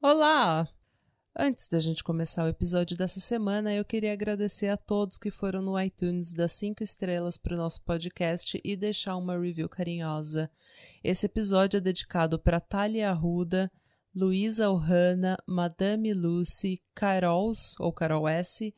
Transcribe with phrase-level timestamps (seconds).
[0.00, 0.68] Olá!
[1.36, 5.60] Antes da gente começar o episódio dessa semana, eu queria agradecer a todos que foram
[5.60, 10.48] no iTunes dar cinco estrelas para o nosso podcast e deixar uma review carinhosa.
[11.02, 13.68] Esse episódio é dedicado para Thalia Arruda,
[14.14, 18.72] Luísa Ohana, Madame Lucy, Carols ou Carol S,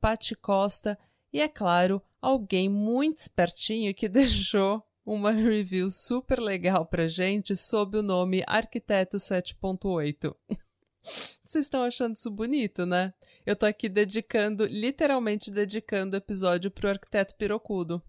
[0.00, 0.98] Pati Costa
[1.32, 7.96] e, é claro, alguém muito espertinho que deixou uma review super legal pra gente sob
[7.98, 10.34] o nome Arquiteto 7.8.
[11.44, 13.12] Vocês estão achando isso bonito, né?
[13.44, 18.02] Eu tô aqui dedicando, literalmente dedicando o episódio pro arquiteto pirocudo.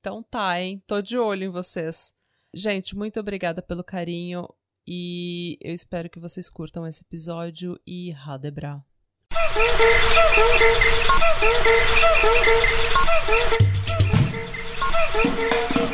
[0.00, 0.82] Então tá, hein?
[0.86, 2.14] Tô de olho em vocês.
[2.52, 4.48] Gente, muito obrigada pelo carinho
[4.86, 8.84] e eu espero que vocês curtam esse episódio e Radebra.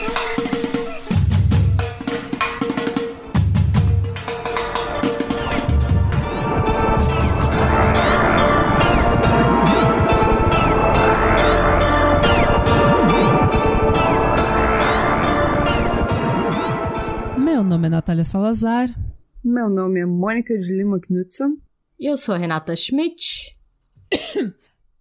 [0.00, 0.36] Meu
[17.70, 18.90] nome é Natália Salazar.
[19.44, 21.56] Meu nome é Mônica de Lima Knudsen.
[22.00, 23.56] E eu sou a Renata Schmidt.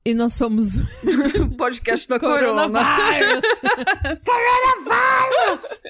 [0.06, 3.44] E nós somos o podcast da Coronavírus.
[4.24, 5.84] Coronavírus!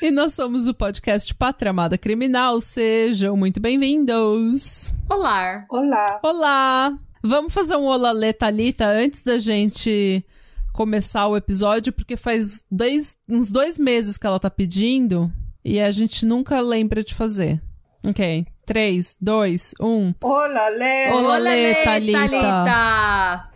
[0.00, 2.60] e nós somos o podcast Pátria Amada Criminal.
[2.60, 4.94] Sejam muito bem-vindos.
[5.10, 5.66] Olá.
[5.68, 6.20] Olá.
[6.22, 6.98] Olá.
[7.20, 10.24] Vamos fazer um olá Thalita antes da gente
[10.72, 15.30] começar o episódio, porque faz dois, uns dois meses que ela tá pedindo
[15.64, 17.60] e a gente nunca lembra de fazer.
[18.06, 18.46] Ok.
[18.66, 20.14] 3, 2, 1.
[20.22, 21.10] Olá, Lê!
[21.12, 22.18] Olá, Lê, Thalita.
[22.28, 23.50] Thalita.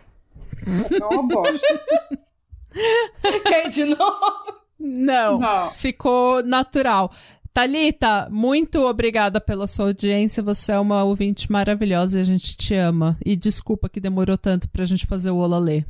[0.99, 1.81] Não, bosta.
[3.47, 4.57] Quer de novo?
[4.79, 5.71] Não, Não.
[5.71, 7.11] ficou natural.
[7.53, 10.43] Thalita, muito obrigada pela sua audiência.
[10.43, 13.17] Você é uma ouvinte maravilhosa e a gente te ama.
[13.25, 15.83] E desculpa que demorou tanto pra gente fazer o Ola Lê.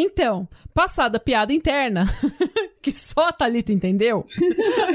[0.00, 2.06] Então, passada a piada interna,
[2.80, 4.24] que só a Thalita entendeu,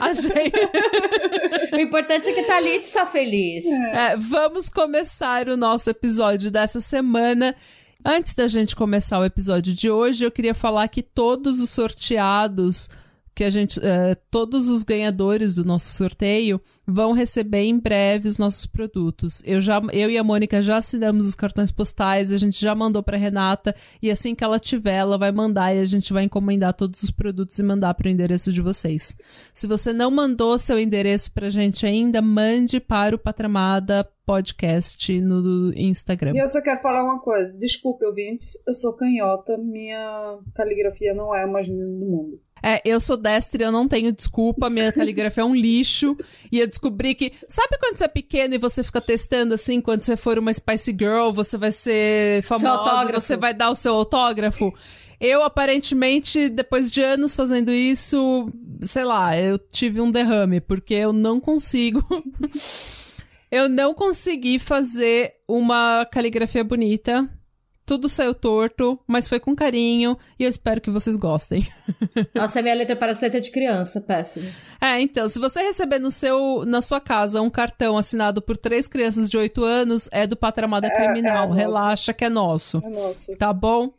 [0.02, 0.32] a gente...
[1.74, 3.66] O importante é que Thalita está feliz.
[3.66, 7.56] É, vamos começar o nosso episódio dessa semana.
[8.06, 12.90] Antes da gente começar o episódio de hoje, eu queria falar que todos os sorteados,
[13.36, 18.38] que a gente, é, todos os ganhadores do nosso sorteio vão receber em breve os
[18.38, 19.42] nossos produtos.
[19.46, 23.02] Eu já, eu e a Mônica já assinamos os cartões postais, a gente já mandou
[23.02, 26.74] para Renata e assim que ela tiver, ela vai mandar e a gente vai encomendar
[26.74, 29.18] todos os produtos e mandar para o endereço de vocês.
[29.54, 35.74] Se você não mandou seu endereço pra gente ainda, mande para o Patramada Podcast no
[35.76, 36.34] Instagram.
[36.34, 37.58] E eu só quero falar uma coisa.
[37.58, 38.54] Desculpe, ouvintes.
[38.66, 39.58] Eu sou canhota.
[39.58, 42.40] Minha caligrafia não é a mais linda do mundo.
[42.66, 46.16] É, eu sou destra e eu não tenho desculpa, minha caligrafia é um lixo.
[46.50, 47.34] E eu descobri que.
[47.46, 50.96] Sabe quando você é pequeno e você fica testando assim, quando você for uma Spice
[50.98, 54.74] Girl, você vai ser famosa, você vai dar o seu autógrafo?
[55.20, 58.50] Eu, aparentemente, depois de anos fazendo isso,
[58.82, 62.04] sei lá, eu tive um derrame, porque eu não consigo.
[63.52, 67.30] eu não consegui fazer uma caligrafia bonita.
[67.86, 71.68] Tudo saiu torto, mas foi com carinho e eu espero que vocês gostem.
[72.34, 74.50] Nossa, minha letra parece letra de criança, péssimo.
[74.80, 78.88] É, então, se você receber no seu, na sua casa um cartão assinado por três
[78.88, 81.44] crianças de 8 anos, é do Patramada Criminal.
[81.44, 81.54] é nosso.
[81.54, 82.82] Relaxa que é nosso.
[82.86, 83.36] É nossa.
[83.36, 83.94] Tá bom?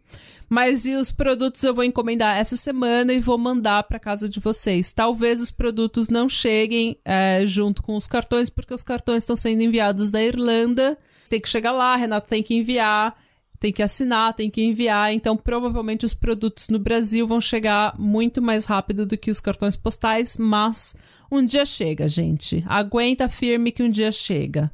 [0.48, 4.40] Mas e os produtos eu vou encomendar essa semana e vou mandar para casa de
[4.40, 4.92] vocês.
[4.92, 9.62] Talvez os produtos não cheguem é, junto com os cartões, porque os cartões estão sendo
[9.62, 10.98] enviados da Irlanda.
[11.28, 13.16] Tem que chegar lá, a Renata tem que enviar,
[13.64, 15.14] tem que assinar, tem que enviar.
[15.14, 19.74] Então, provavelmente os produtos no Brasil vão chegar muito mais rápido do que os cartões
[19.74, 20.94] postais, mas
[21.32, 22.62] um dia chega, gente.
[22.68, 24.70] Aguenta firme que um dia chega.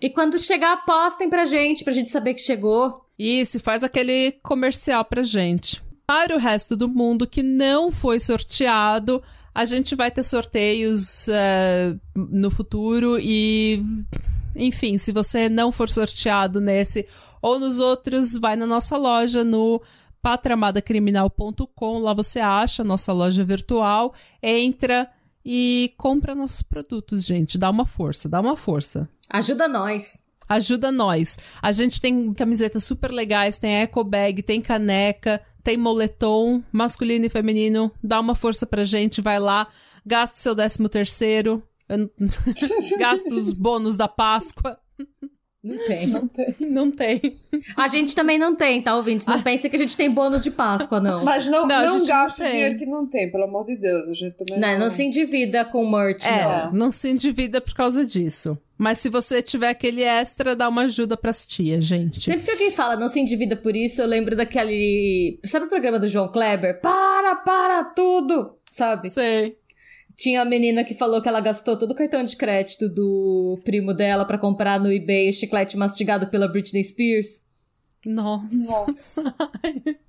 [0.00, 3.04] E quando chegar, postem pra gente, pra gente saber que chegou.
[3.16, 5.80] Isso, faz aquele comercial pra gente.
[6.04, 9.22] Para o resto do mundo que não foi sorteado,
[9.54, 13.84] a gente vai ter sorteios eh, no futuro e,
[14.56, 17.06] enfim, se você não for sorteado nesse
[17.42, 19.82] ou nos outros, vai na nossa loja no
[20.22, 25.10] patramadacriminal.com, lá você acha a nossa loja virtual, entra
[25.44, 27.58] e compra nossos produtos, gente.
[27.58, 29.08] Dá uma força, dá uma força.
[29.28, 30.22] Ajuda nós.
[30.48, 31.38] Ajuda nós.
[31.60, 37.30] A gente tem camisetas super legais, tem eco bag, tem caneca, tem moletom, masculino e
[37.30, 37.90] feminino.
[38.02, 39.66] Dá uma força pra gente, vai lá,
[40.06, 41.62] gasta o seu décimo terceiro,
[42.98, 44.78] gasta os bônus da Páscoa.
[45.62, 46.06] Não tem.
[46.08, 46.54] Não tem.
[46.60, 47.38] Não tem.
[47.76, 49.26] A gente também não tem, tá, ouvintes?
[49.28, 51.24] Não pensa que a gente tem bônus de Páscoa, não.
[51.24, 54.08] Mas não, Não, não, não dinheiro que não tem, pelo amor de Deus.
[54.08, 56.72] A gente também Não, não se endivida com merch, É, não.
[56.72, 58.58] não se endivida por causa disso.
[58.76, 62.20] Mas se você tiver aquele extra, dá uma ajuda pras tias, gente.
[62.20, 65.38] Sempre que alguém fala não se endivida por isso, eu lembro daquele.
[65.44, 66.80] Sabe o programa do João Kleber?
[66.80, 68.56] Para, para tudo!
[68.68, 69.10] Sabe?
[69.10, 69.56] Sei.
[70.16, 73.94] Tinha a menina que falou que ela gastou todo o cartão de crédito do primo
[73.94, 77.44] dela pra comprar no eBay chiclete mastigado pela Britney Spears.
[78.04, 78.86] Nossa.
[78.86, 79.34] Nossa.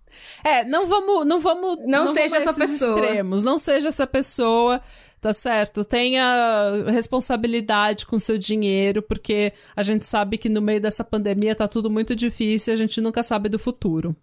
[0.43, 2.99] É, não vamos, não vamos, Não seja vamos essa pessoa.
[2.99, 3.41] extremos.
[3.43, 4.79] Não seja essa pessoa,
[5.19, 5.83] tá certo?
[5.83, 11.67] Tenha responsabilidade com seu dinheiro, porque a gente sabe que no meio dessa pandemia tá
[11.67, 14.15] tudo muito difícil, e a gente nunca sabe do futuro.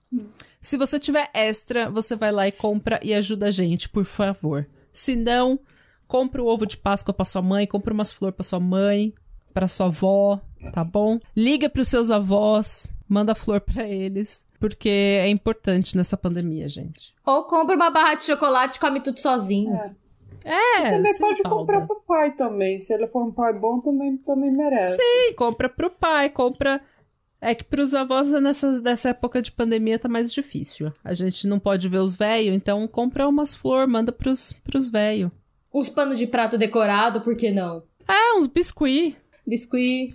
[0.60, 4.66] Se você tiver extra, você vai lá e compra e ajuda a gente, por favor.
[4.92, 5.58] Se não,
[6.08, 9.12] compra o ovo de Páscoa pra sua mãe, compra umas flores pra sua mãe,
[9.54, 10.40] pra sua avó,
[10.72, 11.19] tá bom?
[11.37, 17.14] Liga pros seus avós, manda flor pra eles, porque é importante nessa pandemia, gente.
[17.25, 19.78] Ou compra uma barra de chocolate e come tudo sozinho.
[20.44, 21.56] É, Também se pode espalda.
[21.58, 22.78] comprar pro pai também.
[22.78, 24.96] Se ele for um pai bom, também, também merece.
[24.96, 26.81] Sim, compra pro pai, compra.
[27.40, 30.92] É que pros avós nessa, nessa época de pandemia tá mais difícil.
[31.02, 35.31] A gente não pode ver os velhos, então compra umas flor, manda pros, pros velhos.
[35.72, 37.82] Uns panos de prato decorado, por que não?
[38.06, 39.16] É, uns biscuit.
[39.46, 40.14] Biscuit.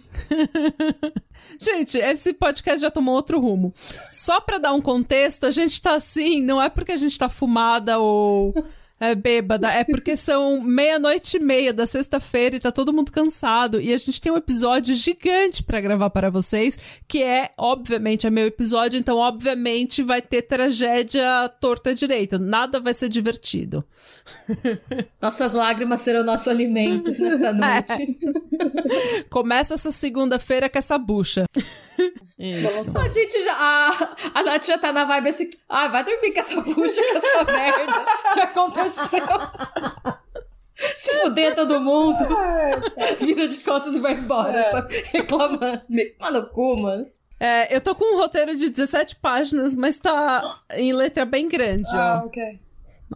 [1.60, 3.74] Gente, esse podcast já tomou outro rumo.
[4.12, 7.30] Só pra dar um contexto, a gente tá assim, não é porque a gente tá
[7.30, 8.54] fumada ou
[9.00, 13.82] é, bêbada, é porque são meia-noite e meia da sexta-feira e tá todo mundo cansado.
[13.82, 18.30] E a gente tem um episódio gigante pra gravar para vocês, que é, obviamente, é
[18.30, 22.40] meu episódio, então, obviamente, vai ter tragédia torta direita.
[22.40, 23.84] Nada vai ser divertido.
[25.22, 28.20] Nossas lágrimas serão nosso alimento nesta noite.
[29.30, 31.46] Começa essa segunda-feira com essa bucha.
[32.38, 33.00] Isso.
[33.00, 33.54] A gente já.
[33.54, 35.50] A, a Nath já tá na vibe assim.
[35.70, 39.20] Ah, vai dormir com essa bucha, com essa merda que aconteceu.
[40.98, 42.18] Se fuder todo mundo.
[43.20, 44.72] Vira de costas e vai embora, É.
[44.72, 45.82] só reclamando.
[46.20, 47.08] Mano, no cu, mano.
[47.40, 50.42] É, eu tô com um roteiro de 17 páginas, mas tá
[50.74, 52.28] em letra bem grande, Ah, ó.
[52.28, 52.60] ok.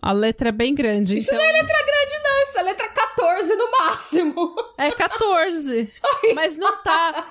[0.01, 1.43] A letra é bem grande, Isso então...
[1.43, 2.41] não é letra grande, não.
[2.43, 4.55] Isso é letra 14 no máximo.
[4.77, 5.91] É 14.
[6.35, 7.25] mas não tá...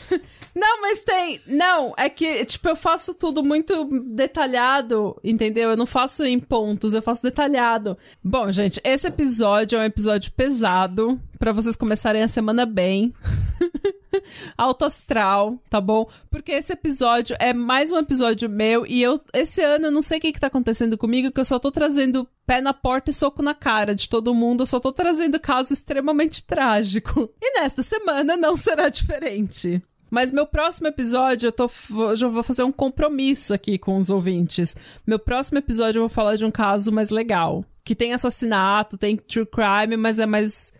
[0.54, 1.40] Não, mas tem...
[1.48, 5.70] Não, é que, tipo, eu faço tudo muito detalhado, entendeu?
[5.70, 7.98] Eu não faço em pontos, eu faço detalhado.
[8.22, 13.12] Bom, gente, esse episódio é um episódio pesado, pra vocês começarem a semana bem.
[14.56, 16.08] Alto astral, tá bom?
[16.30, 20.16] Porque esse episódio é mais um episódio meu e eu, esse ano, eu não sei
[20.16, 23.12] o que que tá acontecendo comigo, que eu só tô trazendo pé na porta e
[23.12, 27.28] soco na cara de todo mundo, eu só tô trazendo caso extremamente trágico.
[27.38, 29.82] E nesta semana não será diferente.
[30.10, 31.68] Mas meu próximo episódio, eu tô,
[32.14, 34.74] já vou fazer um compromisso aqui com os ouvintes.
[35.06, 37.62] Meu próximo episódio eu vou falar de um caso mais legal.
[37.84, 40.72] Que tem assassinato, tem true crime, mas é mais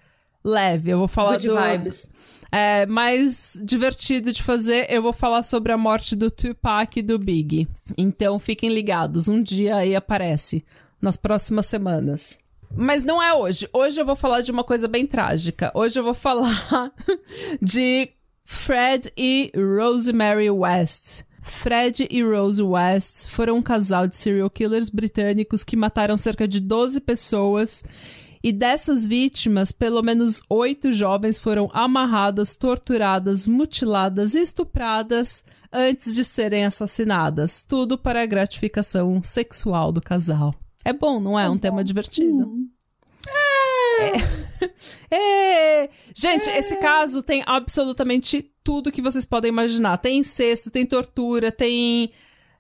[0.45, 0.91] leve.
[0.91, 2.13] Eu vou falar Good do vibes.
[2.53, 7.19] é, mais divertido de fazer, eu vou falar sobre a morte do Tupac e do
[7.19, 7.67] Big.
[7.97, 10.65] Então fiquem ligados, um dia aí aparece,
[11.01, 12.39] nas próximas semanas.
[12.77, 13.69] Mas não é hoje.
[13.73, 15.71] Hoje eu vou falar de uma coisa bem trágica.
[15.75, 16.93] Hoje eu vou falar
[17.63, 18.11] de
[18.45, 21.23] Fred e Rosemary West.
[21.41, 26.59] Fred e Rose West foram um casal de serial killers britânicos que mataram cerca de
[26.59, 27.85] 12 pessoas
[28.45, 36.23] e dessas vítimas, pelo menos oito jovens foram amarradas, torturadas, mutiladas e estupradas antes de
[36.23, 37.65] serem assassinadas.
[37.65, 40.55] Tudo para a gratificação sexual do casal.
[40.85, 41.49] É bom, não é?
[41.49, 42.47] Um tema divertido.
[45.11, 45.89] É.
[46.15, 49.97] Gente, esse caso tem absolutamente tudo que vocês podem imaginar.
[49.99, 52.11] Tem incesto, tem tortura, tem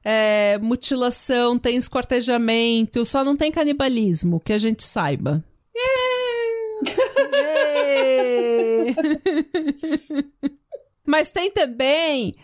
[0.03, 5.45] é, mutilação, tem esquartejamento, só não tem canibalismo, que a gente saiba.
[11.07, 12.35] Mas tem também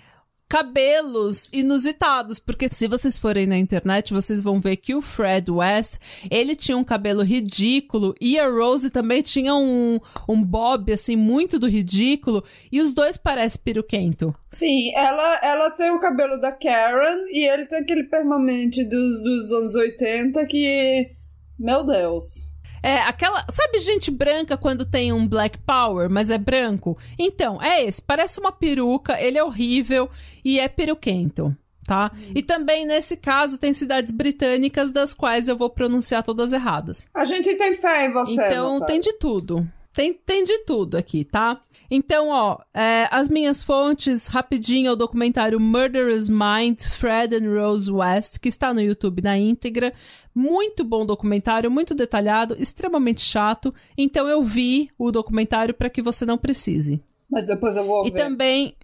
[0.51, 5.99] cabelos inusitados, porque se vocês forem na internet, vocês vão ver que o Fred West,
[6.29, 11.57] ele tinha um cabelo ridículo e a Rose também tinha um, um bob, assim, muito
[11.57, 12.43] do ridículo,
[12.73, 14.35] e os dois parecem peruquento.
[14.49, 19.53] Sim, ela, ela tem o cabelo da Karen e ele tem aquele permanente dos, dos
[19.53, 21.13] anos 80 que.
[21.57, 22.50] Meu Deus.
[22.83, 23.45] É, aquela.
[23.51, 26.97] Sabe gente branca quando tem um Black Power, mas é branco?
[27.19, 28.01] Então, é esse.
[28.01, 30.09] Parece uma peruca, ele é horrível
[30.45, 31.55] e é peruquento,
[31.87, 32.11] tá?
[32.35, 37.07] E também, nesse caso, tem cidades britânicas das quais eu vou pronunciar todas erradas.
[37.15, 38.33] A gente tem fé em você.
[38.33, 39.67] Então, tem de tudo.
[39.93, 41.61] Tem, tem de tudo aqui, tá?
[41.91, 47.91] Então, ó, é, as minhas fontes, rapidinho, é o documentário Murderous Mind, Fred and Rose
[47.91, 49.93] West, que está no YouTube na íntegra.
[50.41, 53.75] Muito bom documentário, muito detalhado, extremamente chato.
[53.97, 57.03] Então eu vi o documentário para que você não precise.
[57.31, 58.17] Mas depois eu vou E ver.
[58.17, 58.75] também.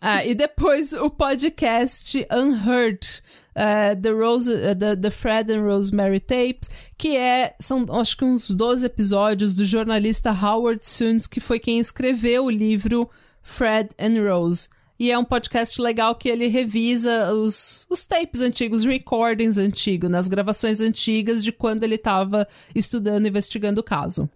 [0.00, 3.22] Ah, e depois o podcast Unheard,
[3.54, 8.24] eh, the, Rose, eh, the, the Fred and Rosemary Tapes, que é, são acho que
[8.24, 13.08] uns 12 episódios do jornalista Howard Sunds, que foi quem escreveu o livro
[13.42, 14.68] Fred and Rose.
[14.98, 20.10] E é um podcast legal que ele revisa os, os tapes antigos, os recordings antigos,
[20.10, 24.28] nas gravações antigas de quando ele estava estudando e investigando o caso.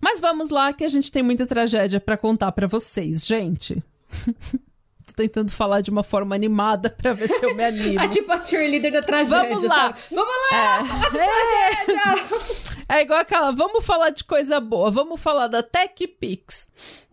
[0.00, 3.82] Mas vamos lá, que a gente tem muita tragédia pra contar pra vocês, gente.
[5.06, 8.00] Tô tentando falar de uma forma animada pra ver se eu me animo.
[8.00, 9.76] É tipo a cheerleader da tragédia, Vamos lá.
[9.76, 9.98] sabe?
[10.10, 10.56] Vamos lá!
[10.56, 11.10] É.
[11.10, 12.68] Tragédia!
[12.90, 16.70] É igual aquela, vamos falar de coisa boa, vamos falar da TechPix.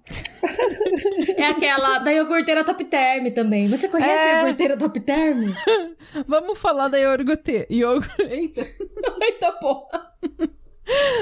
[1.36, 3.68] É aquela da iogurteira Top Term também.
[3.68, 4.36] Você conhece É.
[4.36, 5.52] a iogurteira Top Term?
[6.28, 7.66] Vamos falar da iogurte.
[7.70, 8.22] Iogurte.
[8.22, 8.62] Eita.
[9.22, 10.12] Eita porra!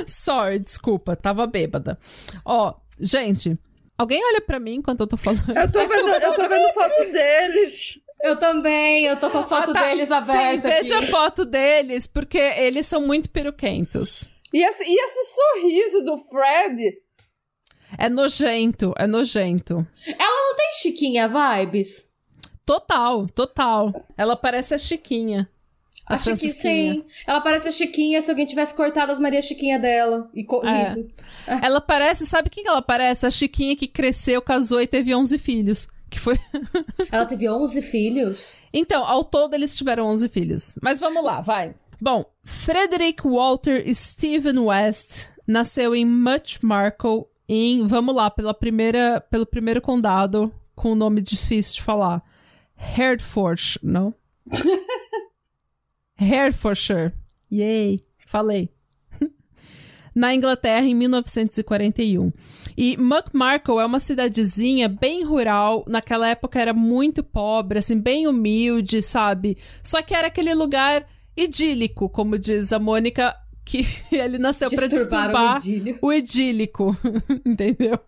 [0.05, 1.97] Sorry, desculpa, tava bêbada.
[2.45, 3.57] Ó, gente,
[3.97, 5.49] alguém olha pra mim enquanto eu tô falando?
[5.57, 7.99] Eu tô vendo, eu tô vendo foto deles.
[8.21, 9.87] Eu também, eu tô com a foto Ah, tá.
[9.87, 10.67] deles Sim, aberta.
[10.69, 11.05] veja aqui.
[11.05, 14.31] a foto deles, porque eles são muito peruquentos.
[14.53, 17.02] E esse, e esse sorriso do Fred.
[17.97, 19.85] É nojento, é nojento.
[20.07, 22.11] Ela não tem Chiquinha vibes?
[22.65, 23.93] Total, total.
[24.17, 25.49] Ela parece a Chiquinha.
[26.05, 27.05] A A Chiquinha, sim.
[27.25, 30.43] Ela parece a Chiquinha se alguém tivesse cortado as Maria Chiquinha dela e É.
[30.45, 31.11] corrido.
[31.61, 33.25] Ela parece, sabe quem que ela parece?
[33.25, 35.87] A Chiquinha que cresceu, casou e teve 11 filhos.
[36.09, 36.35] Que foi.
[37.11, 38.59] Ela teve 11 filhos?
[38.71, 40.77] Então, ao todo eles tiveram 11 filhos.
[40.79, 41.73] Mas vamos lá, vai.
[41.99, 49.45] Bom, Frederick Walter Stephen West nasceu em Much Marco, em, vamos lá, pela primeira, pelo
[49.45, 52.23] primeiro condado, com o nome difícil de falar.
[52.75, 54.13] Hertfordshire, não?
[56.15, 57.13] Hertfordshire.
[57.51, 58.69] Yay, falei.
[60.15, 62.31] Na Inglaterra, em 1941.
[62.77, 65.83] E McMarkle é uma cidadezinha bem rural.
[65.87, 69.57] Naquela época era muito pobre, assim, bem humilde, sabe?
[69.81, 75.55] Só que era aquele lugar idílico, como diz a Mônica, que ele nasceu pra Disturbaram
[75.55, 75.99] disturbar o idílio.
[76.01, 76.97] o idílico,
[77.45, 77.99] entendeu?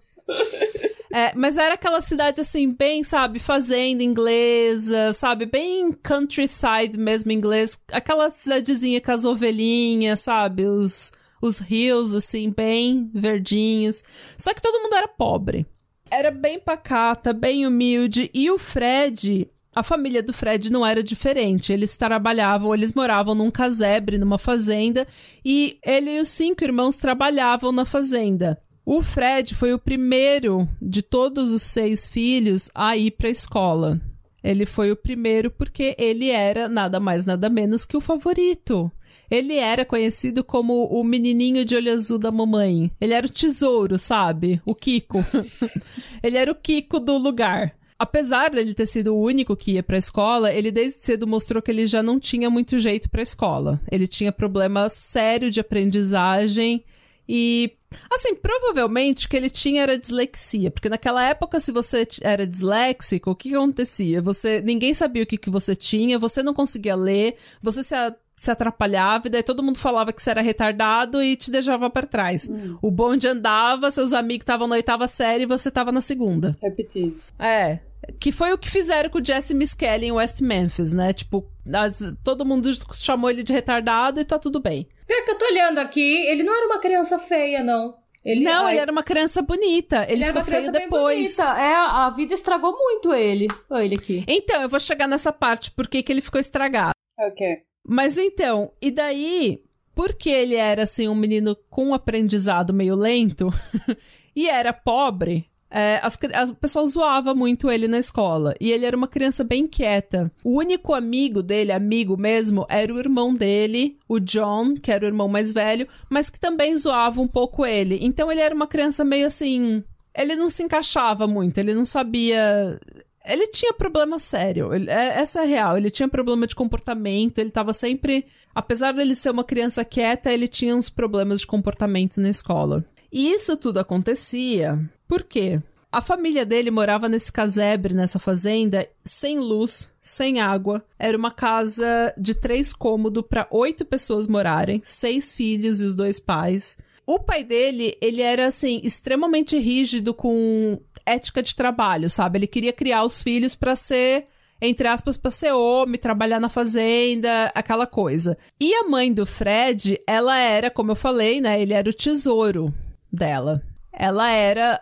[1.14, 7.82] É, mas era aquela cidade assim, bem, sabe, fazenda inglesa, sabe, bem countryside mesmo inglês,
[7.92, 14.04] aquela cidadezinha com as ovelhinhas, sabe, os, os rios assim, bem verdinhos.
[14.38, 15.66] Só que todo mundo era pobre.
[16.12, 21.74] Era bem pacata, bem humilde, e o Fred, a família do Fred não era diferente.
[21.74, 25.06] Eles trabalhavam, eles moravam num casebre, numa fazenda,
[25.44, 28.58] e ele e os cinco irmãos trabalhavam na fazenda.
[28.86, 34.00] O Fred foi o primeiro de todos os seis filhos a ir para a escola.
[34.42, 38.90] Ele foi o primeiro porque ele era nada mais nada menos que o favorito.
[39.30, 42.92] Ele era conhecido como o menininho de olho azul da mamãe.
[43.02, 44.62] Ele era o tesouro, sabe?
[44.64, 45.26] O Kiko.
[46.22, 47.76] ele era o Kiko do lugar.
[47.98, 51.72] Apesar dele ter sido o único que ia pra escola, ele desde cedo mostrou que
[51.72, 53.80] ele já não tinha muito jeito pra escola.
[53.90, 56.84] Ele tinha problema sério de aprendizagem
[57.28, 57.72] e
[58.14, 63.32] assim, provavelmente o que ele tinha era dislexia, porque naquela época se você era disléxico,
[63.32, 64.22] o que, acontecia?
[64.22, 67.96] Você ninguém sabia o que, que você tinha, você não conseguia ler, você se
[68.36, 72.04] se atrapalhava e daí todo mundo falava que você era retardado e te deixava pra
[72.06, 72.50] trás.
[72.82, 76.56] O bonde andava, seus amigos estavam na oitava série e você tava na segunda.
[76.62, 77.16] Repetido.
[77.40, 77.80] É.
[78.20, 81.12] Que foi o que fizeram com o Jesse Miskelly em West Memphis, né?
[81.12, 84.88] Tipo, as- todo mundo chamou ele de retardado e tá tudo bem.
[85.08, 87.96] Pior que eu tô olhando aqui, ele não era uma criança feia, não.
[88.24, 90.04] Ele, não, ai, ele era uma criança bonita.
[90.04, 91.36] Ele, ele era ficou uma feio criança bem depois.
[91.38, 91.60] bonita.
[91.60, 93.48] É, a vida estragou muito ele.
[93.70, 94.24] Olha ele aqui.
[94.28, 96.94] Então, eu vou chegar nessa parte, por que que ele ficou estragado.
[97.20, 97.46] Ok.
[97.88, 99.62] Mas então, e daí,
[99.94, 103.50] porque ele era assim um menino com um aprendizado meio lento
[104.36, 108.56] e era pobre, é, as, as pessoas zoavam muito ele na escola.
[108.62, 110.32] E ele era uma criança bem quieta.
[110.42, 115.10] O único amigo dele, amigo mesmo, era o irmão dele, o John, que era o
[115.10, 118.00] irmão mais velho, mas que também zoava um pouco ele.
[118.02, 119.84] Então ele era uma criança meio assim.
[120.18, 122.80] Ele não se encaixava muito, ele não sabia.
[123.28, 124.74] Ele tinha problema sério.
[124.74, 125.78] ele- é- essa é real.
[125.78, 127.40] Ele tinha problema de comportamento.
[127.40, 128.26] Ele tava sempre.
[128.54, 132.84] Apesar dele ser uma criança quieta, ele tinha uns problemas de comportamento na escola.
[133.12, 134.80] E isso tudo acontecia.
[135.08, 135.62] Por quê?
[135.92, 140.84] A família dele morava nesse casebre, nessa fazenda, sem luz, sem água.
[141.00, 146.20] Era uma casa de três cômodos para oito pessoas morarem, seis filhos e os dois
[146.20, 146.78] pais.
[147.06, 152.40] O pai dele, ele era assim, extremamente rígido com ética de trabalho, sabe?
[152.40, 154.28] Ele queria criar os filhos para ser
[154.62, 158.38] entre aspas, pra ser homem, trabalhar na fazenda, aquela coisa.
[158.60, 161.62] E a mãe do Fred, ela era, como eu falei, né?
[161.62, 162.74] Ele era o tesouro
[163.12, 163.62] dela.
[163.92, 164.82] Ela era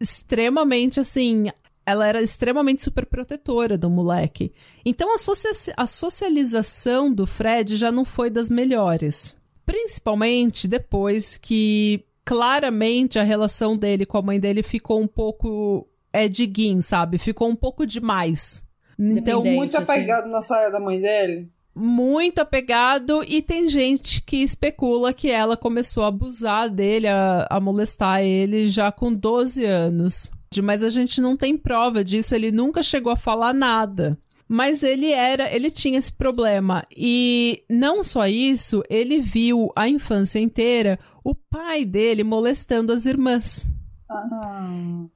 [0.00, 1.50] extremamente assim.
[1.84, 4.52] Ela era extremamente super protetora do moleque.
[4.84, 9.36] Então a, socia a socialização do Fred já não foi das melhores.
[9.64, 16.28] Principalmente depois que claramente a relação dele com a mãe dele ficou um pouco é
[16.28, 17.18] diguinho, sabe?
[17.18, 18.68] Ficou um pouco demais.
[18.98, 20.32] Então, muito apegado assim.
[20.32, 21.50] na saia da mãe dele.
[21.74, 27.58] Muito apegado, e tem gente que especula que ela começou a abusar dele, a, a
[27.58, 30.30] molestar ele já com 12 anos.
[30.62, 34.18] Mas a gente não tem prova disso, ele nunca chegou a falar nada.
[34.52, 36.84] Mas ele era, ele tinha esse problema.
[36.94, 43.72] E não só isso, ele viu a infância inteira o pai dele molestando as irmãs.
[44.10, 45.06] Ah.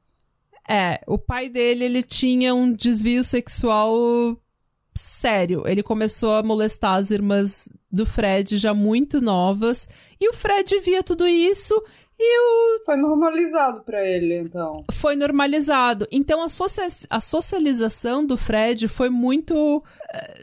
[0.66, 4.40] É, o pai dele, ele tinha um desvio sexual
[4.94, 5.64] sério.
[5.66, 9.86] Ele começou a molestar as irmãs do Fred já muito novas.
[10.18, 11.74] E o Fred via tudo isso
[12.18, 12.84] e o...
[12.84, 14.84] Foi normalizado para ele, então.
[14.92, 16.06] Foi normalizado.
[16.10, 19.82] Então a, socia a socialização do Fred foi muito.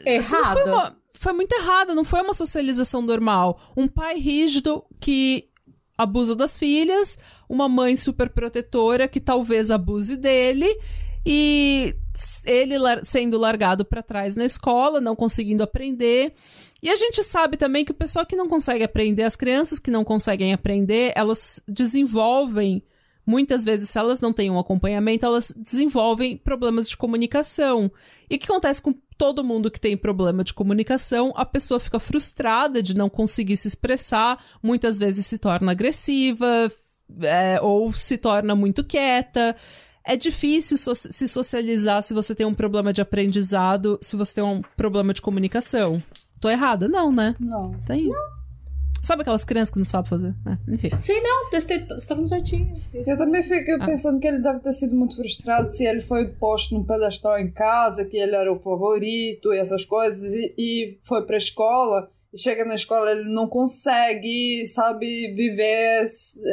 [0.04, 0.60] Eh, errada.
[0.60, 3.60] Assim, foi, foi muito errada, não foi uma socialização normal.
[3.76, 5.48] Um pai rígido que
[5.96, 10.76] abusa das filhas, uma mãe super protetora que talvez abuse dele
[11.24, 11.94] e
[12.44, 16.32] ele sendo largado para trás na escola, não conseguindo aprender.
[16.82, 19.90] E a gente sabe também que o pessoal que não consegue aprender, as crianças que
[19.90, 22.82] não conseguem aprender, elas desenvolvem
[23.26, 27.90] muitas vezes, se elas não têm um acompanhamento, elas desenvolvem problemas de comunicação.
[28.28, 31.98] E o que acontece com todo mundo que tem problema de comunicação, a pessoa fica
[31.98, 36.70] frustrada de não conseguir se expressar, muitas vezes se torna agressiva
[37.22, 39.56] é, ou se torna muito quieta.
[40.06, 44.44] É difícil so se socializar se você tem um problema de aprendizado, se você tem
[44.44, 46.02] um problema de comunicação.
[46.40, 46.86] Tô errada?
[46.88, 47.34] Não, né?
[47.40, 47.72] Não.
[47.86, 48.08] Tem.
[48.08, 48.34] Não.
[49.04, 50.34] Sabe aquelas crianças que não sabem fazer?
[50.46, 50.90] É, enfim.
[50.98, 52.80] Sim, não, você tá no certinho.
[52.94, 53.84] Eu também fico ah.
[53.84, 57.50] pensando que ele deve ter sido muito frustrado se ele foi posto num pedestal em
[57.50, 62.10] casa, que ele era o favorito e essas coisas, e, e foi pra escola.
[62.32, 66.06] E chega na escola, ele não consegue, sabe, viver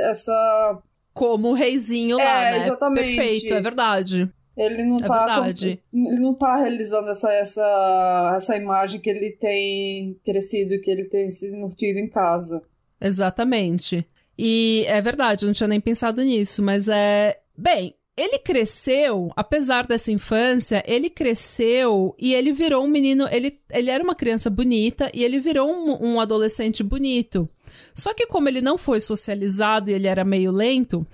[0.10, 0.82] essa.
[1.14, 2.58] Como o reizinho lá, é, né?
[2.60, 3.16] Exatamente.
[3.16, 4.30] Perfeito, é verdade.
[4.56, 5.82] Ele não, é tá, verdade.
[5.94, 11.30] ele não tá realizando essa, essa, essa imagem que ele tem crescido, que ele tem
[11.30, 12.62] se nutrido em casa.
[13.00, 14.06] Exatamente.
[14.38, 17.40] E é verdade, eu não tinha nem pensado nisso, mas é.
[17.58, 23.28] Bem, ele cresceu, apesar dessa infância, ele cresceu e ele virou um menino.
[23.30, 27.50] Ele, ele era uma criança bonita e ele virou um, um adolescente bonito.
[27.96, 31.00] Só que, como ele não foi socializado e ele era meio lento.
[31.00, 31.08] O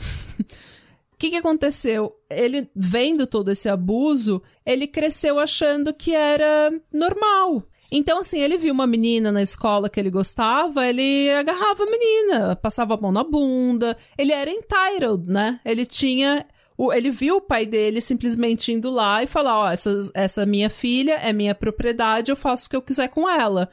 [1.18, 2.16] que, que aconteceu?
[2.30, 7.64] Ele, vendo todo esse abuso, ele cresceu achando que era normal.
[7.92, 12.56] Então, assim, ele viu uma menina na escola que ele gostava, ele agarrava a menina,
[12.56, 13.98] passava a mão na bunda.
[14.18, 15.60] Ele era entitled, né?
[15.64, 16.46] Ele tinha.
[16.94, 21.14] Ele viu o pai dele simplesmente indo lá e falar: Ó, essa, essa minha filha
[21.16, 23.70] é minha propriedade, eu faço o que eu quiser com ela.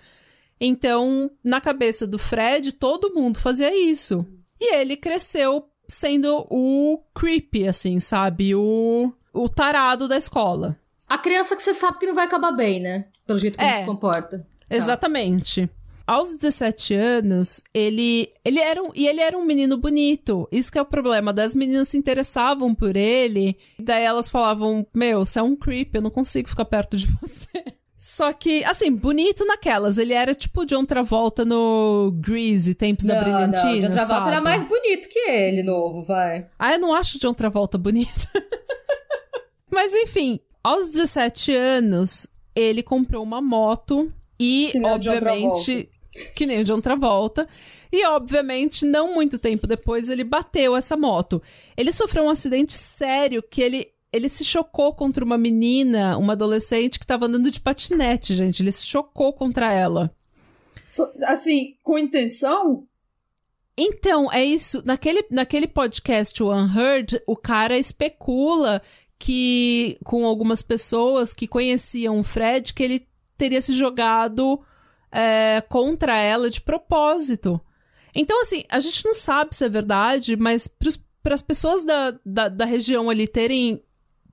[0.60, 4.26] Então, na cabeça do Fred, todo mundo fazia isso.
[4.58, 8.54] E ele cresceu sendo o creepy, assim, sabe?
[8.54, 10.76] O, o tarado da escola.
[11.06, 13.06] A criança que você sabe que não vai acabar bem, né?
[13.26, 14.38] Pelo jeito que é, ele se comporta.
[14.38, 14.46] Tá.
[14.70, 15.66] Exatamente.
[15.66, 15.72] Tá.
[16.06, 20.46] Aos 17 anos, ele, ele era um, e ele era um menino bonito.
[20.52, 21.32] Isso que é o problema.
[21.32, 23.56] Das meninas se interessavam por ele.
[23.78, 27.64] Daí elas falavam: Meu, você é um creep, eu não consigo ficar perto de você.
[27.96, 29.96] Só que, assim, bonito naquelas.
[29.96, 34.28] Ele era tipo John Travolta no Greasy, Tempos não, da Brilhantina, não, John Travolta sabe?
[34.28, 36.46] era mais bonito que ele, novo, vai.
[36.58, 38.28] Ah, eu não acho John Travolta bonito.
[39.72, 45.88] Mas, enfim, aos 17 anos, ele comprou uma moto e, obviamente...
[46.34, 47.48] Que nem o John Travolta.
[47.92, 51.42] E, obviamente, não muito tempo depois, ele bateu essa moto.
[51.76, 57.00] Ele sofreu um acidente sério que ele ele se chocou contra uma menina, uma adolescente
[57.00, 58.62] que tava andando de patinete, gente.
[58.62, 60.14] Ele se chocou contra ela.
[60.86, 62.86] So, assim, com intenção?
[63.76, 64.84] Então, é isso.
[64.86, 68.80] Naquele, naquele podcast o Unheard, o cara especula
[69.18, 74.60] que, com algumas pessoas que conheciam o Fred, que ele teria se jogado
[75.14, 77.60] é, contra ela de propósito.
[78.12, 80.68] Então, assim, a gente não sabe se é verdade, mas
[81.22, 83.82] para as pessoas da, da, da região ali terem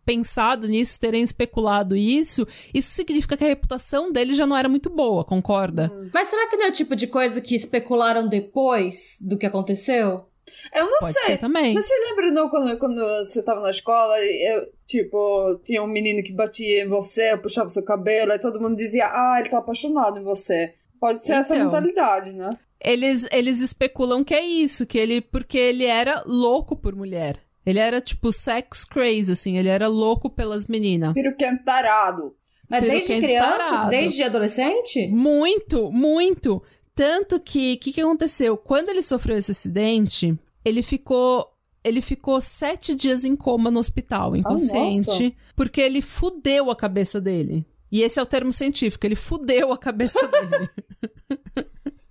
[0.03, 4.89] pensado nisso, terem especulado isso, isso significa que a reputação dele já não era muito
[4.89, 5.91] boa, concorda?
[6.11, 10.25] Mas será que não é o tipo de coisa que especularam depois do que aconteceu?
[10.73, 11.23] Eu não Pode sei.
[11.23, 11.73] ser também.
[11.73, 16.23] Você se lembra não, quando, quando você tava na escola, eu, tipo, tinha um menino
[16.23, 20.19] que batia em você, puxava seu cabelo, e todo mundo dizia, ah, ele tá apaixonado
[20.19, 20.73] em você.
[20.99, 21.65] Pode ser essa Então.
[21.65, 22.49] mentalidade, né?
[22.83, 25.21] Eles, eles especulam que é isso, que ele.
[25.21, 27.37] Porque ele era louco por mulher.
[27.65, 31.13] Ele era, tipo, sex crazy, assim, ele era louco pelas meninas.
[31.13, 32.35] Piruquento tarado.
[32.67, 33.57] Mas desde crianças?
[33.69, 33.89] tarado.
[33.89, 35.07] Desde adolescente?
[35.09, 36.63] Muito, muito.
[36.95, 38.57] Tanto que, o que, que aconteceu?
[38.57, 41.47] Quando ele sofreu esse acidente, ele ficou.
[41.83, 45.33] Ele ficou sete dias em coma no hospital, inconsciente, nossa.
[45.55, 47.65] porque ele fudeu a cabeça dele.
[47.91, 50.69] E esse é o termo científico, ele fudeu a cabeça dele.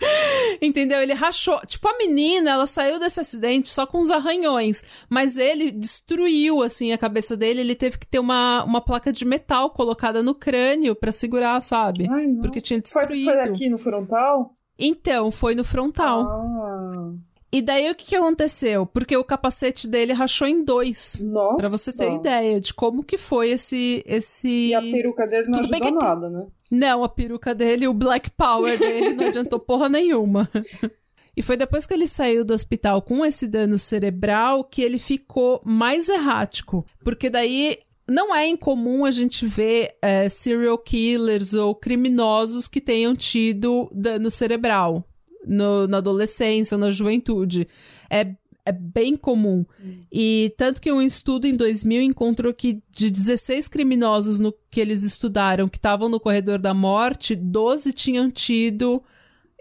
[0.60, 1.00] Entendeu?
[1.00, 1.60] Ele rachou.
[1.66, 4.82] Tipo, a menina, ela saiu desse acidente só com uns arranhões.
[5.08, 7.60] Mas ele destruiu, assim, a cabeça dele.
[7.60, 12.06] Ele teve que ter uma, uma placa de metal colocada no crânio pra segurar, sabe?
[12.10, 12.26] Ai.
[12.40, 13.30] Porque tinha Foi, destruído.
[13.32, 14.56] foi aqui no frontal?
[14.80, 16.22] Então, foi no frontal.
[16.22, 17.12] Ah,
[17.52, 18.86] E daí o que, que aconteceu?
[18.86, 21.20] Porque o capacete dele rachou em dois.
[21.26, 21.56] nossa.
[21.56, 24.02] Pra você ter ideia de como que foi esse.
[24.06, 24.68] esse...
[24.68, 26.46] E a peruca dele não Tudo ajudou que- nada, né?
[26.70, 30.48] Não, a peruca dele, o Black Power dele não adiantou porra nenhuma.
[31.36, 35.60] E foi depois que ele saiu do hospital com esse dano cerebral que ele ficou
[35.64, 36.84] mais errático.
[37.04, 37.78] Porque daí
[38.10, 44.30] não é incomum a gente ver é, serial killers ou criminosos que tenham tido dano
[44.30, 45.04] cerebral
[45.46, 47.68] no- na adolescência na juventude.
[48.10, 48.34] É,
[48.66, 49.64] é bem comum.
[50.12, 55.02] E tanto que um estudo em 2000 encontrou que de 16 criminosos no que eles
[55.02, 59.02] estudaram que estavam no corredor da morte, 12 tinham tido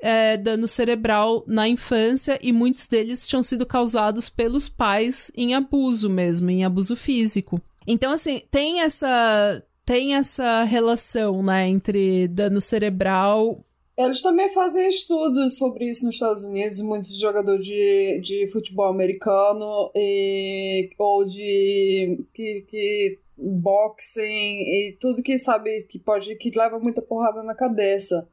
[0.02, 6.10] é, dano cerebral na infância e muitos deles tinham sido causados pelos pais em abuso
[6.10, 7.62] mesmo, em abuso físico.
[7.90, 9.66] Então, assim, tem essa.
[9.84, 13.66] Tem essa relação, né, entre dano cerebral.
[13.98, 19.92] Eles também fazem estudos sobre isso nos Estados Unidos, muitos jogadores de, de futebol americano
[19.96, 27.02] e, ou de que, que boxing e tudo que sabe que pode que leva muita
[27.02, 28.30] porrada na cabeça.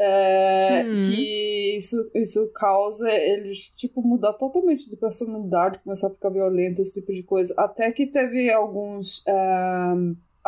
[0.00, 1.10] É, Hum.
[1.10, 7.00] Que isso, isso causa eles tipo mudar totalmente de personalidade, começar a ficar violento, esse
[7.00, 7.52] tipo de coisa.
[7.56, 9.34] Até que teve alguns é,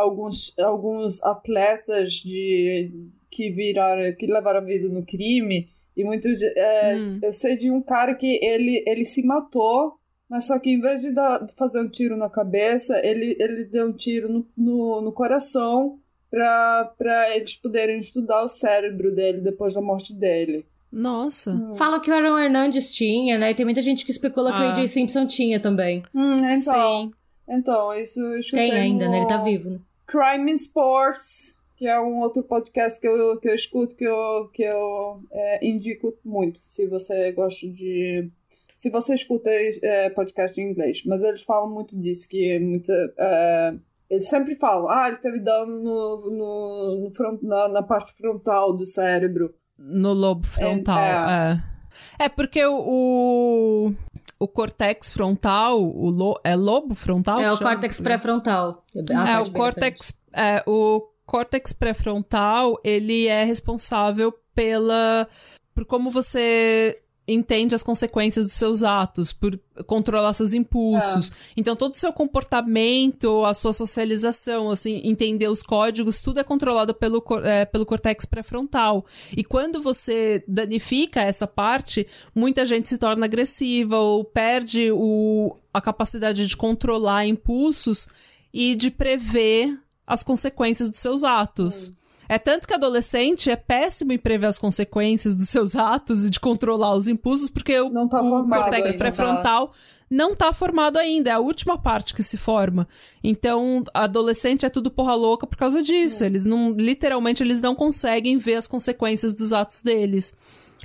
[0.01, 2.91] alguns, alguns atletas de
[3.31, 6.43] que viraram, que levaram a vida no crime, e muitos.
[6.43, 7.21] é, Hum.
[7.23, 9.95] Eu sei de um cara que ele, ele se matou,
[10.29, 13.65] mas só que em vez de, dar, de fazer um tiro na cabeça, ele, ele
[13.65, 16.00] deu um tiro no, no, no coração
[16.31, 20.65] para eles poderem estudar o cérebro dele depois da morte dele.
[20.93, 21.57] Nossa.
[21.77, 23.51] Fala que o Aaron Hernandes tinha, né?
[23.51, 24.71] E tem muita gente que especula que o Ah.
[24.73, 26.03] AJ Simpson tinha também.
[26.15, 27.13] Hum, então, Sim.
[27.49, 29.19] então, isso eu escutei Tem ainda, no né?
[29.19, 29.71] Ele tá vivo.
[29.71, 29.79] né?
[30.07, 34.49] Crime in Sports, que é um outro podcast que eu, que eu escuto, que eu,
[34.53, 38.29] que eu é, indico muito, se você gosta de...
[38.75, 41.03] Se você escuta é, podcast em inglês.
[41.07, 42.93] Mas eles falam muito disso, que é muita...
[43.19, 43.75] é,
[44.11, 48.75] eles sempre falam, ah, ele teve dano no, no, no front, na, na parte frontal
[48.75, 49.55] do cérebro.
[49.79, 51.63] No lobo frontal, É.
[51.67, 51.71] é.
[52.19, 53.93] É, porque o,
[54.39, 57.41] o, cortex frontal, o lo, é lobo frontal?
[57.41, 57.71] É o chama?
[57.71, 58.85] córtex pré-frontal.
[58.95, 65.29] É, parte o córtex, é, o córtex pré-frontal, ele é responsável pela
[65.75, 67.01] por como você
[67.33, 71.33] entende as consequências dos seus atos, por controlar seus impulsos.
[71.57, 76.93] Então todo o seu comportamento, a sua socialização, assim, entender os códigos, tudo é controlado
[76.93, 79.07] pelo, é, pelo córtex pré-frontal.
[79.37, 85.81] E quando você danifica essa parte, muita gente se torna agressiva ou perde o, a
[85.81, 88.09] capacidade de controlar impulsos
[88.53, 91.93] e de prever as consequências dos seus atos.
[92.31, 96.39] É tanto que adolescente é péssimo em prever as consequências dos seus atos e de
[96.39, 98.95] controlar os impulsos, porque o, Não tá o ainda.
[98.95, 99.73] pré-frontal
[100.09, 102.87] não tá formado ainda, é a última parte que se forma.
[103.23, 106.25] Então, adolescente é tudo porra louca por causa disso.
[106.25, 110.33] Eles não, literalmente, eles não conseguem ver as consequências dos atos deles.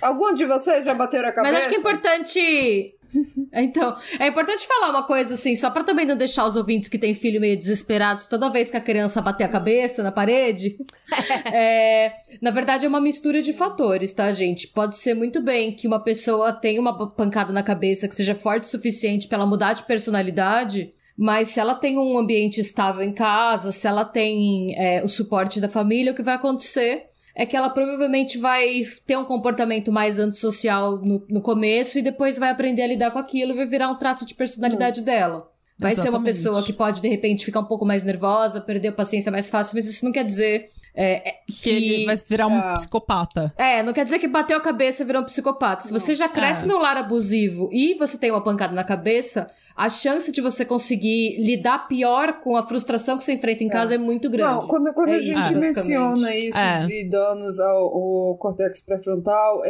[0.02, 1.54] Algum de vocês já bateram a cabeça?
[1.54, 2.95] Mas acho que é importante.
[3.54, 6.98] Então, é importante falar uma coisa assim, só pra também não deixar os ouvintes que
[6.98, 10.78] têm filho meio desesperados toda vez que a criança bater a cabeça na parede.
[11.54, 14.68] É, na verdade, é uma mistura de fatores, tá, gente?
[14.68, 18.64] Pode ser muito bem que uma pessoa tenha uma pancada na cabeça que seja forte
[18.64, 20.94] o suficiente pra ela mudar de personalidade.
[21.18, 25.62] Mas se ela tem um ambiente estável em casa, se ela tem é, o suporte
[25.62, 30.18] da família, o que vai acontecer é que ela provavelmente vai ter um comportamento mais
[30.20, 33.90] antissocial no, no começo e depois vai aprender a lidar com aquilo e vai virar
[33.90, 35.52] um traço de personalidade dela.
[35.78, 36.14] Vai Exatamente.
[36.14, 39.30] ser uma pessoa que pode, de repente, ficar um pouco mais nervosa, perder a paciência
[39.30, 41.70] mais fácil, mas isso não quer dizer é, é, Que, que...
[41.70, 42.72] ele vai virar um Ah.
[42.72, 43.54] psicopata.
[43.58, 45.84] É, não quer dizer que bateu a cabeça e virou um psicopata.
[45.86, 46.68] Se você já cresce É.
[46.68, 51.38] num lar abusivo e você tem uma pancada na cabeça, a chance de você conseguir
[51.44, 54.62] lidar pior com a frustração que você enfrenta em casa é, muito grande.
[54.62, 55.76] Não, quando, quando É a isso, gente basicamente.
[55.76, 56.86] menciona isso É.
[56.86, 57.86] de danos ao,
[58.30, 59.70] ao córtex pré-frontal, é,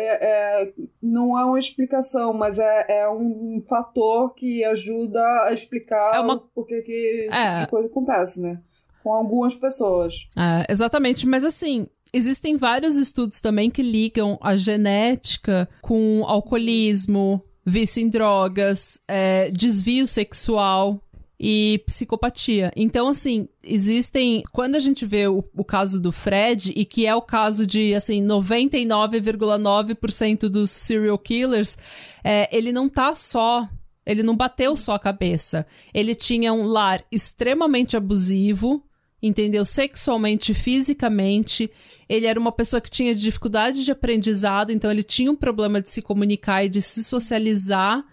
[0.62, 6.20] é- não é uma explicação, mas é, é um fator que ajuda a explicar É
[6.20, 7.62] uma- o porquê que É.
[7.62, 8.60] tipo coisa acontece, né?
[9.04, 10.14] Com algumas pessoas.
[10.38, 18.02] É, exatamente, mas assim, existem vários estudos também que ligam a genética com alcoolismo, vício
[18.02, 21.02] em drogas, é, desvio sexual
[21.40, 22.74] e psicopatia.
[22.76, 24.44] Então, assim, existem.
[24.52, 27.94] Quando a gente vê o, o caso do Fred, e que é o caso de,
[27.94, 31.78] assim, 99,9% dos serial killers,
[32.24, 33.68] é, ele não tá só.
[34.06, 35.66] Ele não bateu só a cabeça.
[35.92, 38.84] Ele tinha um lar extremamente abusivo,
[39.26, 39.66] entendeu?
[39.66, 41.70] Sexualmente, fisicamente.
[42.08, 45.90] Ele era uma pessoa que tinha dificuldade de aprendizado, então ele tinha um problema de
[45.90, 48.06] se comunicar e de se socializar.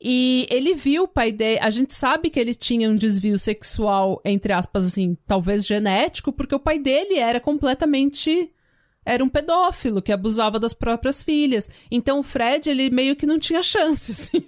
[0.00, 1.58] E ele viu o pai dele.
[1.60, 6.54] A gente sabe que ele tinha um desvio sexual, entre aspas, assim, talvez genético, porque
[6.54, 8.50] o pai dele era completamente.
[9.06, 11.68] Era um pedófilo que abusava das próprias filhas.
[11.90, 14.44] Então o Fred, ele meio que não tinha chance, assim.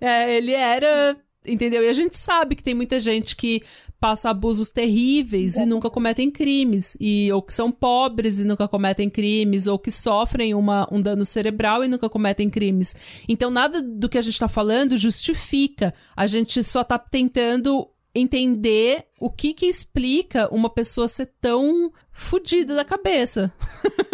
[0.00, 1.16] É, ele era.
[1.46, 1.82] Entendeu?
[1.82, 3.62] E a gente sabe que tem muita gente que
[4.00, 9.10] passa abusos terríveis e nunca cometem crimes, e ou que são pobres e nunca cometem
[9.10, 12.96] crimes, ou que sofrem uma, um dano cerebral e nunca cometem crimes.
[13.28, 15.92] Então nada do que a gente tá falando justifica.
[16.16, 22.74] A gente só tá tentando entender o que que explica uma pessoa ser tão fodida
[22.74, 23.52] da cabeça.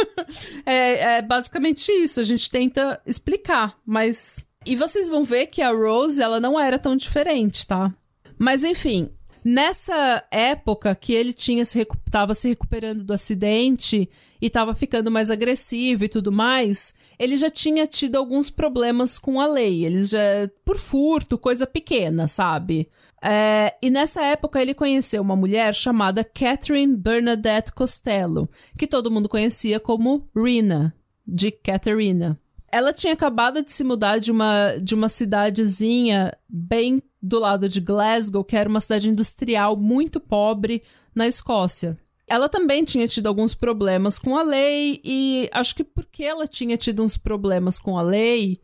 [0.66, 2.20] é, é basicamente isso.
[2.20, 6.76] A gente tenta explicar, mas e vocês vão ver que a Rose ela não era
[6.76, 7.94] tão diferente, tá?
[8.36, 9.10] Mas enfim,
[9.46, 15.10] nessa época que ele tinha se recu- tava se recuperando do acidente e tava ficando
[15.10, 19.84] mais agressivo e tudo mais, ele já tinha tido alguns problemas com a lei.
[19.84, 20.18] Eles já
[20.64, 22.88] por furto, coisa pequena, sabe?
[23.22, 29.28] É, e nessa época ele conheceu uma mulher chamada Catherine Bernadette Costello, que todo mundo
[29.28, 30.94] conhecia como Rina,
[31.26, 32.36] de Catherine.
[32.70, 37.80] Ela tinha acabado de se mudar de uma, de uma cidadezinha bem do lado de
[37.80, 40.82] Glasgow, que era uma cidade industrial muito pobre
[41.14, 41.98] na Escócia.
[42.28, 46.76] Ela também tinha tido alguns problemas com a lei, e acho que porque ela tinha
[46.76, 48.60] tido uns problemas com a lei,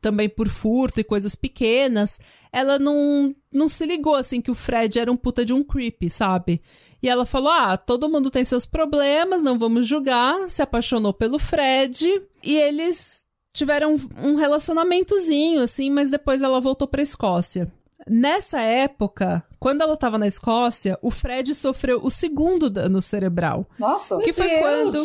[0.00, 2.18] também por furto e coisas pequenas,
[2.52, 6.10] ela não, não se ligou assim que o Fred era um puta de um creepy,
[6.10, 6.60] sabe?
[7.02, 10.50] E ela falou: ah, todo mundo tem seus problemas, não vamos julgar.
[10.50, 17.00] Se apaixonou pelo Fred e eles tiveram um relacionamentozinho, assim, mas depois ela voltou pra
[17.02, 17.70] Escócia.
[18.08, 23.66] Nessa época, quando ela tava na Escócia, o Fred sofreu o segundo dano cerebral.
[23.78, 24.60] Nossa, Que foi Deus!
[24.60, 25.02] quando.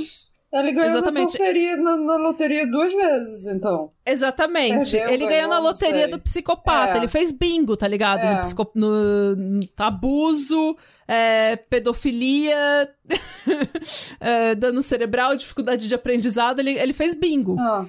[0.54, 1.40] ele ganhou Exatamente.
[1.40, 3.90] na, loteria, na, na loteria duas vezes, então.
[4.06, 4.92] Exatamente.
[4.92, 6.94] Perdeu, ele ganhou na loteria do psicopata.
[6.94, 6.98] É.
[6.98, 8.20] Ele fez bingo, tá ligado?
[8.20, 8.36] É.
[8.36, 10.76] No, psico- no- no abuso,
[11.08, 12.94] é, pedofilia,
[14.20, 16.60] é, dano cerebral, dificuldade de aprendizado.
[16.60, 17.56] Ele, ele fez bingo.
[17.60, 17.86] Ah,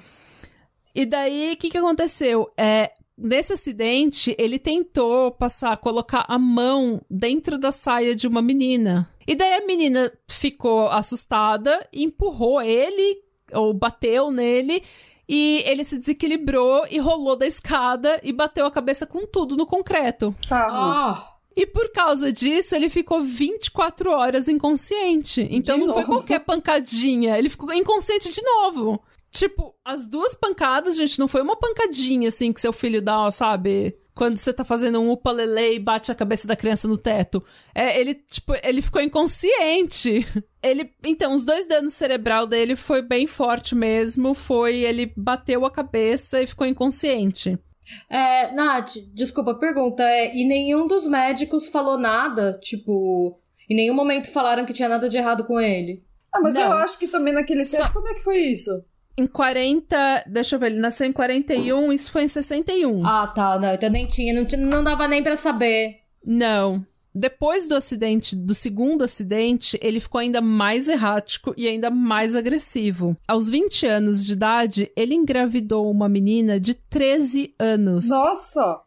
[0.95, 2.49] E daí, o que, que aconteceu?
[2.57, 9.09] É, nesse acidente, ele tentou passar, colocar a mão dentro da saia de uma menina.
[9.27, 13.21] E daí a menina ficou assustada, empurrou ele,
[13.53, 14.83] ou bateu nele,
[15.27, 19.65] e ele se desequilibrou e rolou da escada e bateu a cabeça com tudo no
[19.65, 20.35] concreto.
[20.51, 25.47] Ah, E por causa disso, ele ficou 24 horas inconsciente.
[25.51, 26.15] Então De não foi novo.
[26.15, 28.99] qualquer pancadinha, ele ficou inconsciente de novo.
[29.33, 33.97] Tipo, as duas pancadas, gente, não foi uma pancadinha assim que seu filho dá, sabe?
[34.13, 37.43] Quando você tá fazendo um upalele e bate a cabeça da criança no teto.
[37.73, 40.25] É, ele, tipo, ele ficou inconsciente.
[40.63, 44.33] Ele, então, os dois danos cerebral dele foi bem forte mesmo.
[44.33, 47.59] Foi, ele bateu a cabeça e ficou inconsciente.
[48.09, 50.01] é, Nath, desculpa, pergunta.
[50.03, 52.57] É, e nenhum dos médicos falou nada?
[52.61, 53.37] Tipo,
[53.69, 56.01] em nenhum momento falaram que tinha nada de errado com ele?
[56.33, 56.61] Ah, mas Não.
[56.61, 58.71] eu acho que também naquele Só- tempo, quando é que foi isso?
[59.17, 60.23] Em 40.
[60.27, 63.05] Deixa eu ver, ele nasceu em 41, isso foi em 61.
[63.05, 63.59] Ah, tá.
[63.59, 64.33] Não, então nem tinha.
[64.33, 65.97] Não, tinha- não dava nem pra saber.
[66.25, 66.85] Não.
[67.15, 73.15] Depois do acidente, do segundo acidente, ele ficou ainda mais errático e ainda mais agressivo.
[73.27, 78.79] Aos 20 anos de idade, ele engravidou uma menina de 13 anos, Nossa!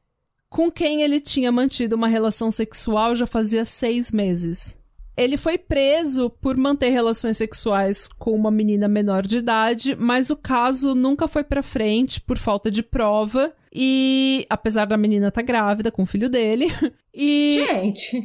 [0.51, 4.77] com quem ele tinha mantido uma relação sexual já fazia seis meses.
[5.17, 10.37] Ele foi preso por manter relações sexuais com uma menina menor de idade, mas o
[10.37, 13.53] caso nunca foi pra frente por falta de prova.
[13.73, 16.67] E apesar da menina estar tá grávida com o filho dele.
[17.19, 17.65] E.
[17.67, 18.23] Gente.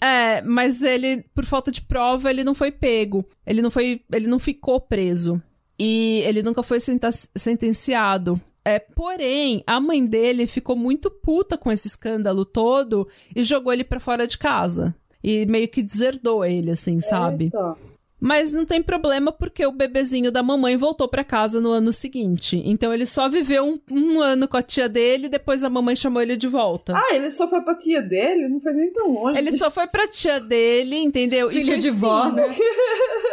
[0.00, 3.26] É, mas ele, por falta de prova, ele não foi pego.
[3.44, 4.00] Ele não foi.
[4.12, 5.42] Ele não ficou preso.
[5.76, 8.40] E ele nunca foi sentenciado.
[8.64, 13.82] É, porém, a mãe dele ficou muito puta com esse escândalo todo e jogou ele
[13.82, 14.94] para fora de casa.
[15.22, 17.44] E meio que deserdou ele, assim, sabe?
[17.44, 17.76] Eita.
[18.20, 22.60] Mas não tem problema porque o bebezinho da mamãe voltou para casa no ano seguinte.
[22.64, 25.94] Então ele só viveu um, um, ano com a tia dele e depois a mamãe
[25.94, 26.94] chamou ele de volta.
[26.96, 28.48] Ah, ele só foi pra tia dele?
[28.48, 29.38] Não foi nem tão longe.
[29.38, 31.48] Ele só foi pra tia dele, entendeu?
[31.48, 32.44] Filho de vó, né?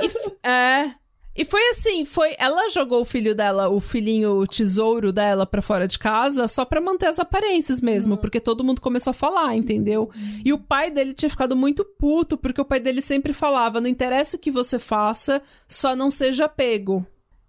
[0.03, 0.91] E, é.
[1.35, 5.61] E foi assim, foi, ela jogou o filho dela, o filhinho o tesouro dela para
[5.61, 8.21] fora de casa só para manter as aparências mesmo, uhum.
[8.21, 10.09] porque todo mundo começou a falar, entendeu?
[10.15, 10.41] Uhum.
[10.45, 13.89] E o pai dele tinha ficado muito puto, porque o pai dele sempre falava: "Não
[13.89, 17.05] interessa o que você faça, só não seja pego".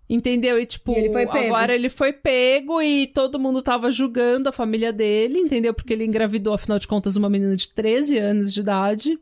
[0.09, 0.59] Entendeu?
[0.59, 4.93] E tipo, e ele agora ele foi pego e todo mundo tava julgando a família
[4.93, 5.75] dele, entendeu?
[5.75, 9.19] Porque ele engravidou, afinal de contas, uma menina de 13 anos de idade.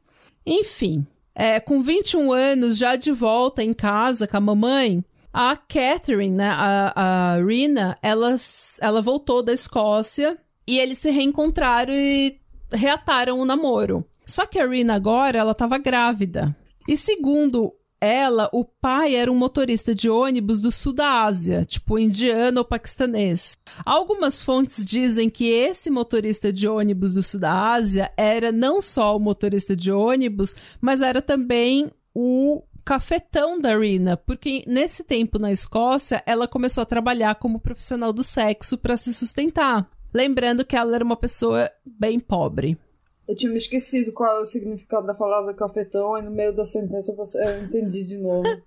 [0.47, 6.37] Enfim, é, com 21 anos, já de volta em casa com a mamãe, a Catherine,
[6.37, 8.37] né, a, a Rina, ela,
[8.81, 12.39] ela voltou da Escócia e eles se reencontraram e
[12.73, 14.07] reataram o namoro.
[14.27, 16.57] Só que a Rina agora, ela estava grávida.
[16.89, 21.99] E segundo ela, o pai era um motorista de ônibus do sul da Ásia, tipo
[21.99, 23.57] indiano ou paquistanês.
[23.85, 29.17] Algumas fontes dizem que esse motorista de ônibus do sul da Ásia era não só
[29.17, 35.51] o motorista de ônibus, mas era também o cafetão da Rina, porque nesse tempo na
[35.51, 39.89] Escócia ela começou a trabalhar como profissional do sexo para se sustentar.
[40.13, 42.79] Lembrando que ela era uma pessoa bem pobre.
[43.27, 46.65] Eu tinha me esquecido qual é o significado da palavra cafetão, e no meio da
[46.65, 48.45] sentença você, eu entendi de novo.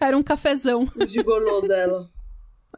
[0.00, 0.88] Era um cafezão.
[0.96, 2.08] O gigolô dela.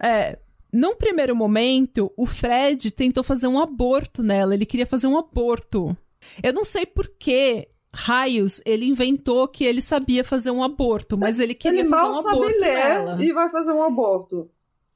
[0.02, 0.38] É.
[0.72, 4.54] Num primeiro momento, o Fred tentou fazer um aborto nela.
[4.54, 5.96] Ele queria fazer um aborto.
[6.42, 11.38] Eu não sei por que raios ele inventou que ele sabia fazer um aborto, mas
[11.38, 13.24] ele queria ele fazer um aborto sabe ler nela.
[13.24, 14.50] E vai fazer um aborto.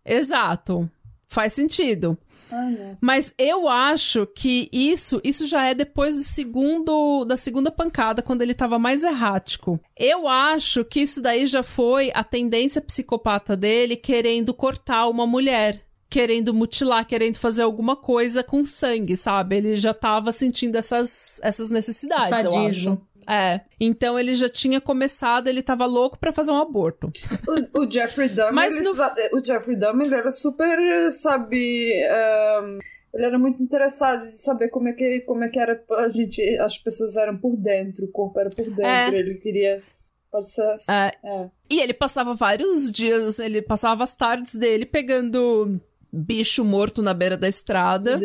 [0.05, 0.91] Exato.
[1.29, 2.17] Faz sentido.
[2.51, 8.23] Ai, Mas eu acho que isso, isso já é depois do segundo, da segunda pancada,
[8.23, 9.79] quando ele tava mais errático.
[9.95, 15.85] Eu acho que isso daí já foi a tendência psicopata dele querendo cortar uma mulher
[16.11, 19.57] querendo mutilar, querendo fazer alguma coisa com sangue, sabe?
[19.57, 22.59] Ele já tava sentindo essas, essas necessidades, Sadismo.
[22.59, 23.01] eu acho.
[23.29, 23.61] É.
[23.79, 27.13] Então ele já tinha começado, ele tava louco para fazer um aborto.
[27.75, 28.93] O, o Jeffrey Dahmer, Mas no...
[29.35, 30.79] o Jeffrey Dahmer era super,
[31.13, 31.93] sabe,
[32.63, 32.79] um,
[33.13, 36.43] ele era muito interessado de saber como é que como é que era a gente,
[36.59, 39.09] as pessoas eram por dentro, o corpo era por dentro, é.
[39.15, 39.83] ele queria
[40.31, 41.13] passar, é.
[41.23, 41.51] é.
[41.69, 47.37] E ele passava vários dias, ele passava as tardes dele pegando bicho morto na beira
[47.37, 48.19] da estrada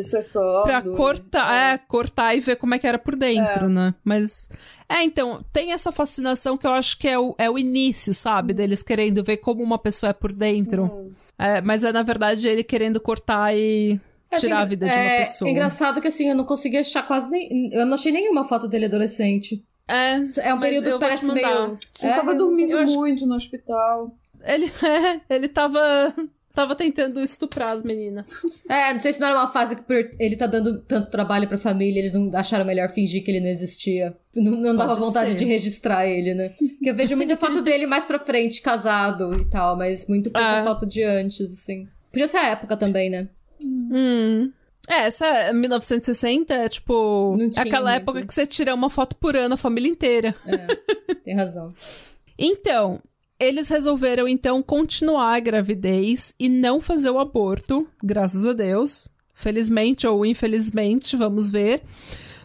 [0.64, 1.74] pra cortar, é.
[1.74, 1.78] é.
[1.78, 3.70] cortar e ver como é que era por dentro, é.
[3.70, 3.96] né?
[4.04, 4.50] Mas
[4.94, 8.52] é, então, tem essa fascinação que eu acho que é o, é o início, sabe?
[8.54, 8.58] Uhum.
[8.58, 10.84] Deles querendo ver como uma pessoa é por dentro.
[10.84, 11.12] Uhum.
[11.40, 14.00] É, mas é, na verdade, ele querendo cortar e
[14.38, 15.50] tirar a vida é, de uma pessoa.
[15.50, 17.74] É engraçado que, assim, eu não consegui achar quase nem...
[17.74, 19.64] Eu não achei nenhuma foto dele adolescente.
[19.88, 21.78] É, é um período que parece meio...
[22.02, 24.16] Ele é, tava dormindo muito no hospital.
[24.44, 26.14] Ele, é, ele tava
[26.54, 28.42] Tava tentando estuprar as meninas.
[28.70, 29.84] É, não sei se não era uma fase que
[30.18, 33.50] ele tá dando tanto trabalho pra família, eles não acharam melhor fingir que ele não
[33.50, 34.16] existia.
[34.34, 35.38] Não, não dava vontade ser.
[35.38, 36.50] de registrar ele, né?
[36.50, 40.60] Porque eu vejo muita foto dele mais pra frente, casado e tal, mas muito pouca
[40.60, 40.64] é.
[40.64, 41.88] foto de antes, assim.
[42.12, 43.28] Podia ser a época também, né?
[43.64, 44.52] Hum.
[44.90, 48.02] É, essa 1960 é tipo aquela muito.
[48.02, 50.36] época que você tira uma foto por ano a família inteira.
[50.46, 51.74] É, tem razão.
[52.38, 53.02] então,
[53.40, 59.10] eles resolveram então continuar a gravidez e não fazer o aborto, graças a Deus.
[59.34, 61.82] Felizmente ou infelizmente, vamos ver.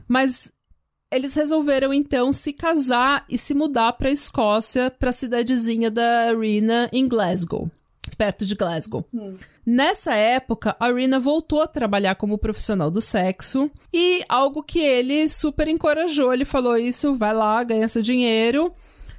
[0.06, 0.52] Mas
[1.10, 6.32] eles resolveram então se casar e se mudar para a Escócia, para a cidadezinha da
[6.34, 7.70] Rina em Glasgow,
[8.16, 9.04] perto de Glasgow.
[9.12, 9.36] Hum.
[9.64, 15.28] Nessa época, a Rina voltou a trabalhar como profissional do sexo e algo que ele
[15.28, 18.72] super encorajou, ele falou isso, vai lá, ganha seu dinheiro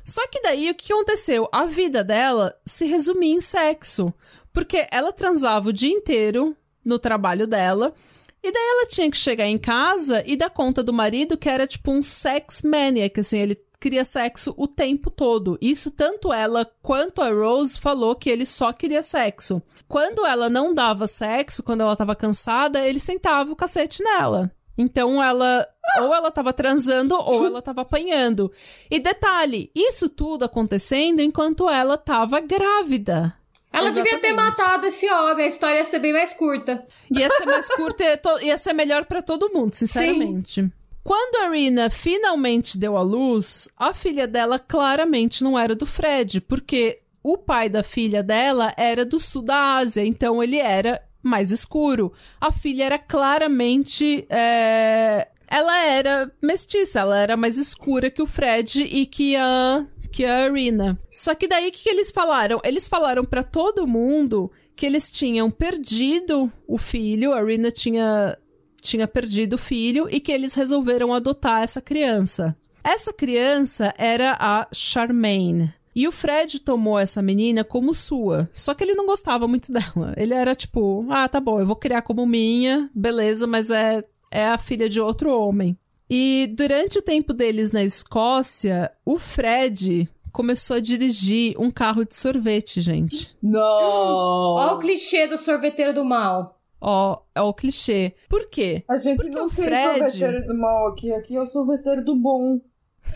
[0.09, 1.47] só que daí o que aconteceu?
[1.51, 4.13] A vida dela se resumia em sexo.
[4.51, 7.93] Porque ela transava o dia inteiro no trabalho dela.
[8.41, 11.67] E daí ela tinha que chegar em casa e dar conta do marido, que era
[11.67, 15.57] tipo um sex maniac, assim, ele queria sexo o tempo todo.
[15.61, 19.61] Isso tanto ela quanto a Rose falou que ele só queria sexo.
[19.87, 24.51] Quando ela não dava sexo, quando ela tava cansada, ele sentava o cacete nela.
[24.81, 25.67] Então ela
[26.01, 28.49] ou ela tava transando ou ela tava apanhando.
[28.89, 33.35] E detalhe, isso tudo acontecendo enquanto ela tava grávida.
[33.73, 34.15] Ela Exatamente.
[34.15, 36.85] devia ter matado esse homem, a história ia ser bem mais curta.
[37.11, 40.71] Ia ser mais curta, to- ia ser melhor pra todo mundo, sinceramente.
[41.03, 46.39] Quando a Rina finalmente deu à luz, a filha dela claramente não era do Fred,
[46.41, 51.51] porque o pai da filha dela era do sul da Ásia, então ele era mais
[51.51, 52.11] escuro.
[52.39, 54.25] A filha era claramente.
[54.29, 59.85] é, Ela era mestiça, ela era mais escura que o Fred e que a.
[60.11, 60.97] Que a Rina.
[61.11, 62.59] Só que daí o que, que eles falaram?
[62.63, 68.35] Eles falaram pra todo mundo que eles tinham perdido o filho, a Rina tinha,
[68.81, 72.55] tinha perdido o filho e que eles resolveram adotar essa criança.
[72.83, 75.71] Essa criança era a Charmaine.
[75.99, 78.49] E o Fred tomou essa menina como sua.
[78.53, 80.13] Só que ele não gostava muito dela.
[80.15, 84.47] Ele era tipo, ah, tá bom, eu vou criar como minha, beleza, mas é, é
[84.47, 85.77] a filha de outro homem.
[86.09, 92.15] E durante o tempo deles na Escócia, o Fred começou a dirigir um carro de
[92.15, 93.35] sorvete, gente.
[93.43, 93.59] Não.
[93.61, 96.55] Ó o clichê do sorveteiro do mal.
[96.81, 98.13] Ó, é o clichê.
[98.29, 98.83] Por quê?
[98.87, 101.11] A gente Porque não o tem Fred- sorveteiro do mal aqui.
[101.11, 102.61] Aqui é o sorveteiro do bom.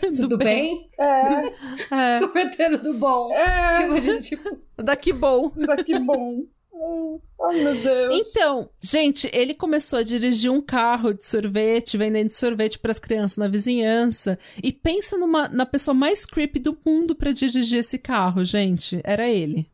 [0.00, 0.88] Tudo bem?
[0.98, 3.32] É, É, Sorveteiro do bom.
[3.32, 3.76] é.
[3.78, 5.52] Você imagina, tipo, daqui bom.
[5.56, 6.42] Daqui bom.
[6.72, 8.28] Hum, Ai, meu Deus.
[8.28, 13.36] Então, gente, ele começou a dirigir um carro de sorvete, vendendo sorvete para as crianças
[13.36, 14.38] na vizinhança.
[14.62, 19.00] E pensa numa, na pessoa mais creepy do mundo para dirigir esse carro, gente.
[19.04, 19.70] Era ele.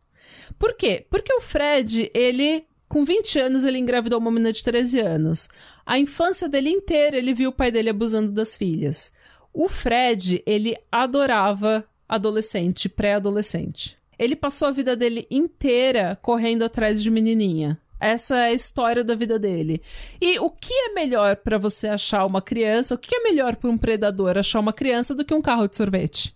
[0.58, 1.06] Por quê?
[1.08, 5.48] Porque o Fred, ele, com 20 anos, ele engravidou uma menina de 13 anos.
[5.86, 9.10] A infância dele inteira, ele viu o pai dele abusando das filhas.
[9.52, 13.98] O Fred, ele adorava adolescente, pré-adolescente.
[14.18, 17.80] Ele passou a vida dele inteira correndo atrás de menininha.
[17.98, 19.82] Essa é a história da vida dele.
[20.20, 22.94] E o que é melhor pra você achar uma criança?
[22.94, 25.76] O que é melhor pra um predador achar uma criança do que um carro de
[25.76, 26.34] sorvete?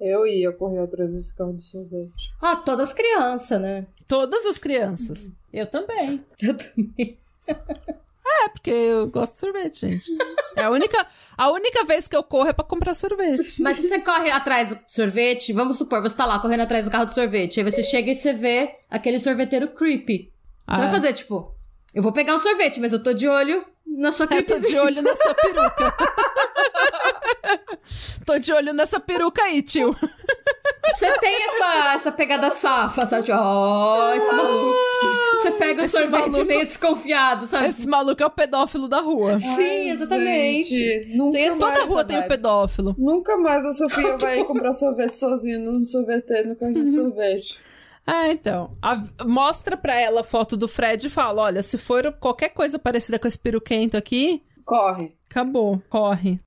[0.00, 2.32] Eu ia correr atrás desse carro de sorvete.
[2.42, 3.86] ah, todas crianças, né?
[4.08, 5.32] Todas as crianças.
[5.52, 6.22] Eu também.
[6.42, 7.16] Eu também.
[8.26, 10.10] É, porque eu gosto de sorvete, gente.
[10.56, 11.06] É a única,
[11.36, 13.60] a única vez que eu corro é pra comprar sorvete.
[13.60, 16.90] Mas se você corre atrás do sorvete, vamos supor, você tá lá correndo atrás do
[16.90, 20.24] carro de sorvete, aí você chega e você vê aquele sorveteiro creepy.
[20.28, 20.30] Você
[20.66, 21.54] Ah, vai fazer, tipo,
[21.94, 24.78] eu vou pegar um sorvete, mas eu tô de olho na sua Eu tô de
[24.78, 25.94] olho na sua peruca.
[28.24, 29.94] tô de olho nessa peruca aí, tio.
[30.94, 33.24] Você tem essa, essa pegada safa, sabe?
[33.24, 34.73] Tipo, ó, esse maluco.
[35.54, 37.68] Você pega o sorvete maluco- meio desconfiado, sabe?
[37.68, 39.38] Esse maluco é o pedófilo da rua.
[39.38, 40.68] Sim, Ai, exatamente.
[40.74, 42.28] gente, nunca, mais, Toda rua tem o vibe.
[42.30, 42.94] pedófilo.
[42.98, 47.54] nunca mais a Sofia vai comprar sorvete sozinha no sorveteiro, no carrinho de sorvete.
[48.06, 48.76] Ah, então.
[48.82, 52.78] A- mostra pra ela a foto do Fred e fala: olha, se for qualquer coisa
[52.78, 55.12] parecida com esse peruquento aqui, Corre.
[55.30, 56.38] acabou, corre.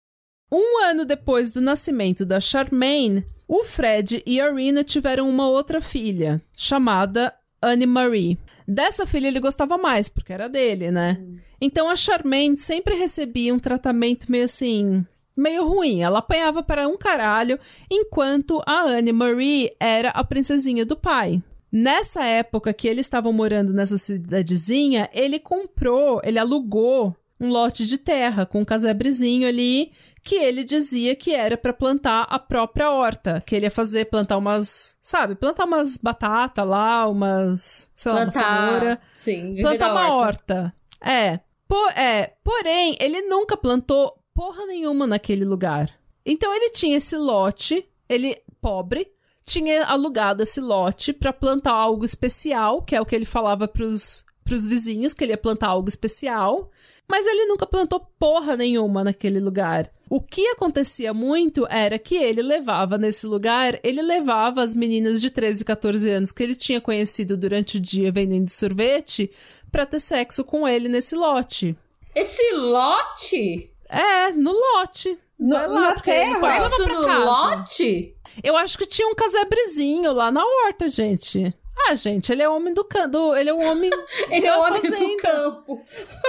[0.52, 5.82] Um ano depois do nascimento da Charmaine, o Fred e a Rina tiveram uma outra
[5.82, 8.38] filha, chamada Anne Marie.
[8.68, 11.18] Dessa filha ele gostava mais, porque era dele, né?
[11.60, 15.06] Então a Charmaine sempre recebia um tratamento meio assim.
[15.36, 16.02] meio ruim.
[16.02, 17.60] Ela apanhava para um caralho,
[17.90, 21.42] enquanto a Anne Marie era a princesinha do pai.
[21.72, 27.98] Nessa época que eles estavam morando nessa cidadezinha, ele comprou, ele alugou um lote de
[27.98, 29.92] terra com um casebrezinho ali
[30.24, 34.38] que ele dizia que era para plantar a própria horta, que ele ia fazer plantar
[34.38, 39.02] umas, sabe, plantar umas batata lá, umas, sei lá, uma cenoura, Plantar.
[39.16, 40.56] Sim, plantar uma horta.
[40.56, 40.76] horta.
[41.02, 41.40] É.
[41.68, 42.34] Po- é.
[42.44, 45.90] Porém, ele nunca plantou porra nenhuma naquele lugar.
[46.26, 49.08] Então ele tinha esse lote, ele pobre,
[49.46, 54.26] tinha alugado esse lote pra plantar algo especial, que é o que ele falava pros,
[54.44, 56.70] pros vizinhos, que ele ia plantar algo especial.
[57.10, 59.90] Mas ele nunca plantou porra nenhuma naquele lugar.
[60.10, 65.30] O que acontecia muito era que ele levava nesse lugar, ele levava as meninas de
[65.30, 69.32] 13, 14 anos que ele tinha conhecido durante o dia vendendo sorvete
[69.72, 71.78] pra ter sexo com ele nesse lote.
[72.14, 73.72] Esse lote?
[73.90, 75.18] É, no lote.
[75.40, 76.54] No- Vai lá, na porque terra?
[76.68, 77.24] Sexo no casa.
[77.26, 78.16] lote?
[78.44, 81.54] Eu acho que tinha um casebrezinho lá na horta, gente.
[81.90, 83.36] Ah, gente, ele é homem do canto.
[83.36, 83.90] Ele é um homem.
[84.30, 85.22] Ele é o homem do fazenda.
[85.22, 85.86] campo.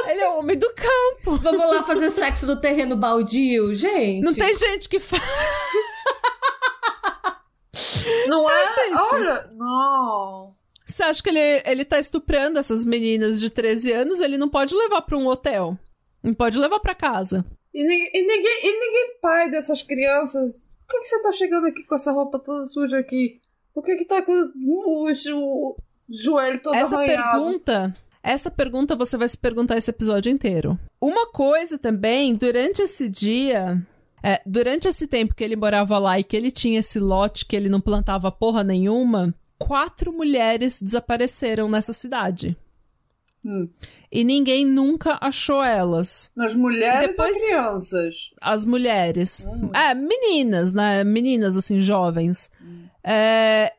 [0.07, 1.37] Ele é homem do campo.
[1.39, 4.23] Vamos lá fazer sexo do terreno baldio, gente?
[4.25, 5.23] Não tem gente que faz.
[8.29, 8.75] Não é?
[8.75, 9.15] gente.
[9.15, 10.55] Olha, não.
[10.85, 14.21] Você acha que ele, ele tá estuprando essas meninas de 13 anos?
[14.21, 15.77] Ele não pode levar pra um hotel.
[16.23, 17.45] Não pode levar pra casa.
[17.75, 20.67] E ninguém, e ninguém, e ninguém pai dessas crianças.
[20.87, 23.41] Por que, que você tá chegando aqui com essa roupa toda suja aqui?
[23.81, 25.77] Por que, que tá com o, o- o
[26.11, 27.39] joelho todo Essa arranhado?
[27.45, 27.95] pergunta.
[28.23, 30.79] Essa pergunta você vai se perguntar esse episódio inteiro.
[31.01, 33.81] Uma coisa também, durante esse dia,
[34.23, 37.55] é, durante esse tempo que ele morava lá e que ele tinha esse lote que
[37.55, 42.57] ele não plantava porra nenhuma, quatro mulheres desapareceram nessa cidade.
[43.45, 43.69] Hum.
[44.11, 46.33] E ninguém nunca achou elas.
[46.37, 48.15] As mulheres depois, ou crianças?
[48.43, 49.47] As mulheres.
[49.47, 49.71] Hum.
[49.73, 51.05] É, meninas, né?
[51.05, 52.51] Meninas, assim, jovens.
[52.61, 52.88] Hum.
[53.11, 53.73] É,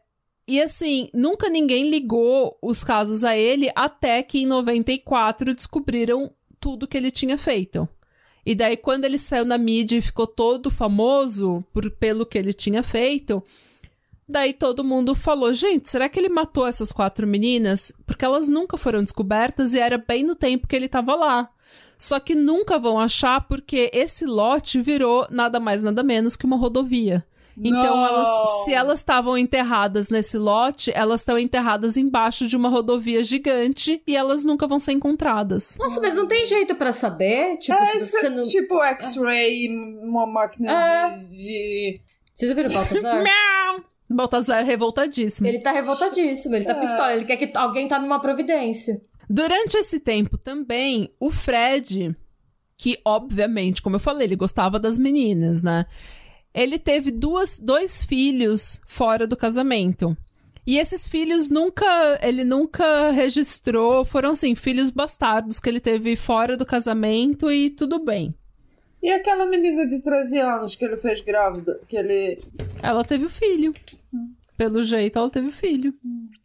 [0.47, 6.87] e assim, nunca ninguém ligou os casos a ele até que em 94 descobriram tudo
[6.87, 7.87] que ele tinha feito.
[8.43, 12.51] E daí, quando ele saiu na mídia e ficou todo famoso por, pelo que ele
[12.51, 13.43] tinha feito,
[14.27, 17.93] daí todo mundo falou: gente, será que ele matou essas quatro meninas?
[18.07, 21.51] Porque elas nunca foram descobertas e era bem no tempo que ele estava lá.
[21.99, 26.57] Só que nunca vão achar porque esse lote virou nada mais nada menos que uma
[26.57, 27.23] rodovia.
[27.61, 33.21] Então, elas, se elas estavam enterradas nesse lote, elas estão enterradas embaixo de uma rodovia
[33.23, 35.77] gigante e elas nunca vão ser encontradas.
[35.77, 37.57] Nossa, mas não tem jeito para saber?
[37.57, 38.45] Tipo, é, se você não...
[38.45, 39.67] tipo X-ray,
[40.01, 41.17] uma máquina é.
[41.17, 42.01] de...
[42.33, 43.23] Vocês ouviram o Baltazar?
[44.09, 45.47] Baltazar é revoltadíssimo.
[45.47, 46.79] Ele tá revoltadíssimo, ele tá é.
[46.79, 48.99] pistola, ele quer que alguém tome uma providência.
[49.29, 52.15] Durante esse tempo também, o Fred,
[52.75, 55.85] que obviamente, como eu falei, ele gostava das meninas, né?
[56.53, 60.15] Ele teve duas, dois filhos fora do casamento.
[60.65, 66.55] E esses filhos nunca, ele nunca registrou, foram assim, filhos bastardos que ele teve fora
[66.55, 68.35] do casamento e tudo bem.
[69.01, 72.37] E aquela menina de 13 anos que ele fez grávida, que ele
[72.83, 73.73] Ela teve o filho.
[74.57, 75.93] Pelo jeito, ela teve o filho.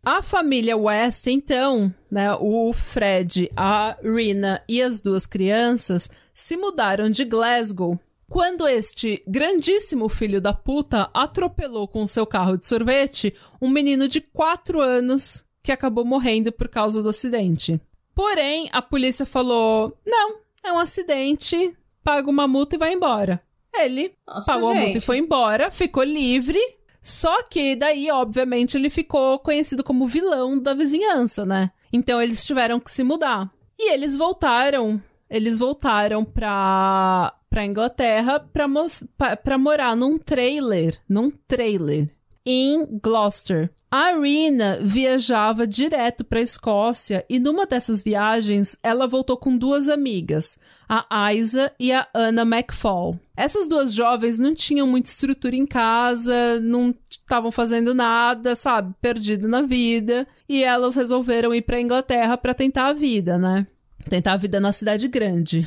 [0.03, 7.11] A família West, então, né, o Fred, a Rina e as duas crianças se mudaram
[7.11, 7.99] de Glasgow
[8.29, 14.21] quando este grandíssimo filho da puta atropelou com seu carro de sorvete um menino de
[14.21, 17.81] 4 anos que acabou morrendo por causa do acidente.
[18.15, 23.43] Porém, a polícia falou: não, é um acidente, paga uma multa e vai embora.
[23.75, 24.79] Ele Nossa, pagou gente.
[24.79, 26.61] a multa e foi embora, ficou livre.
[27.01, 31.71] Só que daí, obviamente, ele ficou conhecido como vilão da vizinhança, né?
[31.93, 33.51] Então eles tiveram que se mudar.
[33.79, 35.03] E eles voltaram.
[35.29, 40.99] Eles voltaram pra, pra Inglaterra pra, pra morar num trailer.
[41.09, 42.09] Num trailer.
[42.47, 43.71] Em Gloucester.
[43.97, 49.89] A Rina viajava direto para a Escócia e numa dessas viagens ela voltou com duas
[49.89, 50.59] amigas,
[50.89, 53.17] a Isa e a Anna McFall.
[53.37, 59.47] Essas duas jovens não tinham muita estrutura em casa, não estavam fazendo nada, sabe, perdido
[59.47, 63.65] na vida, e elas resolveram ir para Inglaterra para tentar a vida, né?
[64.09, 65.67] Tentar a vida na cidade grande.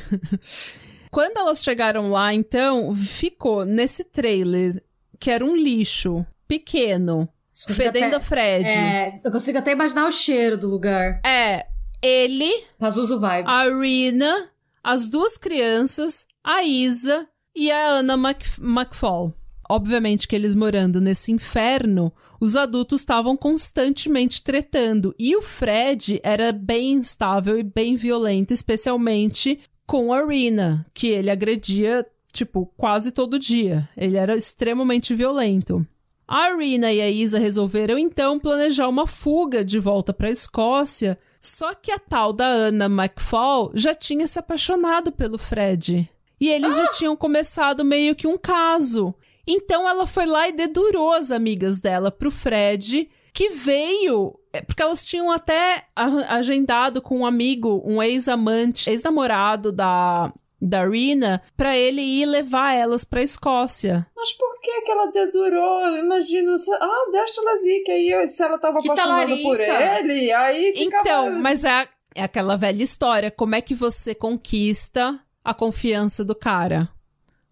[1.10, 4.82] Quando elas chegaram lá, então, ficou nesse trailer,
[5.18, 7.28] que era um lixo pequeno,
[7.68, 8.68] fedendo a Fred.
[8.68, 11.20] É, eu consigo até imaginar o cheiro do lugar.
[11.24, 11.66] É,
[12.02, 13.48] ele, Pazuzu vibe.
[13.48, 14.50] a Rina,
[14.82, 19.34] as duas crianças, a Isa e a Anna Mc, McFall.
[19.68, 25.14] Obviamente que eles morando nesse inferno, os adultos estavam constantemente tretando.
[25.18, 31.30] E o Fred era bem instável e bem violento, especialmente com a Rina, que ele
[31.30, 33.88] agredia, tipo, quase todo dia.
[33.96, 35.86] Ele era extremamente violento.
[36.26, 41.18] A Rina e a Isa resolveram então planejar uma fuga de volta para a Escócia,
[41.40, 46.06] só que a tal da Anna McFall já tinha se apaixonado pelo Fred.
[46.38, 46.84] E eles ah!
[46.84, 49.14] já tinham começado meio que um caso.
[49.48, 54.82] Então ela foi lá e dedurou as amigas dela pro Fred, que veio é, porque
[54.82, 62.00] elas tinham até agendado com um amigo, um ex-amante, ex-namorado da, da Rina, pra ele
[62.00, 64.06] ir levar elas pra Escócia.
[64.16, 65.96] Mas por que que ela dedurou?
[65.98, 69.48] Imagina, ah, deixa elas ir, que aí se ela tava que apaixonada talarica.
[69.48, 71.02] por ele, aí ficava...
[71.02, 76.34] Então, mas é, é aquela velha história, como é que você conquista a confiança do
[76.34, 76.88] cara?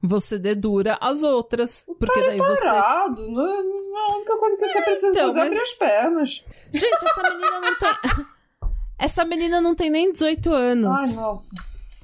[0.02, 2.68] Você dedura as outras, porque daí é você...
[2.68, 6.44] Parado, não a única coisa que você precisa então, fazer é abrir as pernas.
[6.72, 8.26] Gente, essa menina não tem.
[8.98, 11.00] essa menina não tem nem 18 anos.
[11.00, 11.56] Ai, nossa.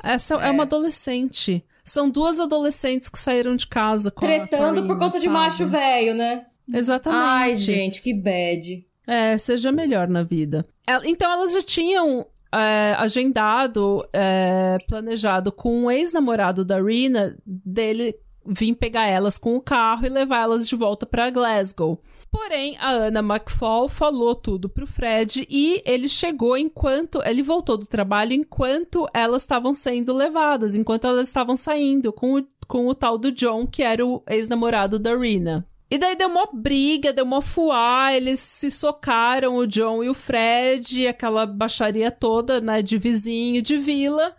[0.03, 1.65] Essa é, é uma adolescente.
[1.85, 5.23] São duas adolescentes que saíram de casa com Tretando a, por conta sabe?
[5.23, 6.47] de macho velho, né?
[6.73, 7.23] Exatamente.
[7.23, 8.87] Ai, gente, que bad.
[9.07, 10.67] É, seja melhor na vida.
[11.05, 18.75] Então elas já tinham é, agendado, é, planejado com o ex-namorado da Rina dele vir
[18.75, 22.01] pegar elas com o carro e levar elas de volta para Glasgow.
[22.31, 27.87] Porém, a Anna McFall falou tudo pro Fred e ele chegou enquanto ele voltou do
[27.87, 33.17] trabalho enquanto elas estavam sendo levadas, enquanto elas estavam saindo com o, com o tal
[33.17, 35.67] do John, que era o ex-namorado da Rina.
[35.93, 40.15] E daí deu uma briga, deu uma fuá, eles se socaram, o John e o
[40.15, 44.35] Fred, aquela baixaria toda, né, de vizinho, de vila.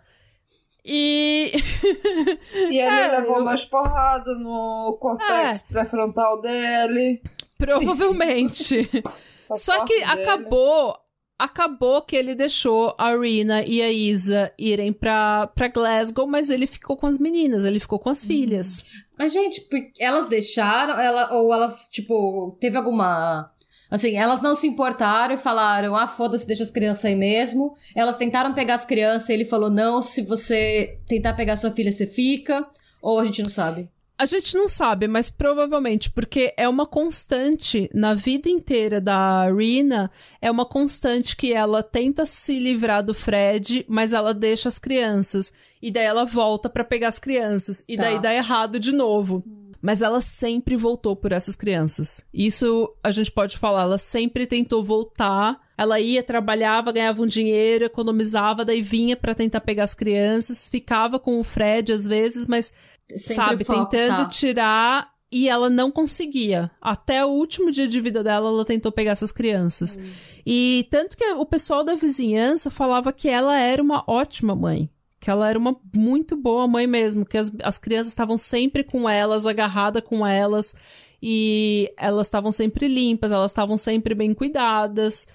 [0.84, 1.52] E.
[2.52, 3.44] e ele é, levou eu...
[3.44, 5.72] mais porrada no cortex é.
[5.72, 7.22] pré-frontal dele.
[7.56, 8.90] Provavelmente.
[9.54, 10.22] Só que dele.
[10.22, 10.98] acabou.
[11.38, 16.66] Acabou que ele deixou a Rina e a Isa irem pra, pra Glasgow, mas ele
[16.66, 18.28] ficou com as meninas, ele ficou com as hum.
[18.28, 18.84] filhas.
[19.18, 19.66] Mas, gente,
[19.98, 23.50] elas deixaram, ela, ou elas, tipo, teve alguma
[23.90, 27.76] Assim, elas não se importaram e falaram: ah, foda-se, deixa as crianças aí mesmo.
[27.94, 31.92] Elas tentaram pegar as crianças e ele falou: não, se você tentar pegar sua filha,
[31.92, 32.66] você fica.
[33.00, 33.88] Ou a gente não sabe?
[34.16, 40.08] A gente não sabe, mas provavelmente, porque é uma constante na vida inteira da Rina,
[40.40, 45.52] é uma constante que ela tenta se livrar do Fred, mas ela deixa as crianças.
[45.82, 47.84] E daí ela volta para pegar as crianças.
[47.88, 48.04] E tá.
[48.04, 49.42] daí dá errado de novo.
[49.82, 52.24] Mas ela sempre voltou por essas crianças.
[52.32, 55.60] Isso a gente pode falar, ela sempre tentou voltar.
[55.76, 61.18] Ela ia, trabalhava, ganhava um dinheiro, economizava, daí vinha para tentar pegar as crianças, ficava
[61.18, 62.72] com o Fred às vezes, mas
[63.08, 64.28] sempre sabe, foco, tentando tá.
[64.28, 66.70] tirar e ela não conseguia.
[66.80, 69.96] Até o último dia de vida dela, ela tentou pegar essas crianças.
[69.96, 70.12] Hum.
[70.46, 74.88] E tanto que o pessoal da vizinhança falava que ela era uma ótima mãe
[75.24, 79.08] que ela era uma muito boa mãe mesmo, que as, as crianças estavam sempre com
[79.08, 80.74] elas, agarrada com elas,
[81.22, 85.26] e elas estavam sempre limpas, elas estavam sempre bem cuidadas.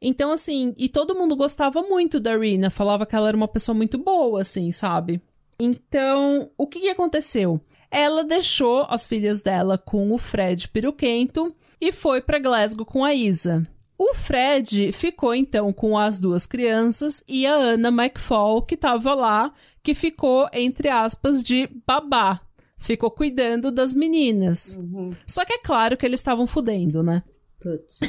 [0.00, 3.74] Então, assim, e todo mundo gostava muito da Rina, falava que ela era uma pessoa
[3.76, 5.20] muito boa, assim, sabe?
[5.58, 7.60] Então, o que, que aconteceu?
[7.90, 13.12] Ela deixou as filhas dela com o Fred Piruquento e foi para Glasgow com a
[13.12, 13.66] Isa.
[13.98, 19.52] O Fred ficou então com as duas crianças e a Anna McFall, que estava lá,
[19.82, 22.40] que ficou, entre aspas, de babá.
[22.78, 24.76] Ficou cuidando das meninas.
[24.76, 25.10] Uhum.
[25.26, 27.22] Só que é claro que eles estavam fudendo, né?
[27.60, 28.00] Putz.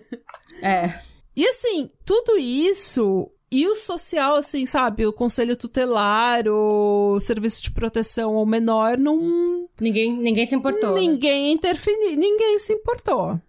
[0.62, 0.98] é.
[1.36, 5.06] E assim, tudo isso e o social, assim, sabe?
[5.06, 9.68] O conselho tutelar, o serviço de proteção ao menor, não.
[9.80, 10.94] Ninguém, ninguém se importou.
[10.94, 11.02] Né?
[11.02, 11.52] Ninguém né?
[11.52, 13.40] interferiu, ninguém se importou.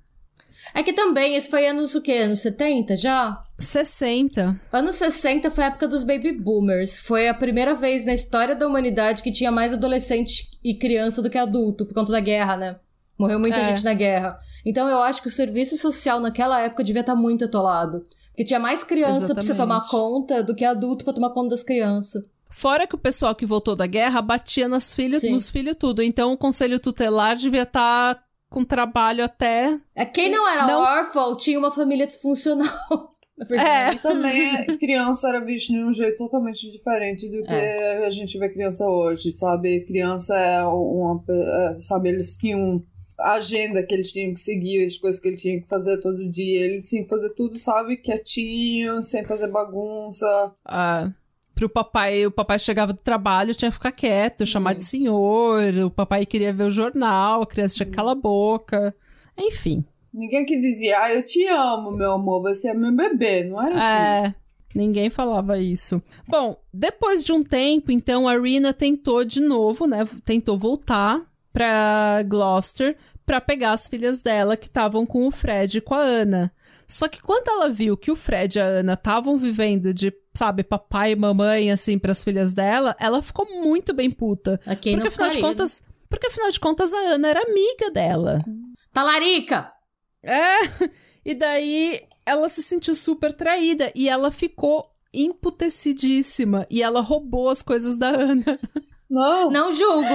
[0.76, 2.12] É que também, esse foi anos o quê?
[2.12, 3.42] Anos 70 já?
[3.58, 4.60] 60.
[4.72, 7.00] Anos 60 foi a época dos baby boomers.
[7.00, 11.30] Foi a primeira vez na história da humanidade que tinha mais adolescente e criança do
[11.32, 12.76] que adulto, por conta da guerra, né?
[13.18, 13.64] Morreu muita é.
[13.64, 14.38] gente na guerra.
[14.66, 18.06] Então eu acho que o serviço social naquela época devia estar muito atolado.
[18.30, 19.34] Porque tinha mais criança Exatamente.
[19.34, 22.24] pra você tomar conta do que adulto pra tomar conta das crianças.
[22.50, 26.02] Fora que o pessoal que voltou da guerra batia nas filhas, nos filhos tudo.
[26.02, 29.78] Então o conselho tutelar devia estar com trabalho até.
[29.94, 30.82] É, quem não era não...
[30.82, 32.70] órfão tinha uma família disfuncional.
[33.52, 33.92] É.
[33.92, 38.06] E também criança era vista de um jeito totalmente diferente do que é.
[38.06, 39.82] a gente vê criança hoje, sabe?
[39.86, 41.22] Criança é uma.
[41.30, 42.82] É, sabe, eles tinham
[43.18, 46.30] a agenda que eles tinham que seguir, as coisas que eles tinham que fazer todo
[46.30, 46.66] dia.
[46.66, 50.54] Eles tinham que fazer tudo, sabe, quietinho, sem fazer bagunça.
[50.66, 51.12] Ah
[51.56, 54.78] pro papai, o papai chegava do trabalho, tinha que ficar quieto, chamar Sim.
[54.78, 58.94] de senhor, o papai queria ver o jornal, a criança tinha que calar a boca.
[59.38, 59.86] Enfim.
[60.14, 63.78] Ninguém que dizia, ah, eu te amo, meu amor, você é meu bebê, não era
[63.78, 64.30] assim.
[64.32, 64.36] É.
[64.76, 66.04] Ninguém falava isso.
[66.28, 70.06] Bom, depois de um tempo, então, a Rina tentou de novo, né?
[70.26, 71.26] Tentou voltar
[71.56, 76.02] pra Gloucester para pegar as filhas dela que estavam com o Fred e com a
[76.02, 76.54] Ana.
[76.86, 80.66] Só que quando ela viu que o Fred e a Ana estavam vivendo de, sabe,
[80.66, 84.60] papai e mamãe, assim, para as filhas dela, ela ficou muito bem puta.
[84.68, 85.82] Aqui porque afinal de contas.
[86.10, 88.38] Porque afinal de contas a Ana era amiga dela.
[88.94, 89.72] Talarica!
[90.22, 90.90] É,
[91.24, 97.62] e daí ela se sentiu super traída e ela ficou emputecidíssima e ela roubou as
[97.62, 98.60] coisas da Ana.
[99.10, 99.52] Não.
[99.52, 100.14] Não julgo.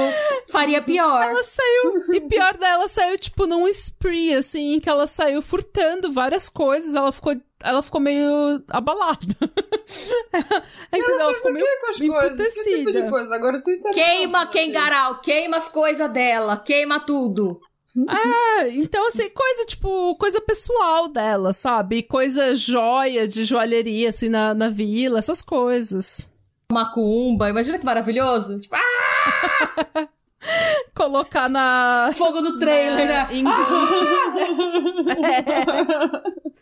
[0.49, 1.23] Faria pior.
[1.23, 2.15] Ela saiu.
[2.15, 6.95] E pior dela, saiu, tipo, num spree, assim, que ela saiu furtando várias coisas.
[6.95, 7.35] Ela ficou.
[7.63, 9.19] Ela ficou meio abalada.
[10.93, 11.21] Entendeu?
[11.21, 11.67] Ela ficou meio
[12.01, 12.93] emputecida.
[12.93, 13.35] Tipo coisa?
[13.35, 15.21] Agora eu tô Queima, Kengarau.
[15.21, 16.57] Queima as coisas dela.
[16.57, 17.61] Queima tudo.
[18.09, 22.05] É, então assim, coisa tipo, coisa pessoal dela, sabe?
[22.05, 26.30] Coisa joia de joalheria, assim, na, na vila, essas coisas
[26.73, 27.49] macumba.
[27.49, 28.61] Imagina que maravilhoso.
[28.61, 30.09] Tipo, ah!
[30.95, 32.11] Colocar na.
[32.17, 33.29] Fogo no trailer, na...
[33.29, 33.29] né?
[33.33, 33.45] Em...
[35.27, 36.61] é.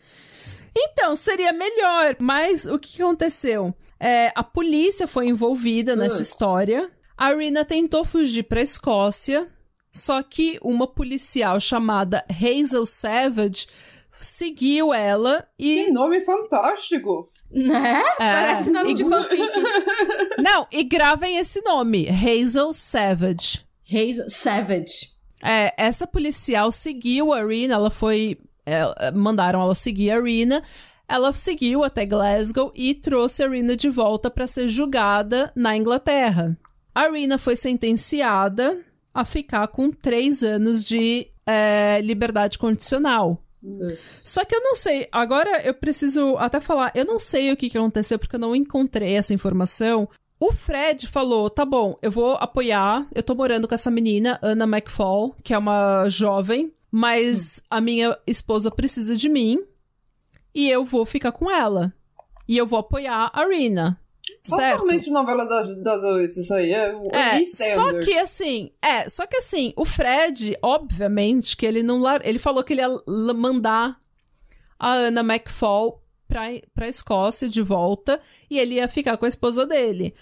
[0.75, 2.15] Então, seria melhor.
[2.19, 3.73] Mas o que aconteceu?
[3.99, 6.89] É, a polícia foi envolvida nessa história.
[7.17, 9.47] A Rina tentou fugir pra Escócia.
[9.91, 13.67] Só que uma policial chamada Hazel Savage
[14.19, 15.85] seguiu ela e.
[15.85, 17.27] Que nome fantástico!
[17.51, 18.03] Né?
[18.19, 18.33] É.
[18.33, 18.93] Parece nome e...
[18.93, 19.51] de fanfic.
[20.37, 23.65] Não, e gravem esse nome: Hazel Savage.
[23.87, 25.09] Hazel Savage.
[25.43, 28.37] É, essa policial seguiu a Rina, ela foi.
[28.65, 30.61] É, mandaram ela seguir a Rina.
[31.07, 36.55] Ela seguiu até Glasgow e trouxe a Rina de volta para ser julgada na Inglaterra.
[36.93, 38.79] A Rina foi sentenciada
[39.11, 43.43] a ficar com três anos de é, liberdade condicional.
[44.09, 47.69] Só que eu não sei, agora eu preciso até falar, eu não sei o que,
[47.69, 50.07] que aconteceu porque eu não encontrei essa informação.
[50.39, 53.07] O Fred falou: tá bom, eu vou apoiar.
[53.13, 57.67] Eu tô morando com essa menina, Anna McFall, que é uma jovem, mas hum.
[57.69, 59.57] a minha esposa precisa de mim
[60.53, 61.93] e eu vou ficar com ela.
[62.47, 63.99] E eu vou apoiar a Rina.
[64.55, 64.81] Certo?
[64.81, 66.71] Totalmente novela das, das oito, isso aí.
[66.71, 72.01] É, é só que assim, é, só que assim, o Fred, obviamente, que ele não.
[72.23, 72.89] Ele falou que ele ia
[73.33, 73.99] mandar
[74.77, 76.43] a Anna McFall pra,
[76.73, 80.13] pra Escócia de volta e ele ia ficar com a esposa dele.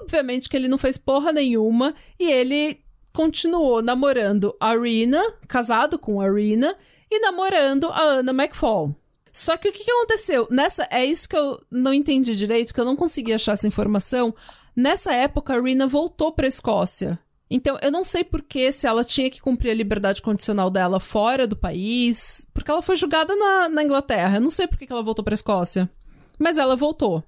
[0.00, 6.20] Obviamente que ele não fez porra nenhuma e ele continuou namorando a Rina, casado com
[6.20, 6.76] a Rina,
[7.10, 8.94] e namorando a Anna McFall.
[9.38, 10.48] Só que o que, que aconteceu?
[10.50, 14.34] Nessa, é isso que eu não entendi direito, que eu não consegui achar essa informação.
[14.74, 17.16] Nessa época, a Rina voltou pra Escócia.
[17.48, 20.98] Então, eu não sei por que se ela tinha que cumprir a liberdade condicional dela
[20.98, 24.38] fora do país, porque ela foi julgada na, na Inglaterra.
[24.38, 25.88] Eu não sei por que ela voltou pra Escócia.
[26.36, 27.22] Mas ela voltou.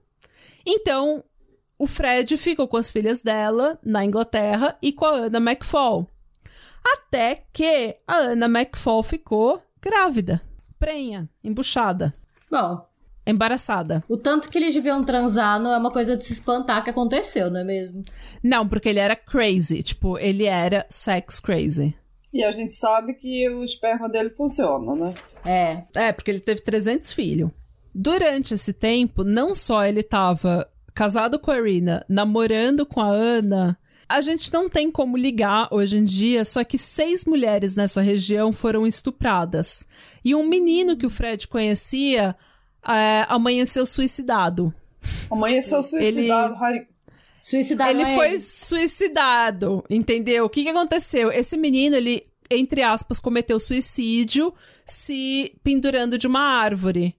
[0.67, 1.23] Então,
[1.79, 6.09] o Fred ficou com as filhas dela na Inglaterra e com a Anna McFall.
[6.85, 10.43] Até que a Anna McFall ficou grávida
[10.81, 12.13] prenha, embuchada.
[12.51, 12.85] Bom.
[13.27, 14.03] Embaraçada.
[14.09, 17.51] O tanto que eles deviam transar não é uma coisa de se espantar que aconteceu,
[17.51, 18.03] não é mesmo?
[18.43, 19.83] Não, porque ele era crazy.
[19.83, 21.95] Tipo, ele era sex crazy.
[22.33, 25.15] E a gente sabe que o esperma dele funciona, né?
[25.45, 26.07] É.
[26.09, 27.51] É, porque ele teve 300 filhos.
[27.95, 33.79] Durante esse tempo, não só ele tava casado com a Irina, namorando com a Ana,
[34.09, 38.53] a gente não tem como ligar hoje em dia, só que seis mulheres nessa região
[38.53, 39.87] foram estupradas.
[40.25, 42.37] E um menino que o Fred conhecia
[42.87, 44.75] é, amanheceu suicidado.
[45.31, 46.87] Amanheceu suicidado, Ele...
[47.43, 48.41] Suicidado Ele é foi ele.
[48.41, 50.45] suicidado, entendeu?
[50.45, 51.33] O que, que aconteceu?
[51.33, 54.53] Esse menino, ele, entre aspas, cometeu suicídio
[54.85, 57.17] se pendurando de uma árvore.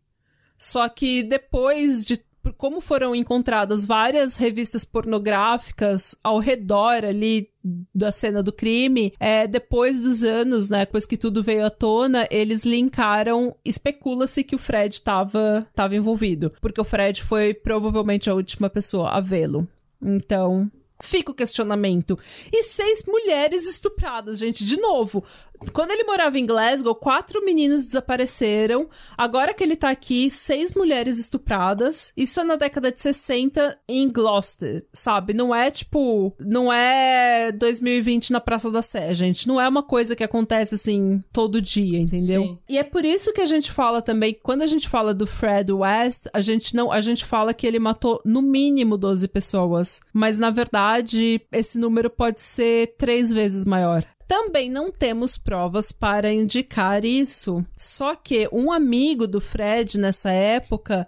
[0.58, 2.24] Só que depois de
[2.58, 7.50] como foram encontradas várias revistas pornográficas ao redor ali
[7.94, 12.28] da cena do crime, é, depois dos anos, né, depois que tudo veio à tona,
[12.32, 18.34] eles linkaram, especula-se que o Fred estava tava envolvido, porque o Fred foi provavelmente a
[18.34, 19.68] última pessoa a vê-lo.
[20.02, 20.72] Então,
[21.04, 22.18] Fica o questionamento.
[22.52, 24.64] E seis mulheres estupradas, gente.
[24.64, 25.24] De novo,
[25.70, 28.90] quando ele morava em Glasgow, quatro meninas desapareceram.
[29.18, 32.14] Agora que ele tá aqui, seis mulheres estupradas.
[32.18, 35.34] Isso é na década de 60 em Gloucester, sabe?
[35.34, 36.34] Não é tipo.
[36.40, 39.48] Não é 2020 na Praça da Sé, gente.
[39.48, 42.44] Não é uma coisa que acontece assim todo dia, entendeu?
[42.44, 42.60] Sim.
[42.68, 45.72] E é por isso que a gente fala também, quando a gente fala do Fred
[45.72, 46.92] West, a gente não.
[46.92, 50.02] A gente fala que ele matou no mínimo 12 pessoas.
[50.14, 54.06] Mas na verdade, esse número pode ser três vezes maior.
[54.32, 57.66] Também não temos provas para indicar isso.
[57.76, 61.06] Só que um amigo do Fred nessa época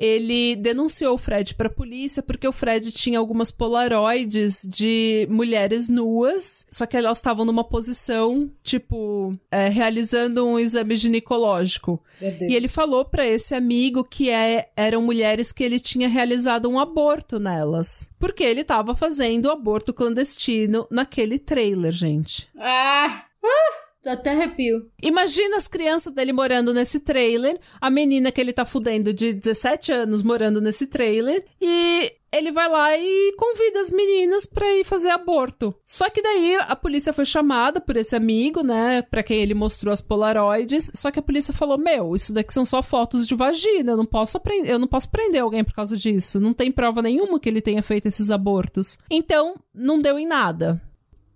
[0.00, 5.90] ele denunciou o Fred para a polícia porque o Fred tinha algumas polaroids de mulheres
[5.90, 12.02] nuas, só que elas estavam numa posição, tipo, é, realizando um exame ginecológico.
[12.48, 16.78] E ele falou para esse amigo que é, eram mulheres que ele tinha realizado um
[16.78, 18.08] aborto nelas.
[18.18, 22.48] Porque ele estava fazendo aborto clandestino naquele trailer, gente.
[22.56, 23.24] Ah!
[23.44, 23.89] ah!
[24.02, 24.90] Dá até arrepio.
[25.02, 29.92] Imagina as crianças dele morando nesse trailer, a menina que ele tá fudendo de 17
[29.92, 35.10] anos morando nesse trailer, e ele vai lá e convida as meninas pra ir fazer
[35.10, 35.74] aborto.
[35.84, 39.92] Só que daí a polícia foi chamada por esse amigo, né, pra quem ele mostrou
[39.92, 43.92] as polaroids, só que a polícia falou: "Meu, isso daqui são só fotos de vagina,
[43.92, 46.40] eu não posso eu não posso prender alguém por causa disso.
[46.40, 48.98] Não tem prova nenhuma que ele tenha feito esses abortos".
[49.10, 50.80] Então, não deu em nada.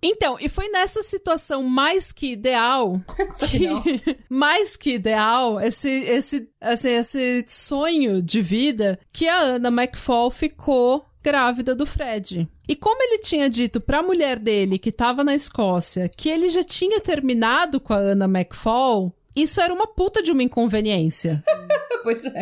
[0.01, 3.01] Então, e foi nessa situação mais que ideal.
[3.49, 10.29] que, mais que ideal, esse, esse, assim, esse sonho de vida, que a Ana McFall
[10.29, 12.47] ficou grávida do Fred.
[12.67, 16.49] E como ele tinha dito para a mulher dele, que estava na Escócia, que ele
[16.49, 21.43] já tinha terminado com a Ana McFall, isso era uma puta de uma inconveniência.
[22.05, 22.41] pois é.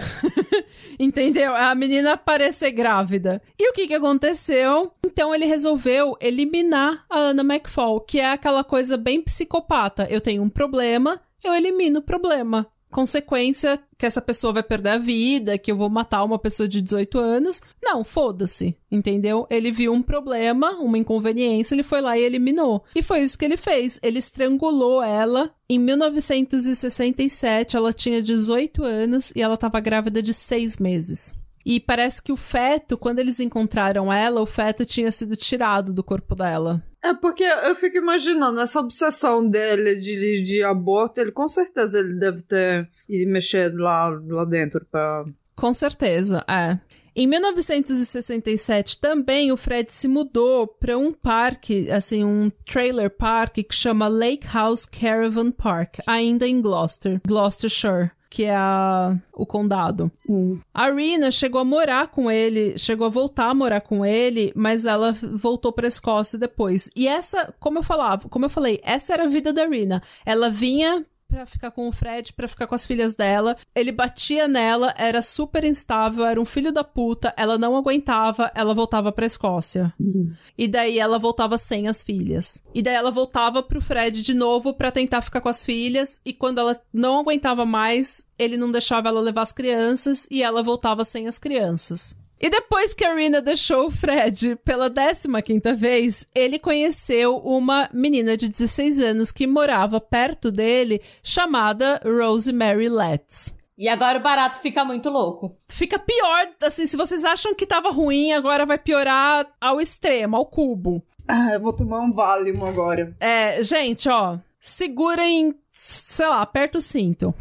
[0.99, 1.55] Entendeu?
[1.55, 3.41] A menina parecer grávida.
[3.57, 4.91] E o que que aconteceu?
[5.05, 10.05] Então ele resolveu eliminar a Anna McFall, que é aquela coisa bem psicopata.
[10.09, 12.67] Eu tenho um problema, eu elimino o problema.
[12.93, 16.81] Consequência que essa pessoa vai perder a vida, que eu vou matar uma pessoa de
[16.81, 17.61] 18 anos.
[17.81, 19.45] Não, foda-se, entendeu?
[19.49, 22.85] Ele viu um problema, uma inconveniência, ele foi lá e eliminou.
[22.95, 23.99] E foi isso que ele fez.
[24.01, 25.51] Ele estrangulou ela.
[25.67, 31.42] Em 1967, ela tinha 18 anos e ela estava grávida de seis meses.
[31.65, 36.03] E parece que o feto, quando eles encontraram ela, o feto tinha sido tirado do
[36.03, 36.83] corpo dela.
[37.03, 42.13] É porque eu fico imaginando essa obsessão dele de, de aborto, ele com certeza ele
[42.13, 45.23] deve ter ido mexer lá, lá dentro pra.
[45.55, 46.79] Com certeza, é.
[47.15, 53.75] Em 1967 também o Fred se mudou para um parque, assim, um trailer park que
[53.75, 60.11] chama Lake House Caravan Park, ainda em Gloucester, Gloucestershire que é a, o condado.
[60.27, 60.59] Hum.
[60.73, 64.85] A Rina chegou a morar com ele, chegou a voltar a morar com ele, mas
[64.85, 66.89] ela voltou para Escócia depois.
[66.95, 70.01] E essa, como eu falava, como eu falei, essa era a vida da Rina.
[70.25, 73.57] Ela vinha para ficar com o Fred, para ficar com as filhas dela.
[73.73, 78.73] Ele batia nela, era super instável, era um filho da puta, ela não aguentava, ela
[78.73, 79.91] voltava pra Escócia.
[79.99, 80.31] Uhum.
[80.55, 82.63] E daí ela voltava sem as filhas.
[82.73, 86.33] E daí ela voltava pro Fred de novo para tentar ficar com as filhas, e
[86.33, 91.03] quando ela não aguentava mais, ele não deixava ela levar as crianças e ela voltava
[91.03, 92.22] sem as crianças.
[92.43, 98.35] E depois que a Rina deixou o Fred pela 15 vez, ele conheceu uma menina
[98.35, 103.57] de 16 anos que morava perto dele, chamada Rosemary Letts.
[103.77, 105.55] E agora o barato fica muito louco.
[105.69, 110.45] Fica pior, assim, se vocês acham que tava ruim, agora vai piorar ao extremo, ao
[110.45, 111.01] cubo.
[111.25, 113.15] Ah, eu vou tomar um Valium agora.
[113.21, 117.33] É, gente, ó, segurem, sei lá, aperta o cinto.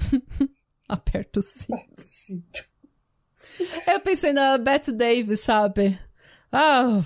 [0.88, 1.74] aperta o cinto.
[1.74, 2.71] Aperta o cinto.
[3.86, 5.98] Eu pensei na Bette Davis, sabe?
[6.50, 7.02] Ah,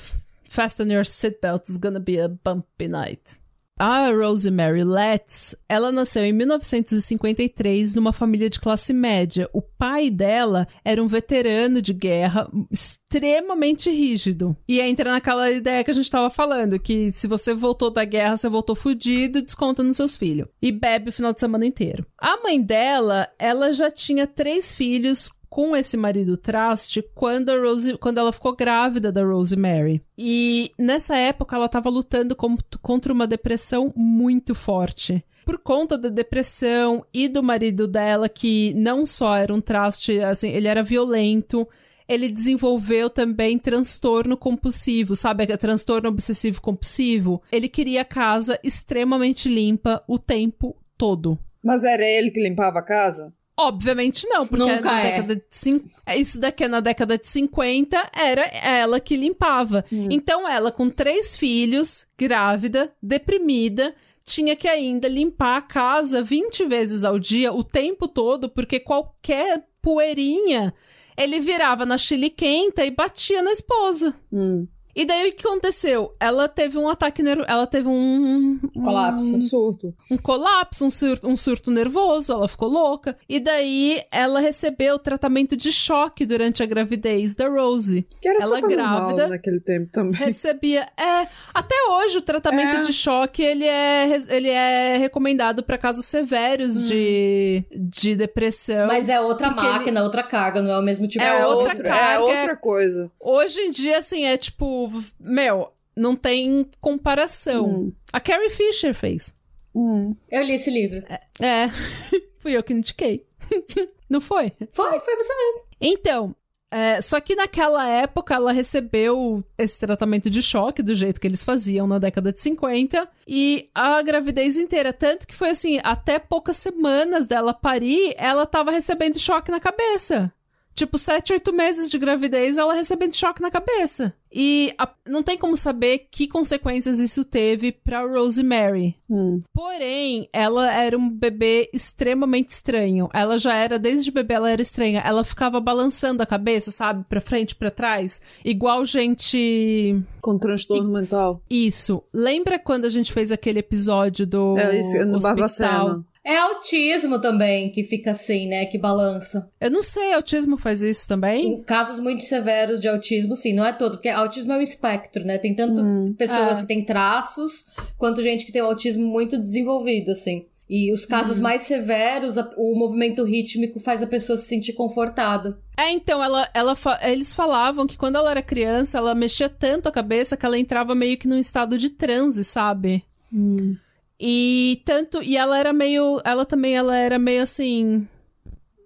[0.49, 3.39] fasten your seatbelt, it's gonna be a bumpy night.
[3.79, 9.51] A Rosemary Letts, ela nasceu em 1953 numa família de classe média.
[9.53, 14.57] O pai dela era um veterano de guerra extremamente rígido.
[14.67, 18.39] E entra naquela ideia que a gente tava falando, que se você voltou da guerra,
[18.39, 20.49] você voltou fudido, desconta nos seus filhos.
[20.63, 22.07] E bebe o final de semana inteiro.
[22.19, 27.97] A mãe dela, ela já tinha três filhos com esse marido traste quando, a Rose,
[27.97, 30.03] quando ela ficou grávida da Rosemary.
[30.19, 35.25] E nessa época ela estava lutando com, contra uma depressão muito forte.
[35.47, 40.51] Por conta da depressão e do marido dela, que não só era um traste, assim,
[40.51, 41.67] ele era violento,
[42.07, 45.47] ele desenvolveu também transtorno compulsivo, sabe?
[45.57, 47.41] Transtorno obsessivo compulsivo.
[47.51, 51.39] Ele queria a casa extremamente limpa o tempo todo.
[51.65, 53.33] Mas era ele que limpava a casa?
[53.59, 55.11] Obviamente não, porque Nunca na é.
[55.11, 55.83] década de cin...
[56.15, 59.83] isso daqui é na década de 50 era ela que limpava.
[59.91, 60.09] Hum.
[60.11, 63.95] Então ela com três filhos, grávida, deprimida,
[64.25, 69.65] tinha que ainda limpar a casa 20 vezes ao dia, o tempo todo, porque qualquer
[69.81, 70.75] poeirinha
[71.17, 74.15] ele virava na chiliquenta e batia na esposa.
[74.31, 74.67] Hum.
[74.97, 76.15] E daí o que aconteceu?
[76.19, 77.47] Ela teve um ataque nervoso.
[77.51, 78.59] Ela teve um.
[78.75, 79.37] um Colapso.
[79.37, 79.95] Um surto.
[80.11, 83.15] um colapso, um surto, um surto nervoso, ela ficou louca.
[83.29, 88.07] E daí ela recebeu tratamento de choque durante a gravidez da Rose.
[88.23, 89.29] Que era Ela super grávida.
[89.29, 90.15] naquele tempo também.
[90.15, 90.89] Recebia.
[90.97, 92.81] É, até hoje o tratamento É.
[92.81, 98.87] de choque ele é, ele é recomendado para casos severos de, de depressão.
[98.87, 101.85] Mas é outra máquina, outra carga, não é o mesmo tipo É de outra outro-
[101.85, 102.15] carga.
[102.15, 103.11] É outra coisa.
[103.21, 104.86] Hoje em dia, assim, é tipo.
[105.19, 107.67] Meu, não tem comparação.
[107.67, 107.93] Hum.
[108.13, 109.37] A Carrie Fisher fez.
[109.75, 110.15] Hum.
[110.31, 111.05] Eu li esse livro.
[111.41, 111.69] É.
[112.39, 113.27] Fui eu que indiquei.
[114.09, 114.53] não foi?
[114.73, 115.69] Foi, foi você mesmo.
[115.81, 116.37] Então,
[116.71, 121.45] é, só que naquela época ela recebeu esse tratamento de choque do jeito que eles
[121.45, 126.57] faziam na década de 50 e a gravidez inteira, tanto que foi assim, até poucas
[126.57, 130.33] semanas dela parir, ela tava recebendo choque na cabeça.
[130.75, 134.15] Tipo, sete, oito meses de gravidez, ela recebendo choque na cabeça.
[134.39, 138.95] E a- não tem como saber que consequências isso teve pra Rosemary.
[139.09, 139.41] Hum.
[139.55, 143.09] Porém, ela era um bebê extremamente estranho.
[143.15, 145.01] Ela já era, desde bebê, ela era estranha.
[145.05, 147.03] Ela ficava balançando a cabeça, sabe?
[147.09, 148.21] Pra frente, pra trás.
[148.45, 150.03] Igual gente.
[150.21, 151.41] Com transtorno mental.
[151.49, 152.03] Isso.
[152.13, 154.59] Lembra quando a gente fez aquele episódio do.
[154.59, 155.23] É isso, no hospital?
[155.23, 156.05] Barbacena.
[156.27, 158.67] É autismo também que fica assim, né?
[158.67, 159.49] Que balança.
[159.61, 161.53] Eu não sei, autismo faz isso também?
[161.53, 165.25] Em casos muito severos de autismo, sim, não é todo, porque autismo é um espectro,
[165.25, 165.39] né?
[165.39, 166.63] Tem tanto Hum, pessoas é.
[166.63, 167.67] que têm traços,
[167.97, 170.47] quanto gente que tem o autismo muito desenvolvido, assim.
[170.69, 175.57] E os casos mais severos, o movimento rítmico faz a pessoa se sentir confortada.
[175.77, 179.93] É, então, ela, ela eles falavam que quando ela era criança, ela mexia tanto a
[179.93, 183.05] cabeça que ela entrava meio que num estado de transe, sabe?
[183.33, 183.77] Hum.
[184.19, 185.23] E tanto.
[185.23, 186.21] E ela era meio.
[186.25, 188.07] Ela também ela era meio assim.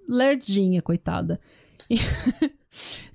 [0.08, 1.40] lerdinha, coitada.
[1.88, 1.96] E...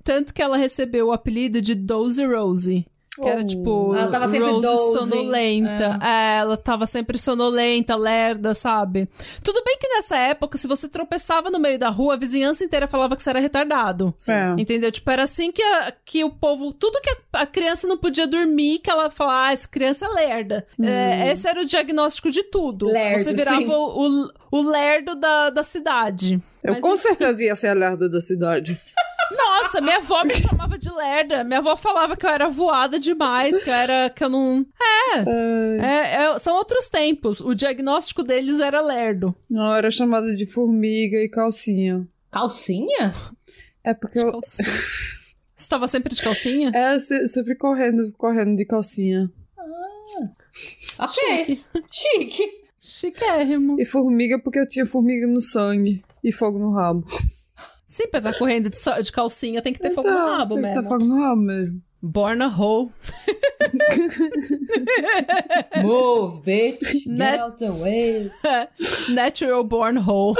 [0.04, 2.86] Tanto que ela recebeu o apelido de Dozy Rose.
[3.20, 3.94] Que era tipo.
[3.94, 5.98] Ela tava sempre Rose sonolenta.
[6.02, 6.36] É.
[6.38, 9.08] ela tava sempre sonolenta, lerda, sabe?
[9.42, 12.86] Tudo bem que nessa época, se você tropeçava no meio da rua, a vizinhança inteira
[12.86, 14.14] falava que você era retardado.
[14.28, 14.54] É.
[14.60, 14.92] Entendeu?
[14.92, 16.72] Tipo, era assim que, a- que o povo.
[16.72, 20.08] Tudo que a, a criança não podia dormir, que ela falava, ah, essa criança é
[20.08, 20.66] lerda.
[20.82, 22.86] É, esse era o diagnóstico de tudo.
[22.86, 23.66] Lerdo, você virava sim.
[23.68, 26.38] o, o, o lerdo da, da cidade.
[26.62, 27.02] Eu Mas com enfim.
[27.02, 28.78] certeza ia ser a lerda da cidade.
[29.30, 31.42] Nossa, minha avó me chamava de lerda.
[31.44, 34.10] Minha avó falava que eu era voada demais, que eu era.
[34.10, 34.66] que eu não.
[34.80, 35.18] É.
[35.80, 37.40] é, é, são outros tempos.
[37.40, 39.34] O diagnóstico deles era lerdo.
[39.50, 42.06] Não, era chamada de formiga e calcinha.
[42.30, 43.12] Calcinha?
[43.82, 44.40] É porque eu.
[44.42, 46.70] Você tava sempre de calcinha?
[46.74, 49.30] É, se- sempre correndo, correndo de calcinha.
[50.98, 51.60] Ok.
[51.90, 52.66] Chique.
[52.80, 53.76] Chiquérrimo.
[53.80, 57.04] E formiga porque eu tinha formiga no sangue e fogo no rabo.
[57.96, 60.54] Sim, pra estar correndo de, so- de calcinha tem que ter fogo no Então, rabo
[60.56, 60.82] tem que mesmo.
[60.82, 61.82] ter fogo no rabo mesmo.
[62.02, 62.90] Born a hole.
[65.82, 66.92] Move, bitch.
[66.92, 68.30] Get Net- out the way.
[69.14, 70.36] Natural born hole.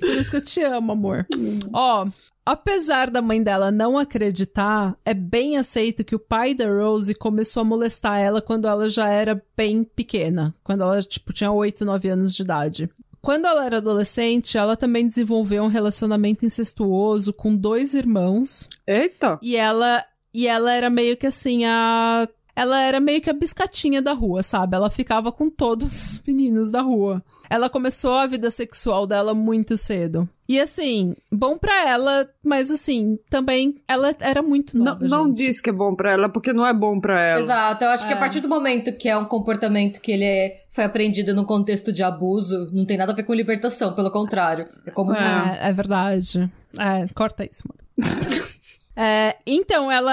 [0.00, 1.26] Por isso que eu te amo, amor.
[1.72, 2.06] Ó,
[2.44, 7.60] apesar da mãe dela não acreditar, é bem aceito que o pai da Rose começou
[7.60, 10.54] a molestar ela quando ela já era bem pequena.
[10.64, 12.90] Quando ela, tipo, tinha 8, 9 anos de idade.
[13.20, 18.68] Quando ela era adolescente, ela também desenvolveu um relacionamento incestuoso com dois irmãos.
[18.86, 19.38] Eita!
[19.42, 22.28] E ela, e ela era meio que assim, a.
[22.54, 24.74] Ela era meio que a biscatinha da rua, sabe?
[24.76, 27.22] Ela ficava com todos os meninos da rua.
[27.50, 30.28] Ela começou a vida sexual dela muito cedo.
[30.48, 35.06] E assim, bom pra ela, mas assim, também ela era muito Não, nova.
[35.06, 35.36] não gente.
[35.36, 37.40] diz que é bom pra ela, porque não é bom pra ela.
[37.40, 38.16] Exato, eu acho que É.
[38.16, 41.92] a partir do momento que é um comportamento que ele é- foi aprendido num contexto
[41.92, 44.66] de abuso, não tem nada a ver com libertação, pelo contrário.
[44.86, 45.12] É como.
[45.14, 45.58] É.
[45.62, 46.50] É, é verdade.
[46.78, 47.78] É, corta isso, mano.
[49.00, 50.12] É, então, ela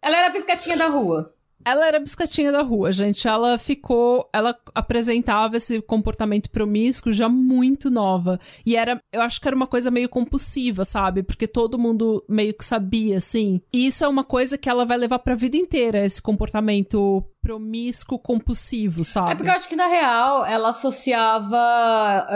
[0.00, 1.34] Ela era a piscatinha da rua.
[1.64, 3.26] Ela era a biscatinha da rua, gente.
[3.28, 4.28] Ela ficou.
[4.32, 8.38] Ela apresentava esse comportamento promíscuo já muito nova.
[8.64, 9.00] E era.
[9.12, 11.22] Eu acho que era uma coisa meio compulsiva, sabe?
[11.22, 13.60] Porque todo mundo meio que sabia, assim.
[13.72, 18.18] E isso é uma coisa que ela vai levar pra vida inteira, esse comportamento promíscuo
[18.18, 19.32] compulsivo, sabe?
[19.32, 21.56] É porque eu acho que, na real, ela associava.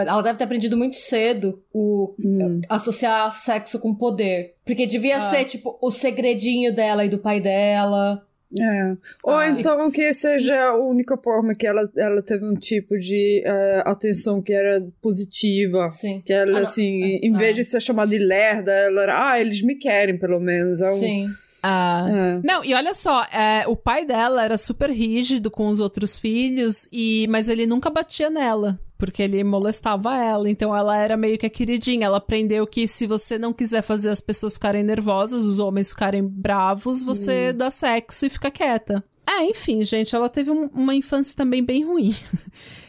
[0.06, 2.60] Ela deve ter aprendido muito cedo o Hum.
[2.68, 4.54] associar sexo com poder.
[4.64, 5.30] Porque devia Ah.
[5.30, 8.22] ser, tipo, o segredinho dela e do pai dela.
[8.60, 8.96] É.
[9.22, 13.42] Ou Ah, então que seja a única forma que ela, ela teve um tipo de
[13.44, 15.88] eh, atenção que era positiva.
[15.90, 16.22] Sim.
[16.24, 17.26] Que ela, Ah, assim, É.
[17.26, 17.54] em vez Ah.
[17.60, 20.80] de ser chamada de lerda, ela era, ah, eles me querem, pelo menos.
[20.82, 21.26] É um- Sim.
[21.62, 22.46] Ah, É.
[22.46, 26.86] Não, e olha só, é, o pai dela era super rígido com os outros filhos,
[26.92, 30.48] e mas ele nunca batia nela, porque ele molestava ela.
[30.48, 32.06] Então ela era meio que a queridinha.
[32.06, 36.24] Ela aprendeu que se você não quiser fazer as pessoas ficarem nervosas, os homens ficarem
[36.26, 39.04] bravos, você dá sexo e fica quieta.
[39.26, 42.14] É, enfim, gente, ela teve um- uma infância também bem ruim.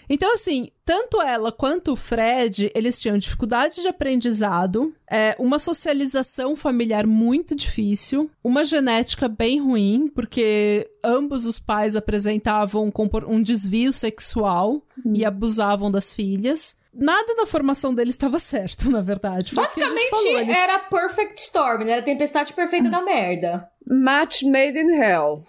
[0.09, 6.55] Então, assim, tanto ela quanto o Fred, eles tinham dificuldade de aprendizado, é, uma socialização
[6.55, 12.91] familiar muito difícil, uma genética bem ruim, porque ambos os pais apresentavam
[13.27, 14.81] um, desvio sexual
[15.13, 16.77] e abusavam das filhas.
[16.93, 19.53] Nada na formação deles estava certo, na verdade.
[19.53, 21.91] Foi Basicamente, falou, eles- era Perfect Storm, né?
[21.91, 23.69] Era a tempestade perfeita da merda.
[23.85, 25.43] Match made in hell.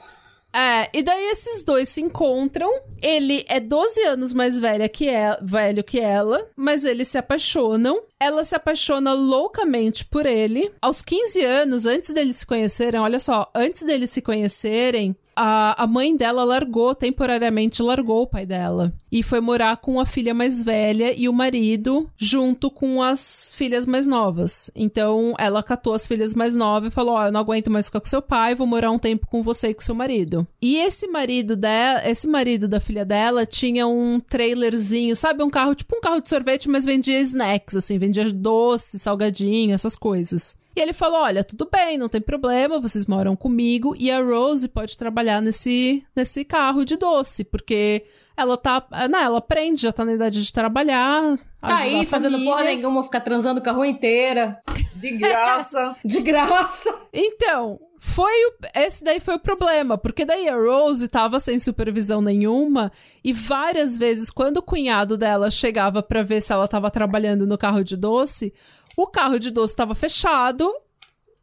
[0.56, 2.70] É, e daí esses dois se encontram.
[3.02, 8.02] Ele é 12 anos mais velha que ela, velho que ela, mas eles se apaixonam.
[8.18, 10.72] Ela se apaixona loucamente por ele.
[10.80, 15.86] Aos 15 anos, antes deles se conhecerem, olha só, antes deles se conhecerem, a, a
[15.86, 18.92] mãe dela largou, temporariamente largou o pai dela.
[19.12, 23.86] E foi morar com a filha mais velha e o marido, junto com as filhas
[23.86, 24.70] mais novas.
[24.74, 28.00] Então, ela catou as filhas mais novas e falou: Ó, eu não aguento mais ficar
[28.00, 30.46] com seu pai, vou morar um tempo com você e com seu marido.
[30.60, 35.44] E esse marido dela, esse marido da filha dela tinha um trailerzinho, sabe?
[35.44, 39.94] Um carro, tipo um carro de sorvete, mas vendia snacks, assim, vendia doce, salgadinho, essas
[39.94, 40.56] coisas.
[40.76, 44.68] E ele falou: Olha, tudo bem, não tem problema, vocês moram comigo e a Rose
[44.68, 48.04] pode trabalhar nesse, nesse carro de doce, porque
[48.36, 48.86] ela tá.
[49.10, 51.38] Não, ela aprende, já tá na idade de trabalhar.
[51.60, 54.60] Tá aí, a fazendo porra nenhuma, ficar transando com a rua inteira.
[54.96, 55.96] De graça.
[56.04, 56.94] De graça.
[57.12, 62.22] Então, foi o, esse daí foi o problema, porque daí a Rose tava sem supervisão
[62.22, 62.90] nenhuma
[63.22, 67.58] e várias vezes quando o cunhado dela chegava pra ver se ela tava trabalhando no
[67.58, 68.54] carro de doce,
[68.96, 70.72] o carro de doce tava fechado.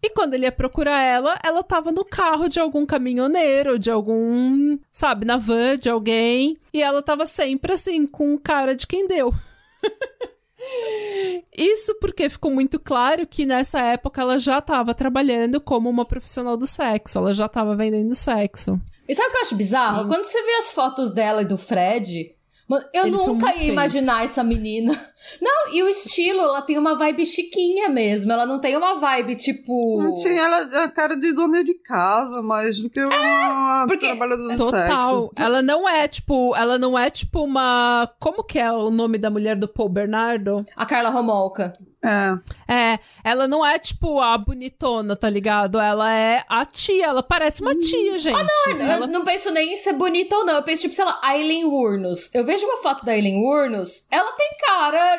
[0.01, 4.77] E quando ele ia procurar ela, ela tava no carro de algum caminhoneiro, de algum,
[4.91, 6.57] sabe, na van de alguém.
[6.73, 9.33] E ela tava sempre assim, com cara de quem deu.
[11.55, 16.57] Isso porque ficou muito claro que nessa época ela já estava trabalhando como uma profissional
[16.57, 18.79] do sexo, ela já estava vendendo sexo.
[19.07, 20.03] E sabe o que eu acho bizarro?
[20.03, 20.07] Sim.
[20.07, 22.35] Quando você vê as fotos dela e do Fred,
[22.93, 25.12] eu Eles nunca ia imaginar essa menina.
[25.41, 28.31] Não, e o estilo, ela tem uma vibe chiquinha mesmo.
[28.31, 30.11] Ela não tem uma vibe tipo.
[30.13, 34.07] Sim, ela é a cara de dona de casa, mais do que uma é, porque...
[34.07, 34.87] trabalhadora do Total.
[34.87, 35.31] sexo.
[35.35, 36.55] Ela não é tipo.
[36.55, 38.09] Ela não é tipo uma.
[38.19, 40.65] Como que é o nome da mulher do Paul Bernardo?
[40.75, 41.73] A Carla Romolka.
[42.03, 42.37] É.
[42.67, 45.79] É, ela não é tipo a bonitona, tá ligado?
[45.79, 48.35] Ela é a tia, ela parece uma tia, gente.
[48.35, 49.05] Ah, não, ela...
[49.05, 50.55] eu não penso nem em ser bonita ou não.
[50.55, 52.29] Eu penso, tipo, sei lá, Aileen Wurnos.
[52.33, 55.12] Eu vejo uma foto da Aileen Wurnos, ela tem cara,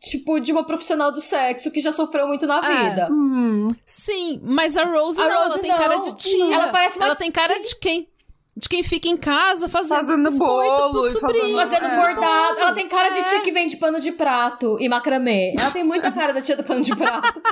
[0.00, 2.88] tipo, de uma profissional do sexo que já sofreu muito na é.
[2.90, 3.08] vida.
[3.10, 3.68] Hum.
[3.84, 6.54] Sim, mas a Rose a não, Rose ela tem cara de tia.
[6.54, 7.06] Ela parece uma...
[7.06, 7.60] Ela tem cara Sim.
[7.60, 8.08] de quem?
[8.56, 11.96] de quem fica em casa fazendo, fazendo bolo e fazendo, fazendo é.
[11.96, 12.58] bordado.
[12.58, 13.40] Ela tem cara de tia é.
[13.42, 15.54] que vende pano de prato e macramê.
[15.58, 17.42] Ela tem muita cara da tia do pano de prato.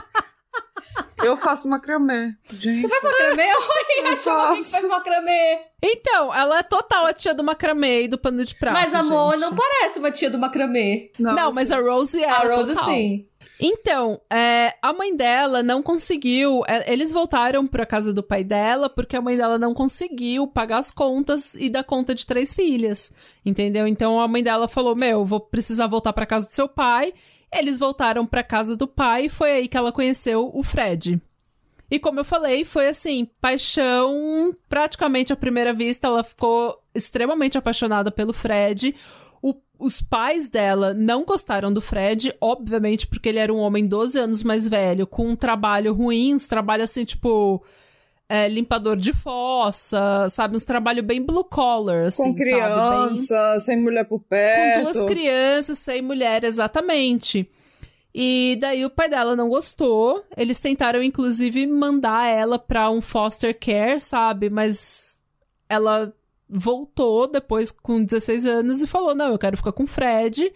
[1.22, 2.34] Eu faço macramê.
[2.50, 2.82] Gente.
[2.82, 3.44] Você faz macramê?
[3.54, 5.58] Oi, achou alguém que faz macramê.
[5.86, 8.72] Então, ela é total a tia do macramê e do pano de prato.
[8.72, 11.12] Mas a Mo não parece uma tia do macramê.
[11.18, 12.30] Não, não mas a Rose é.
[12.30, 12.86] A Rose total.
[12.86, 13.26] sim.
[13.60, 16.62] Então, é, a mãe dela não conseguiu.
[16.66, 20.78] É, eles voltaram para casa do pai dela porque a mãe dela não conseguiu pagar
[20.78, 23.14] as contas e dar conta de três filhas,
[23.44, 23.86] entendeu?
[23.86, 27.12] Então a mãe dela falou: Meu, vou precisar voltar para casa do seu pai.
[27.52, 31.20] Eles voltaram para casa do pai e foi aí que ela conheceu o Fred.
[31.94, 36.08] E como eu falei, foi assim, paixão praticamente à primeira vista.
[36.08, 38.94] Ela ficou extremamente apaixonada pelo Fred
[39.78, 44.42] os pais dela não gostaram do Fred, obviamente, porque ele era um homem 12 anos
[44.42, 47.62] mais velho, com um trabalho ruim, uns trabalhos assim, tipo.
[48.26, 50.56] É, limpador de fossa, sabe?
[50.56, 53.60] Uns trabalhos bem blue collar, assim, Com criança, bem...
[53.60, 54.76] sem mulher por perto.
[54.76, 57.46] Com duas crianças, sem mulher, exatamente.
[58.14, 60.24] E daí o pai dela não gostou.
[60.36, 64.48] Eles tentaram, inclusive, mandar ela pra um foster care, sabe?
[64.48, 65.20] Mas
[65.68, 66.14] ela
[66.48, 70.52] voltou depois com 16 anos e falou: Não, eu quero ficar com o Fred.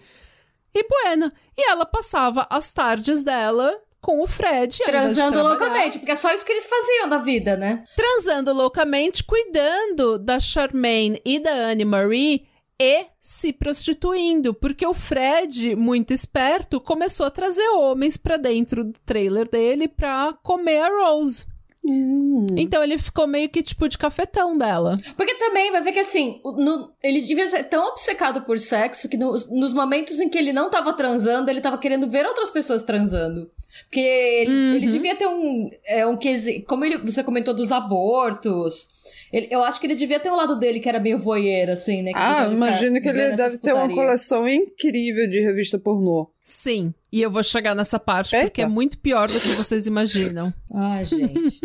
[0.73, 1.33] E bueno.
[1.57, 4.79] E ela passava as tardes dela com o Fred.
[4.85, 7.85] Transando loucamente, porque é só isso que eles faziam da vida, né?
[7.97, 12.47] Transando loucamente, cuidando da Charmaine e da Anne Marie
[12.81, 18.99] e se prostituindo, porque o Fred, muito esperto, começou a trazer homens para dentro do
[19.05, 21.47] trailer dele pra comer a Rose.
[21.85, 22.45] Hum.
[22.57, 24.99] Então ele ficou meio que tipo de cafetão dela.
[25.17, 29.17] Porque também vai ver que assim, no, ele devia ser tão obcecado por sexo que
[29.17, 32.83] no, nos momentos em que ele não tava transando, ele tava querendo ver outras pessoas
[32.83, 33.51] transando.
[33.85, 34.75] Porque ele, uhum.
[34.75, 35.71] ele devia ter um.
[35.85, 36.19] É, um
[36.67, 38.98] como ele, você comentou dos abortos.
[39.33, 42.03] Ele, eu acho que ele devia ter um lado dele que era meio voyeur, assim,
[42.03, 42.13] né?
[42.15, 46.31] ah, imagino que ele deve ter uma coleção incrível de revista pornô.
[46.43, 48.47] Sim, e eu vou chegar nessa parte Eita.
[48.47, 50.53] porque é muito pior do que vocês imaginam.
[50.75, 51.61] Ai, gente.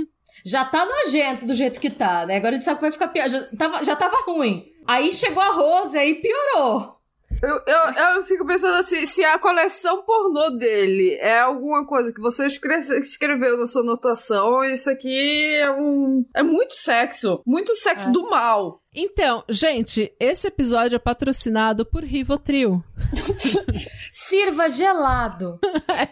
[0.46, 2.38] já tá nojento do jeito que tá, né?
[2.38, 3.30] Agora a gente sabe que vai ficar pior.
[3.30, 4.66] Já tava, já tava ruim.
[4.86, 7.03] Aí chegou a Rose, aí piorou.
[7.44, 12.22] Eu, eu, eu fico pensando assim, se a coleção pornô dele é alguma coisa que
[12.22, 16.26] você escreveu na sua anotação, isso aqui é um.
[16.34, 17.42] É muito sexo.
[17.46, 18.12] Muito sexo é.
[18.14, 18.82] do mal.
[18.96, 22.82] Então, gente, esse episódio é patrocinado por Rivotril.
[24.14, 25.60] Sirva gelado.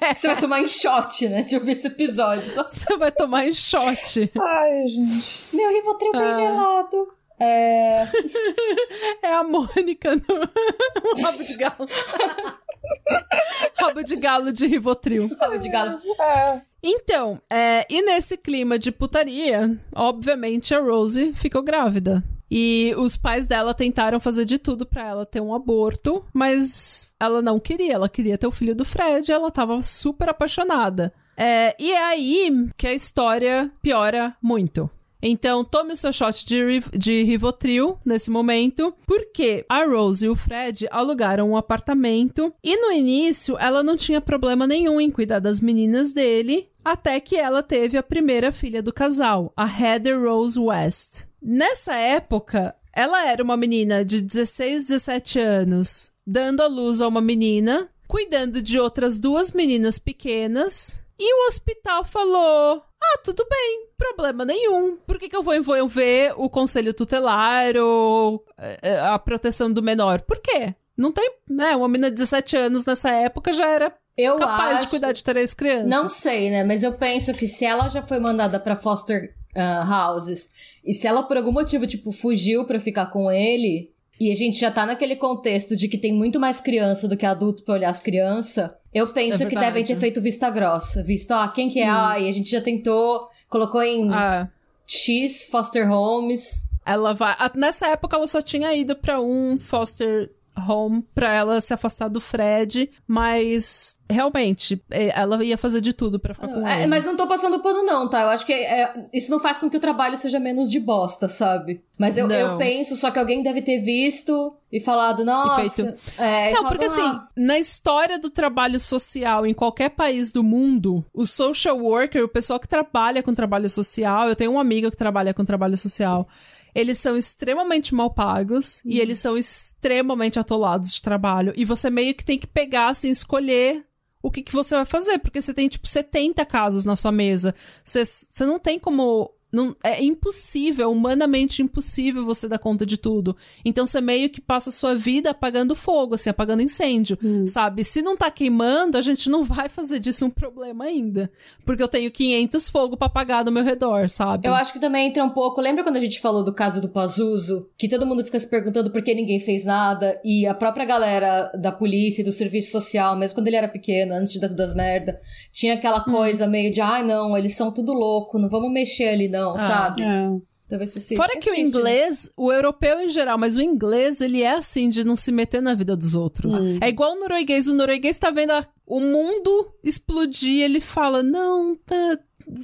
[0.01, 0.11] É.
[0.17, 1.43] Você vai tomar em shot, né?
[1.43, 2.43] De ouvir esse episódio.
[2.49, 4.31] Você vai tomar em shot.
[4.37, 5.55] Ai, gente.
[5.55, 6.31] Meu Rivotril bem ah.
[6.31, 7.20] gelado.
[7.43, 8.03] É...
[9.23, 10.21] é a Mônica no
[11.23, 11.89] rabo de galo.
[13.75, 15.27] rabo de galo de Rivotril.
[15.39, 15.99] Rabo de galo.
[16.19, 16.61] É.
[16.83, 22.23] Então, é, e nesse clima de putaria, obviamente a Rose ficou grávida.
[22.49, 27.41] E os pais dela tentaram fazer de tudo para ela ter um aborto, mas ela
[27.41, 27.93] não queria.
[27.93, 31.11] Ela queria ter o filho do Fred, ela tava super apaixonada.
[31.35, 34.91] É, e é aí que a história piora muito.
[35.21, 40.35] Então, tome o seu shot de, de Rivotril nesse momento, porque a Rose e o
[40.35, 45.61] Fred alugaram um apartamento e no início ela não tinha problema nenhum em cuidar das
[45.61, 51.25] meninas dele, até que ela teve a primeira filha do casal, a Heather Rose West.
[51.41, 57.21] Nessa época, ela era uma menina de 16, 17 anos, dando à luz a uma
[57.21, 64.45] menina, cuidando de outras duas meninas pequenas, e o hospital falou: ah, tudo bem, problema
[64.45, 64.97] nenhum.
[65.07, 70.21] Por que, que eu vou envolver o conselho tutelar ou eh, a proteção do menor?
[70.21, 70.75] Por quê?
[70.95, 71.75] Não tem, né?
[71.75, 74.83] Uma menina de 17 anos nessa época já era eu capaz acho...
[74.83, 75.87] de cuidar de três crianças.
[75.87, 76.63] Não sei, né?
[76.63, 80.51] Mas eu penso que se ela já foi mandada para foster uh, houses
[80.85, 83.91] e se ela por algum motivo, tipo, fugiu para ficar com ele,
[84.27, 87.25] e a gente já tá naquele contexto de que tem muito mais criança do que
[87.25, 91.03] adulto pra olhar as crianças, eu penso É que devem ter feito vista grossa.
[91.03, 91.87] Visto, ó, quem que é?
[91.89, 94.49] Ah, e a gente já tentou, colocou em Ah,
[94.87, 96.67] X foster homes.
[96.85, 97.35] ela vai.
[97.55, 100.29] Nessa época ela só tinha ido pra um foster
[100.67, 106.19] home pra ela se afastar do Fred, mas realmente eh, ela ia fazer de tudo
[106.19, 106.87] pra ficar com É, ele.
[106.87, 108.23] mas não tô passando pano, não, tá?
[108.23, 111.27] Eu acho que é, isso não faz com que o trabalho seja menos de bosta,
[111.29, 111.81] sabe?
[111.97, 115.69] Mas eu, eu penso, só que alguém deve ter visto e falado, nossa.
[115.83, 119.89] feito- É, e Não, falado, porque assim, "Ah, na história do trabalho social em qualquer
[119.91, 124.51] país do mundo, o social worker, o pessoal que trabalha com trabalho social, eu tenho
[124.51, 126.27] um amigo que trabalha com trabalho social,
[126.73, 131.53] eles são extremamente mal pagos e eles são extremamente atolados de trabalho.
[131.55, 133.85] E você meio que tem que pegar, assim, escolher
[134.21, 137.55] o que, que você vai fazer, porque você tem, tipo, 70 casos na sua mesa.
[137.83, 139.33] Você, você não tem como.
[139.51, 143.35] Não, é impossível, humanamente impossível você dar conta de tudo.
[143.65, 147.17] Então você meio que passa a sua vida apagando fogo, assim, apagando incêndio,
[147.47, 147.83] sabe?
[147.83, 151.31] Se não tá queimando, a gente não vai fazer disso um problema ainda.
[151.65, 154.47] Porque eu tenho 500 fogo pra apagar no meu redor, sabe?
[154.47, 155.61] Eu acho que também entra um pouco.
[155.61, 157.69] Lembra quando a gente falou do caso do Pazuso?
[157.77, 160.19] Que todo mundo fica se perguntando por que ninguém fez nada.
[160.23, 164.13] E a própria galera da polícia e do serviço social, mesmo quando ele era pequeno,
[164.13, 165.19] antes de dar tudo as merda,
[165.51, 169.27] tinha aquela coisa meio de, ai não, eles são tudo louco, não vamos mexer ali
[169.27, 169.59] não, Ah.
[169.59, 170.03] sabe?
[170.03, 170.29] É.
[170.69, 171.59] Talvez fosse Fora é que o né?
[171.59, 175.61] inglês, o europeu em geral, mas o inglês, ele é assim, de não se meter
[175.61, 176.55] na vida dos outros.
[176.81, 177.67] É igual o norueguês.
[177.67, 182.17] O norueguês tá vendo a- o mundo explodir, ele fala, não, tá,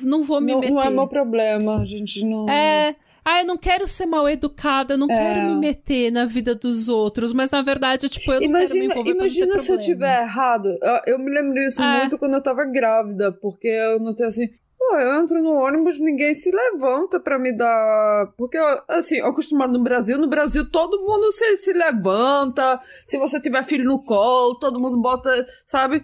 [0.05, 0.73] não vou me Não, meter.
[0.73, 2.47] não é meu problema, a gente não.
[2.49, 2.95] É.
[3.25, 5.17] Ah, eu não quero ser mal educada, eu não É.
[5.17, 8.85] quero me meter na vida dos outros, mas na verdade, tipo, eu não quero me
[8.85, 9.83] Imagina, não imagina se eu problema.
[9.83, 10.69] tiver errado.
[10.81, 11.97] Eu, eu me lembro disso É.
[11.99, 14.47] muito quando eu tava grávida, porque eu notei assim.
[14.89, 18.31] Pô, eu entro no ônibus, ninguém se levanta pra me dar.
[18.37, 18.57] Porque,
[18.87, 22.79] assim, acostumado no Brasil, no Brasil todo mundo se, se levanta.
[23.05, 26.03] Se você tiver filho no colo, todo mundo bota, sabe?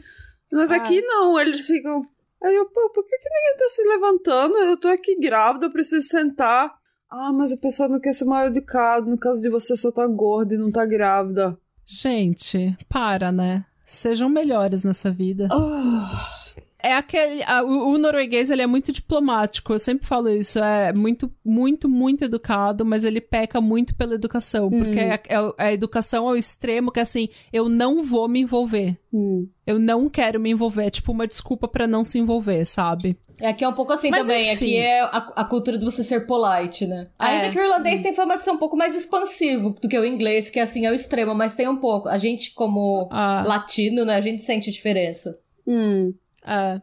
[0.51, 0.76] Mas Ah.
[0.76, 2.01] aqui não, eles ficam.
[2.43, 4.57] Aí eu, pô, por que, que ninguém tá se levantando?
[4.57, 6.73] Eu tô aqui grávida, eu preciso sentar.
[7.10, 9.10] Ah, mas a pessoa não quer ser mal educado.
[9.10, 11.57] No caso de você só tá gorda e não tá grávida.
[11.85, 13.65] Gente, para, né?
[13.85, 15.47] Sejam melhores nessa vida.
[15.51, 16.43] Ah.
[16.84, 17.41] É aquele.
[17.43, 19.72] a- o, o norueguês, ele é muito diplomático.
[19.73, 20.60] Eu sempre falo isso.
[20.60, 24.69] É muito, muito, muito educado, mas ele peca muito pela educação.
[24.69, 28.97] Porque é, é- a educação ao extremo que, assim, eu não vou me envolver.
[29.14, 29.47] Hum.
[29.65, 30.88] Eu não quero me envolver.
[30.88, 33.18] É tipo uma desculpa pra não se envolver, sabe?
[33.39, 34.51] É, aqui é um pouco assim Mas, também.
[34.53, 34.65] enfim.
[34.65, 37.07] Aqui é a, a cultura de você ser polite, né?
[37.18, 37.51] Ainda É.
[37.51, 40.49] que o irlandês tem fama de ser um pouco mais expansivo do que o inglês,
[40.49, 42.10] que assim é o extremo, mas tem um pouco.
[42.10, 43.43] A gente, como Ah.
[43.47, 45.39] latino, né, a gente sente a diferença.
[45.65, 46.14] Hum.
[46.45, 46.82] É.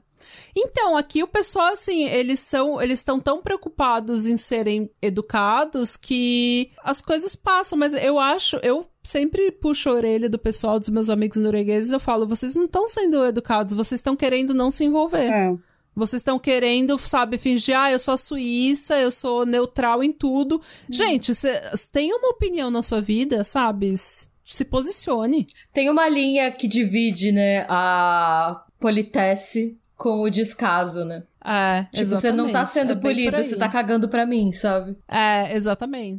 [0.54, 2.80] Então, aqui o pessoal, assim, eles são.
[2.80, 8.56] Eles estão tão preocupados em serem educados que as coisas passam, mas eu acho.
[8.62, 12.64] Eu sempre puxo a orelha do pessoal, dos meus amigos noruegueses, eu falo, vocês não
[12.64, 15.30] estão sendo educados, vocês estão querendo não se envolver.
[15.30, 15.54] É.
[15.94, 20.62] Vocês estão querendo, sabe, fingir, ah, eu sou a Suíça, eu sou neutral em tudo.
[20.88, 21.60] Gente, cê,
[21.92, 23.94] tem uma opinião na sua vida, sabe?
[23.96, 25.48] Se posicione.
[25.72, 31.22] Tem uma linha que divide, né, a politesse com o descaso, né?
[31.44, 32.68] É, Tipo, você não tá exatamente.
[32.70, 34.96] sendo É polido, você tá cagando pra mim, sabe?
[35.06, 36.18] É, exatamente.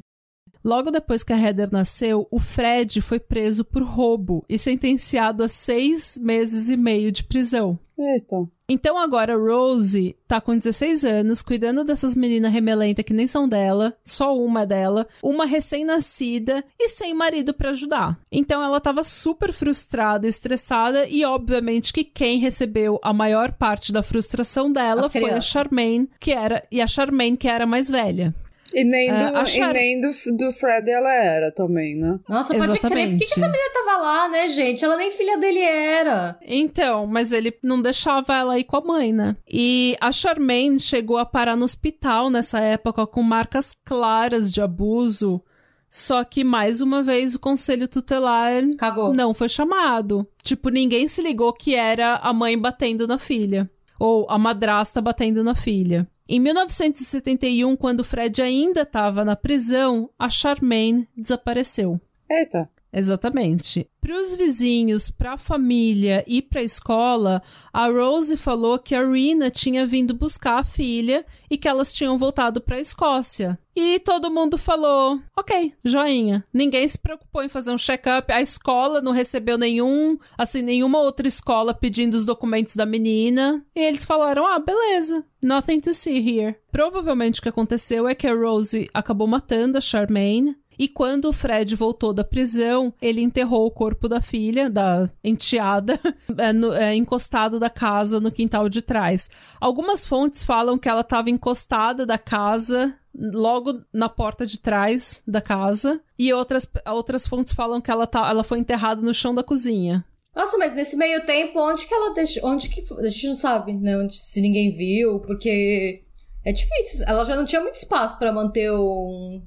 [0.63, 5.47] Logo depois que a Heather nasceu, o Fred foi preso por roubo e sentenciado a
[5.47, 7.79] seis meses e meio de prisão.
[7.97, 8.47] Eita.
[8.67, 13.47] Então agora a Rose tá com 16 anos, cuidando dessas meninas remelentas que nem são
[13.47, 18.17] dela, só uma é dela, uma recém-nascida e sem marido pra ajudar.
[18.31, 24.01] Então ela tava super frustrada, estressada e obviamente que quem recebeu a maior parte da
[24.01, 25.45] frustração dela As foi a crianças.
[25.45, 28.33] Charmaine, que era e a Charmaine que era a mais velha.
[28.73, 32.19] E nem, do, É, a e nem do, do Fred ela era também, né?
[32.27, 32.81] Nossa, pode crer.
[32.81, 33.25] Por que, Exatamente.
[33.25, 34.83] que essa menina tava lá, né, gente?
[34.83, 36.37] Ela nem filha dele era.
[36.41, 39.35] Então, mas ele não deixava ela ir com a mãe, né?
[39.47, 45.41] E a Charmaine chegou a parar no hospital nessa época com marcas claras de abuso.
[45.89, 49.11] Só que, mais uma vez, o conselho tutelar Cagou.
[49.13, 50.25] não foi chamado.
[50.41, 53.69] Tipo, ninguém se ligou que era a mãe batendo na filha.
[53.99, 56.07] Ou a madrasta batendo na filha.
[56.33, 61.99] Em 1971, quando Fred ainda estava na prisão, a Charmaine desapareceu.
[62.29, 62.69] Eita.
[62.93, 63.87] Exatamente.
[64.01, 67.41] Para os vizinhos, para a família e para a escola,
[67.71, 72.17] a Rose falou que a Rina tinha vindo buscar a filha e que elas tinham
[72.17, 73.57] voltado para a Escócia.
[73.75, 76.43] E todo mundo falou: ok, joinha.
[76.53, 78.31] Ninguém se preocupou em fazer um check-up.
[78.31, 83.63] A escola não recebeu nenhum, assim, nenhuma outra escola pedindo os documentos da menina.
[83.73, 86.55] E eles falaram: ah, beleza, nothing to see here.
[86.71, 90.57] Provavelmente o que aconteceu é que a Rose acabou matando a Charmaine.
[90.81, 95.99] E quando o Fred voltou da prisão, ele enterrou o corpo da filha, da enteada,
[96.35, 99.29] é, no, é, encostado da casa no quintal de trás.
[99.59, 105.39] Algumas fontes falam que ela estava encostada da casa logo na porta de trás da
[105.39, 106.01] casa.
[106.17, 110.03] E outras, outras fontes falam que ela, tá, ela foi enterrada no chão da cozinha.
[110.35, 112.43] Nossa, mas nesse meio tempo, onde que ela deixou.
[112.43, 112.83] Onde que.
[112.91, 113.99] A gente não sabe, né?
[113.99, 116.01] Onde, se ninguém viu, porque.
[116.43, 117.05] É difícil.
[117.07, 119.43] Ela já não tinha muito espaço para manter um,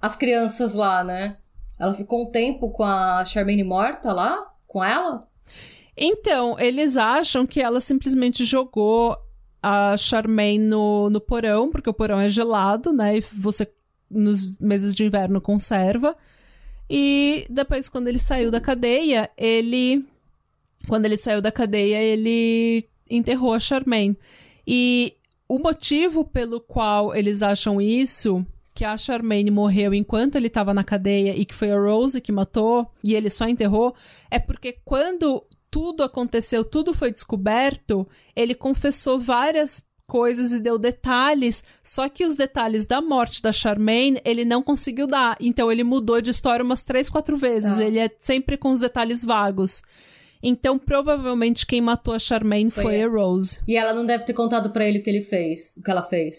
[0.00, 1.36] as crianças lá, né?
[1.78, 4.52] Ela ficou um tempo com a Charmaine morta lá?
[4.66, 5.28] Com ela?
[5.96, 9.16] Então, eles acham que ela simplesmente jogou
[9.62, 13.18] a Charmaine no, no porão, porque o porão é gelado, né?
[13.18, 13.70] E você,
[14.10, 16.16] nos meses de inverno, conserva.
[16.88, 20.04] E depois, quando ele saiu da cadeia, ele.
[20.88, 24.16] Quando ele saiu da cadeia, ele enterrou a Charmaine.
[24.66, 25.14] E
[25.48, 30.84] o motivo pelo qual eles acham isso, que a Charmaine morreu enquanto ele estava na
[30.84, 33.94] cadeia e que foi a Rose que matou e ele só enterrou,
[34.30, 41.64] é porque quando tudo aconteceu, tudo foi descoberto, ele confessou várias coisas e deu detalhes,
[41.82, 46.20] só que os detalhes da morte da Charmaine ele não conseguiu dar, então ele mudou
[46.20, 47.84] de história umas três, quatro vezes, ah.
[47.84, 49.82] ele é sempre com os detalhes vagos.
[50.42, 53.58] Então, provavelmente, quem matou a Charmaine foi, foi a Rose.
[53.66, 56.02] E ela não deve ter contado para ele o que ele fez, o que ela
[56.02, 56.36] fez.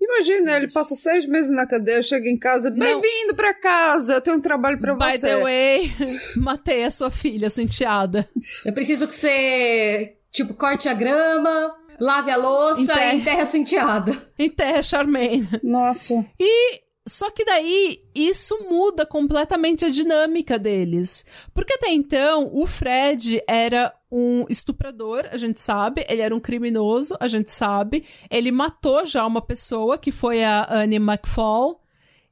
[0.00, 4.36] Imagina, ele passa seis meses na cadeia, chega em casa, bem-vindo pra casa, eu tenho
[4.36, 5.18] um trabalho pra By você.
[5.18, 5.92] By the way,
[6.36, 8.28] matei a sua filha, sua enteada.
[8.64, 13.16] Eu preciso que você, tipo, corte a grama, lave a louça enterre...
[13.16, 14.32] e enterre a sua enteada.
[14.38, 15.48] Enterre a Charmaine.
[15.62, 16.24] Nossa.
[16.38, 21.24] E só que daí isso muda completamente a dinâmica deles.
[21.54, 27.16] Porque até então o Fred era um estuprador, a gente sabe, ele era um criminoso,
[27.20, 28.04] a gente sabe.
[28.28, 31.80] Ele matou já uma pessoa, que foi a Annie McFall,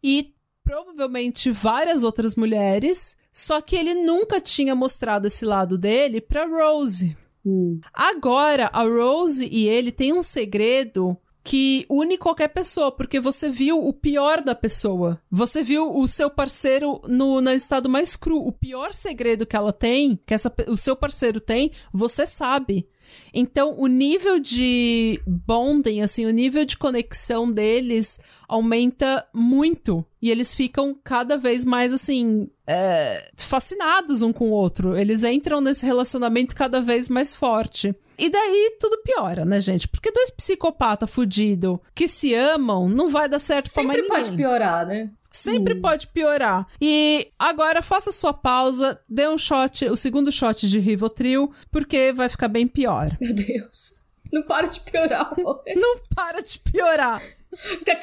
[0.02, 0.34] e
[0.64, 3.16] provavelmente várias outras mulheres.
[3.30, 7.16] Só que ele nunca tinha mostrado esse lado dele pra Rose.
[7.46, 7.80] Hum.
[7.92, 13.86] Agora, a Rose e ele têm um segredo que une qualquer pessoa, porque você viu
[13.86, 15.20] o pior da pessoa.
[15.30, 18.38] Você viu o seu parceiro no, no estado mais cru.
[18.38, 22.88] O pior segredo que ela tem, que essa, o seu parceiro tem, você sabe.
[23.32, 28.18] Então, o nível de bonding, assim, o nível de conexão deles
[28.48, 30.04] aumenta muito.
[30.22, 34.96] E eles ficam cada vez mais, assim, é, fascinados um com o outro.
[34.96, 37.94] Eles entram nesse relacionamento cada vez mais forte.
[38.18, 39.86] E daí tudo piora, né, gente?
[39.88, 44.36] Porque dois psicopatas fudidos que se amam não vai dar certo Sempre pra mais ninguém.
[44.36, 45.10] pode piorar, né?
[45.34, 45.80] Sempre hum.
[45.80, 46.66] pode piorar.
[46.80, 52.28] E agora faça sua pausa, dê um shot, o segundo shot de Rivotril, porque vai
[52.28, 53.16] ficar bem pior.
[53.20, 53.94] Meu Deus.
[54.32, 55.62] Não para de piorar, amor.
[55.76, 57.22] Não para de piorar.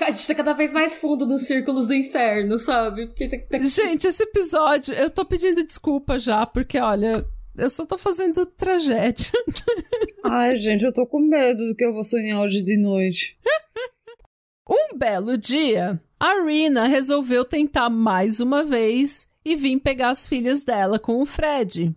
[0.02, 3.12] A gente tá cada vez mais fundo nos círculos do inferno, sabe?
[3.64, 7.26] Gente, esse episódio, eu tô pedindo desculpa já, porque olha,
[7.58, 9.32] eu só tô fazendo tragédia.
[10.24, 13.38] Ai, gente, eu tô com medo do que eu vou sonhar hoje de noite.
[14.70, 20.64] um belo dia, a Rina resolveu tentar mais uma vez e vir pegar as filhas
[20.64, 21.96] dela com o Fred.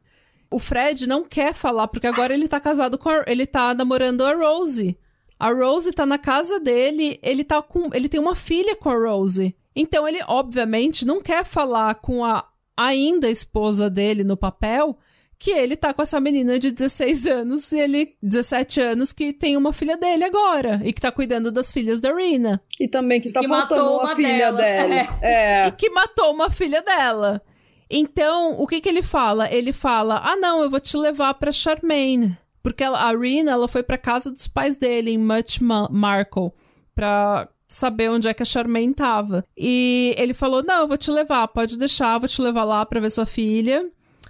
[0.50, 4.24] O Fred não quer falar, porque agora ele tá casado com a, ele tá namorando
[4.24, 4.96] a Rose.
[5.38, 7.90] A Rose tá na casa dele, ele tá com.
[7.92, 9.54] Ele tem uma filha com a Rose.
[9.74, 14.96] Então ele, obviamente, não quer falar com a ainda esposa dele no papel
[15.44, 19.58] que ele tá com essa menina de 16 anos e ele 17 anos que tem
[19.58, 22.62] uma filha dele agora e que tá cuidando das filhas da Rina.
[22.80, 24.94] E também que tá que faltando uma, uma filha dela.
[25.20, 25.66] É.
[25.66, 27.42] E que matou uma filha dela.
[27.90, 29.52] Então, o que que ele fala?
[29.52, 32.38] Ele fala: "Ah, não, eu vou te levar para Charmaine".
[32.62, 36.52] Porque a Rina, ela foi para casa dos pais dele em Much Markle
[36.94, 39.44] para saber onde é que a Charmaine tava.
[39.54, 42.98] E ele falou: "Não, eu vou te levar, pode deixar, vou te levar lá para
[42.98, 43.86] ver sua filha".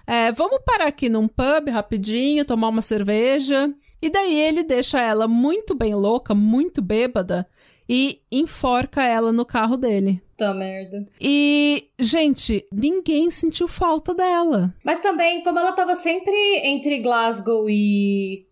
[0.07, 3.73] É, vamos parar aqui num pub rapidinho, tomar uma cerveja.
[4.01, 7.49] E daí ele deixa ela muito bem louca, muito bêbada,
[7.89, 10.23] e enforca ela no carro dele.
[10.37, 11.07] Tá merda.
[11.21, 14.75] E, gente, ninguém sentiu falta dela.
[14.85, 18.47] Mas também, como ela tava sempre entre Glasgow e.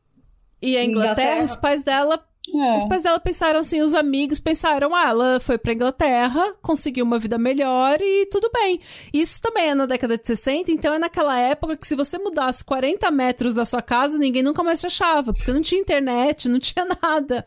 [0.61, 1.45] E a Inglaterra, Inglaterra.
[1.45, 2.25] os pais dela
[2.55, 2.77] é.
[2.77, 7.19] Os pais dela pensaram assim, os amigos pensaram, ah, ela foi pra Inglaterra, conseguiu uma
[7.19, 8.81] vida melhor e tudo bem.
[9.13, 12.65] Isso também é na década de 60, então é naquela época que se você mudasse
[12.65, 16.59] 40 metros da sua casa, ninguém nunca mais te achava, porque não tinha internet, não
[16.59, 17.47] tinha nada.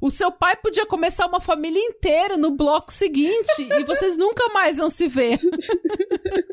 [0.00, 4.78] O seu pai podia começar uma família inteira no bloco seguinte e vocês nunca mais
[4.78, 5.38] vão se ver.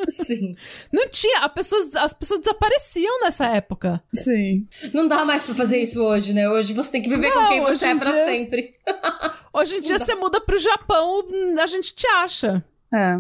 [0.09, 0.55] Sim.
[0.91, 1.47] Não tinha.
[1.49, 4.01] Pessoa, as pessoas desapareciam nessa época.
[4.13, 4.67] Sim.
[4.93, 6.49] Não dá mais pra fazer isso hoje, né?
[6.49, 8.25] Hoje você tem que viver Não, com quem você é pra dia...
[8.25, 8.73] sempre.
[9.53, 11.27] Hoje em dia você muda pro Japão,
[11.61, 12.63] a gente te acha.
[12.93, 13.19] É.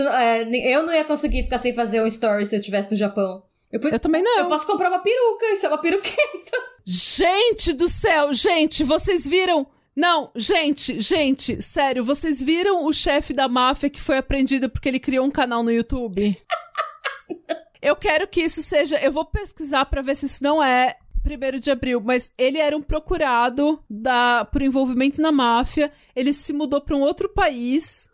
[0.00, 3.42] É, eu não ia conseguir ficar sem fazer um story se eu estivesse no Japão.
[3.72, 4.38] Eu, eu, também não.
[4.38, 6.58] Eu posso comprar uma peruca, isso é uma peruqueta.
[6.84, 9.66] Gente do céu, gente, vocês viram?
[9.96, 15.00] Não, gente, gente, sério, vocês viram o chefe da máfia que foi apreendido porque ele
[15.00, 16.36] criou um canal no YouTube?
[17.80, 18.98] eu quero que isso seja.
[18.98, 22.76] Eu vou pesquisar para ver se isso não é primeiro de abril, mas ele era
[22.76, 25.92] um procurado da, por envolvimento na máfia.
[26.14, 28.10] Ele se mudou para um outro país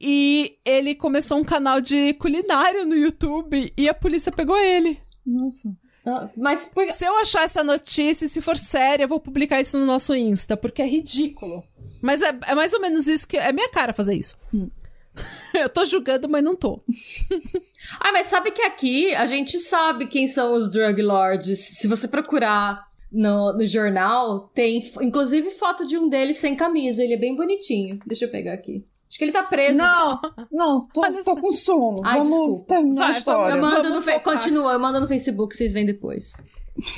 [0.00, 4.98] e ele começou um canal de culinária no YouTube e a polícia pegou ele.
[5.26, 5.70] Nossa.
[6.06, 6.88] Ah, mas por...
[6.88, 10.56] se eu achar essa notícia, se for séria, eu vou publicar isso no nosso Insta,
[10.56, 11.62] porque é ridículo.
[12.00, 14.36] Mas é, é mais ou menos isso que é minha cara fazer isso.
[14.54, 14.70] Hum.
[15.54, 16.80] eu tô julgando, mas não tô.
[18.00, 21.58] ah, mas sabe que aqui a gente sabe quem são os drug lords.
[21.58, 27.02] Se você procurar no, no jornal, tem inclusive foto de um deles sem camisa.
[27.02, 28.00] Ele é bem bonitinho.
[28.06, 28.86] Deixa eu pegar aqui.
[29.10, 29.76] Acho que ele tá preso.
[29.76, 30.20] Não,
[30.52, 32.00] não, tô, tô com sono.
[32.04, 32.64] Ai, Vamos desculpa.
[32.68, 33.54] terminar Vai, a história.
[33.56, 34.20] Eu mando no.
[34.20, 36.34] Continua, eu mando no Facebook, vocês veem depois.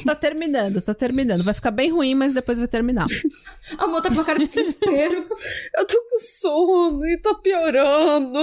[0.05, 1.43] Tá terminando, tá terminando.
[1.43, 3.07] Vai ficar bem ruim, mas depois vai terminar.
[3.79, 5.27] A Amor tá com uma cara de desespero.
[5.75, 8.39] eu tô com sono e tá piorando.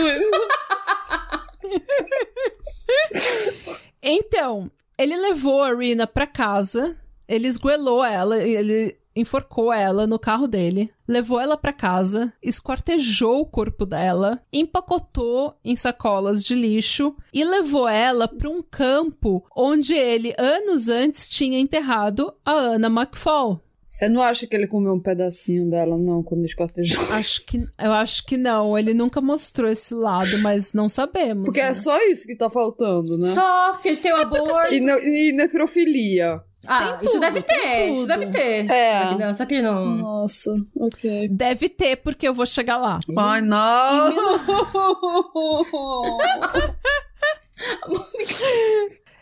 [4.02, 6.98] então, ele levou a Rina pra casa,
[7.28, 13.46] ele esguelou ela, ele enforcou ela no carro dele, levou ela para casa, esquartejou o
[13.46, 20.34] corpo dela, empacotou em sacolas de lixo e levou ela para um campo onde ele
[20.38, 23.62] anos antes tinha enterrado a Anna McFall.
[23.90, 27.02] Você não acha que ele comeu um pedacinho dela, não, quando esquartejou?
[27.10, 28.78] Acho que, eu acho que não.
[28.78, 31.46] Ele nunca mostrou esse lado, mas não sabemos.
[31.46, 31.70] Porque é né?
[31.72, 33.34] é só isso que tá faltando, né?
[33.34, 34.72] Só, porque a gente tem o é aborto.
[34.72, 34.92] E, ne
[35.30, 36.40] e necrofilia.
[36.68, 38.70] Ah, tudo, isso deve ter, isso deve ter.
[38.70, 39.18] É.
[39.18, 39.86] Não, só que não.
[39.86, 41.30] Nossa, ok.
[41.30, 43.00] Deve ter, porque eu vou chegar lá.
[43.18, 44.10] Ai, não!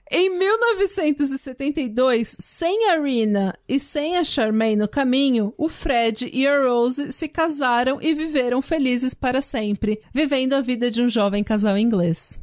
[0.10, 6.64] Em 1972, sem a Rina e sem a Charmaine no caminho, o Fred e a
[6.64, 11.78] Rose se casaram e viveram felizes para sempre, vivendo a vida de um jovem casal
[11.78, 12.42] inglês.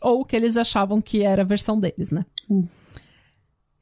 [0.00, 2.24] Ou o que eles achavam que era a versão deles, né?
[2.50, 2.66] Hum.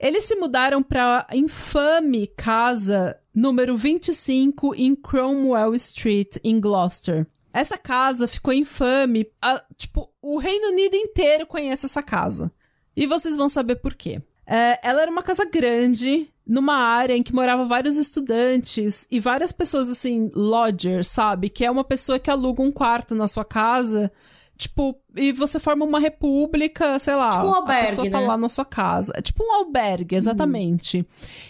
[0.01, 7.27] Eles se mudaram para a infame casa número 25 em Cromwell Street, em Gloucester.
[7.53, 9.27] Essa casa ficou infame.
[9.43, 12.51] A, tipo, o Reino Unido inteiro conhece essa casa.
[12.97, 14.23] E vocês vão saber por quê.
[14.47, 19.53] É, ela era uma casa grande, numa área em que moravam vários estudantes e várias
[19.53, 21.51] pessoas, assim, lodgers, sabe?
[21.51, 24.11] Que é uma pessoa que aluga um quarto na sua casa
[24.61, 27.31] Tipo, e você forma uma república, sei lá.
[27.31, 28.27] Tipo um albergue, a pessoa tá né?
[28.27, 29.11] lá na sua casa.
[29.17, 30.99] É tipo um albergue, exatamente.
[30.99, 31.05] Uhum.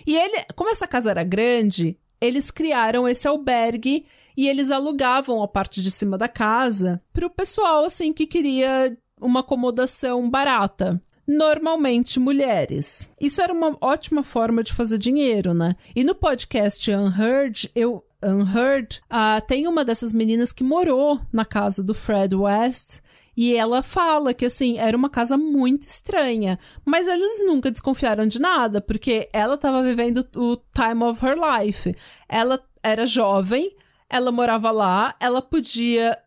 [0.06, 4.06] E ele, como essa casa era grande, eles criaram esse albergue
[4.36, 9.40] e eles alugavam a parte de cima da casa pro pessoal, assim, que queria uma
[9.40, 13.12] acomodação barata normalmente mulheres.
[13.20, 15.74] Isso era uma ótima forma de fazer dinheiro, né?
[15.94, 21.82] E no podcast Unheard, eu Unheard, uh, tem uma dessas meninas que morou na casa
[21.82, 23.00] do Fred West.
[23.36, 26.58] E ela fala que, assim, era uma casa muito estranha.
[26.84, 31.94] Mas eles nunca desconfiaram de nada, porque ela estava vivendo o time of her life.
[32.28, 33.74] Ela era jovem,
[34.08, 36.18] ela morava lá, ela podia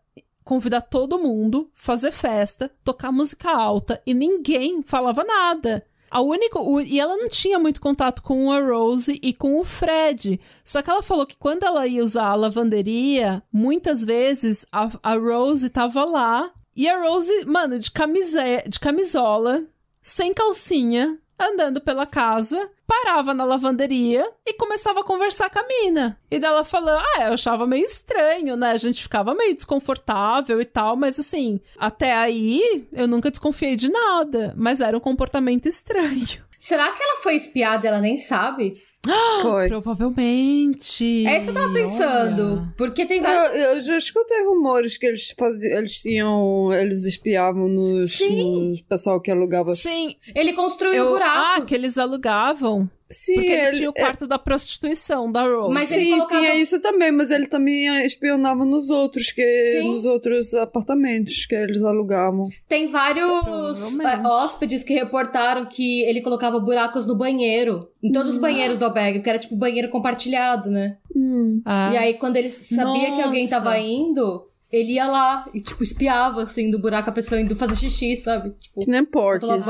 [0.43, 5.85] convidar todo mundo, fazer festa, tocar música alta e ninguém falava nada.
[6.13, 6.59] A única.
[6.59, 10.39] O, e ela não tinha muito contato com a Rose e com o Fred.
[10.63, 15.15] Só que ela falou que quando ela ia usar a lavanderia, muitas vezes a, a
[15.15, 16.51] Rose tava lá.
[16.75, 18.37] E a Rose, mano, de, camise,
[18.67, 19.63] de camisola,
[20.03, 26.19] sem calcinha, andando pela casa, parava na lavanderia e começava a conversar com a mina.
[26.29, 28.71] E dela falando, ah, eu achava meio estranho, né?
[28.71, 33.91] A gente ficava meio desconfortável e tal, mas assim, até aí eu nunca desconfiei de
[33.91, 36.43] nada, mas era um comportamento estranho.
[36.57, 38.81] Será que ela foi espiada ela nem sabe?
[39.41, 39.67] Foi.
[39.67, 41.27] Provavelmente.
[41.27, 42.53] É isso que eu tava pensando.
[42.53, 42.73] Olha.
[42.77, 43.59] Porque tem vários.
[43.59, 45.77] Eu, eu, já escutei rumores que eles faziam.
[45.77, 46.71] Eles tinham.
[46.71, 49.75] Eles espiavam nos, nos pessoal que alugava.
[49.75, 50.15] Sim.
[50.33, 51.65] Ele construiu eu, buracos.
[51.65, 52.89] Ah, que eles alugavam.
[53.09, 54.27] Sim, Porque ele, ele tinha o é quarto é...
[54.27, 55.73] da prostituição da Rose.
[55.73, 56.41] Mas Sim, colocava...
[56.41, 61.83] tinha isso também, mas ele também espionava nos outros, que nos outros apartamentos que eles
[61.83, 62.49] alugavam.
[62.67, 68.33] Tem vários é, hóspedes que reportaram que ele colocava buracos no banheiro, em todos hum.
[68.33, 70.97] os banheiros do albergue, porque era tipo banheiro compartilhado, né?
[71.15, 71.61] Hum.
[71.65, 71.91] Ah.
[71.93, 73.15] E aí quando ele sabia Nossa.
[73.15, 77.39] que alguém tava indo, ele ia lá e, tipo, espiava, assim, do buraco a pessoa
[77.39, 78.51] indo fazer xixi, sabe?
[78.59, 79.67] Tipo, que nem porcos.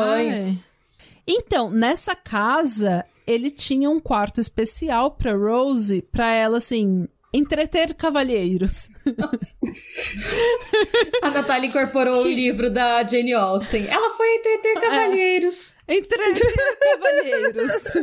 [1.27, 8.89] Então, nessa casa, ele tinha um quarto especial pra Rose, pra ela, assim, Entreter cavalheiros.
[11.23, 12.29] A Natália incorporou que...
[12.29, 13.87] o livro da Jane Austen.
[13.87, 15.75] Ela foi entreter cavalheiros.
[15.87, 15.95] É.
[15.95, 17.95] Entreter cavalheiros.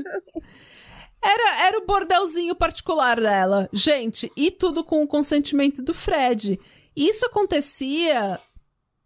[1.22, 3.68] Era, era o bordelzinho particular dela.
[3.72, 6.58] Gente, e tudo com o consentimento do Fred.
[6.96, 8.36] Isso acontecia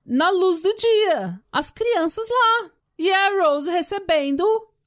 [0.07, 1.39] na luz do dia.
[1.53, 2.70] As crianças lá.
[2.99, 4.43] E a Rose recebendo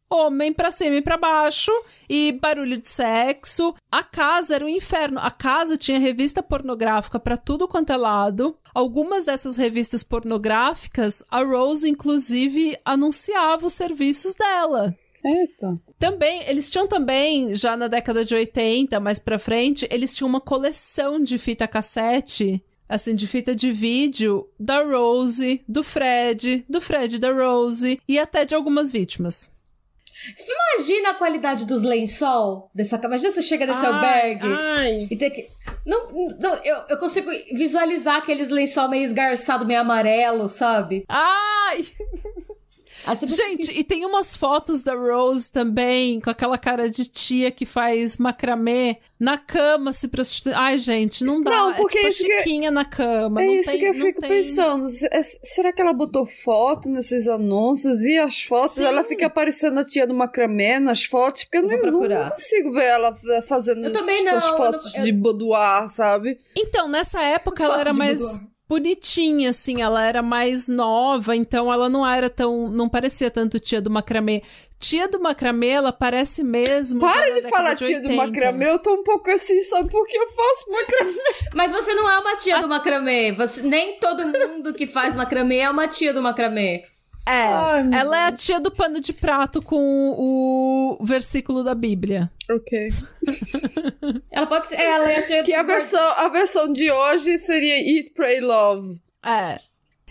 [0.09, 1.71] homem pra cima e pra baixo
[2.09, 3.73] e barulho de sexo.
[3.91, 5.19] A casa era um inferno.
[5.19, 8.57] A casa tinha revista pornográfica para tudo quanto é lado.
[8.73, 14.95] Algumas dessas revistas pornográficas, a Rose inclusive anunciava os serviços dela.
[15.25, 15.79] Eita.
[15.99, 20.39] Também, eles tinham também, já na década de 80, mais pra frente, eles tinham uma
[20.39, 27.19] coleção de fita cassete, assim, de fita de vídeo da Rose, do Fred, do Fred
[27.19, 29.56] da Rose e até de algumas vítimas.
[30.77, 33.15] Imagina a qualidade dos lençol dessa cama.
[33.15, 35.07] Imagina você chega nesse ai, albergue ai.
[35.09, 35.47] e tem que.
[35.85, 36.07] Não,
[36.39, 41.05] não eu, eu consigo visualizar aqueles lençol meio esgarçado, meio amarelo, sabe?
[41.07, 41.85] Ai!
[43.25, 48.17] Gente, e tem umas fotos da Rose também, com aquela cara de tia que faz
[48.17, 50.57] macramê na cama se prostituindo.
[50.59, 51.51] Ai, gente, não dá.
[51.51, 52.71] Não, porque é tipo isso que...
[52.71, 53.41] na cama.
[53.41, 54.29] É isso tem, que eu fico tem...
[54.29, 54.85] pensando.
[55.11, 58.77] É, será que ela botou foto nesses anúncios e as fotos?
[58.77, 58.85] Sim.
[58.85, 61.43] Ela fica aparecendo a tia do macramê nas fotos?
[61.45, 63.15] Porque eu, eu não, não, consigo ver ela
[63.47, 65.05] fazendo essas fotos não, eu...
[65.05, 66.39] de boudoir, sabe?
[66.55, 68.21] Então, nessa época ela era mais.
[68.21, 72.69] Boudoir bonitinha, assim, ela era mais nova, então ela não era tão.
[72.69, 74.43] não parecia tanto tia do macramê.
[74.79, 76.99] Tia do macramê, ela parece mesmo.
[76.99, 80.29] Para de falar de tia do macramê, eu tô um pouco assim, sabe porque eu
[80.29, 81.23] faço macramê.
[81.55, 83.31] Mas você não é uma tia do macramê.
[83.33, 86.83] Você, nem todo mundo que faz macramê é uma tia do macramê.
[87.27, 92.31] É, Ai, ela é a tia do pano de prato com o versículo da Bíblia.
[92.49, 92.87] Ok.
[94.31, 94.79] ela pode ser.
[94.79, 95.59] Ela é a tia Que do...
[95.59, 99.01] a versão, a versão de hoje seria Eat, Pray, Love.
[99.25, 99.59] É.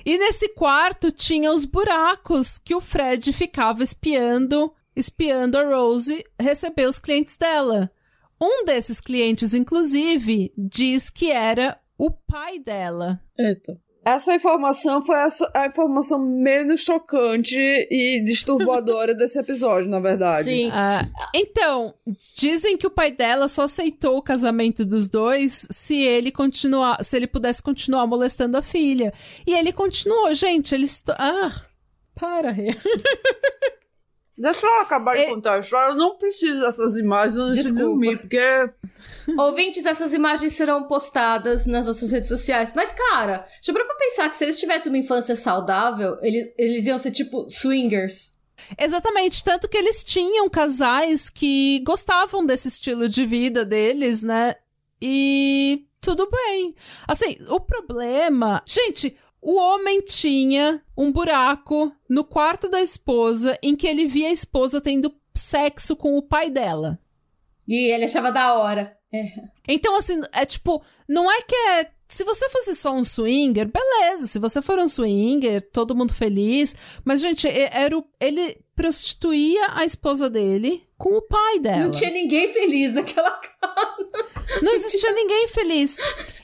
[0.05, 6.87] E nesse quarto tinha os buracos que o Fred ficava espiando, espiando a Rose receber
[6.87, 7.91] os clientes dela.
[8.39, 13.19] Um desses clientes, inclusive, diz que era o pai dela.
[13.39, 13.81] Eita.
[14.07, 20.45] Essa informação foi a, a, informação menos chocante e disturbadora desse episódio, na verdade.
[20.45, 20.69] Sim.
[20.69, 21.93] Uh, então,
[22.37, 27.17] dizem que o pai dela só aceitou o casamento dos dois se ele continuar, se
[27.17, 29.13] ele pudesse continuar molestando a filha.
[29.45, 31.03] E ele continuou, gente, eles.
[31.19, 31.51] Ah,
[32.15, 32.55] para.
[34.39, 35.27] Deixa eu acabar de é...
[35.27, 35.91] contar a história.
[35.91, 37.79] Eu não preciso dessas imagens antes Desculpa.
[37.79, 38.67] de dormir, porque.
[39.39, 42.73] Ouvintes, essas imagens serão postadas nas nossas redes sociais.
[42.75, 46.87] Mas, cara, deixa eu pra pensar que se eles tivessem uma infância saudável, eles, eles
[46.87, 48.37] iam ser tipo swingers.
[48.79, 54.55] Exatamente, tanto que eles tinham casais que gostavam desse estilo de vida deles, né?
[55.01, 56.75] E tudo bem.
[57.07, 58.63] Assim, o problema.
[58.65, 59.17] Gente,
[59.47, 64.81] o homem tinha um buraco no quarto da esposa em que ele via a esposa
[64.81, 66.99] tendo sexo com o pai dela.
[67.69, 68.99] E ele achava da hora.
[69.15, 69.23] É.
[69.69, 71.89] Então, assim, é tipo, não é que é.
[72.09, 74.27] Se você fosse só um swinger, beleza.
[74.27, 76.75] Se você for um swinger, todo mundo feliz.
[77.05, 81.85] Mas, gente, era o, ele prostituía a esposa dele com o pai dela.
[81.85, 84.63] Não tinha ninguém feliz naquela casa.
[84.63, 85.97] Não existia ninguém feliz.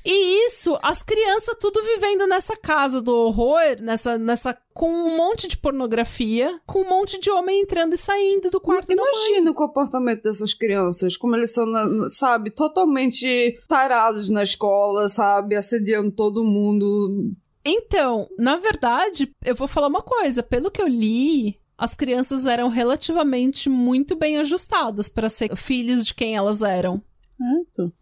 [0.05, 5.47] E isso, as crianças tudo vivendo nessa casa do horror, nessa, nessa com um monte
[5.47, 10.23] de pornografia, com um monte de homem entrando e saindo do quarto Imagina o comportamento
[10.23, 11.67] dessas crianças, como eles são,
[12.09, 17.33] sabe, totalmente tarados na escola, sabe, assediando todo mundo.
[17.65, 22.69] Então, na verdade, eu vou falar uma coisa, pelo que eu li, as crianças eram
[22.69, 27.03] relativamente muito bem ajustadas para ser filhos de quem elas eram.
[27.37, 27.93] Certo.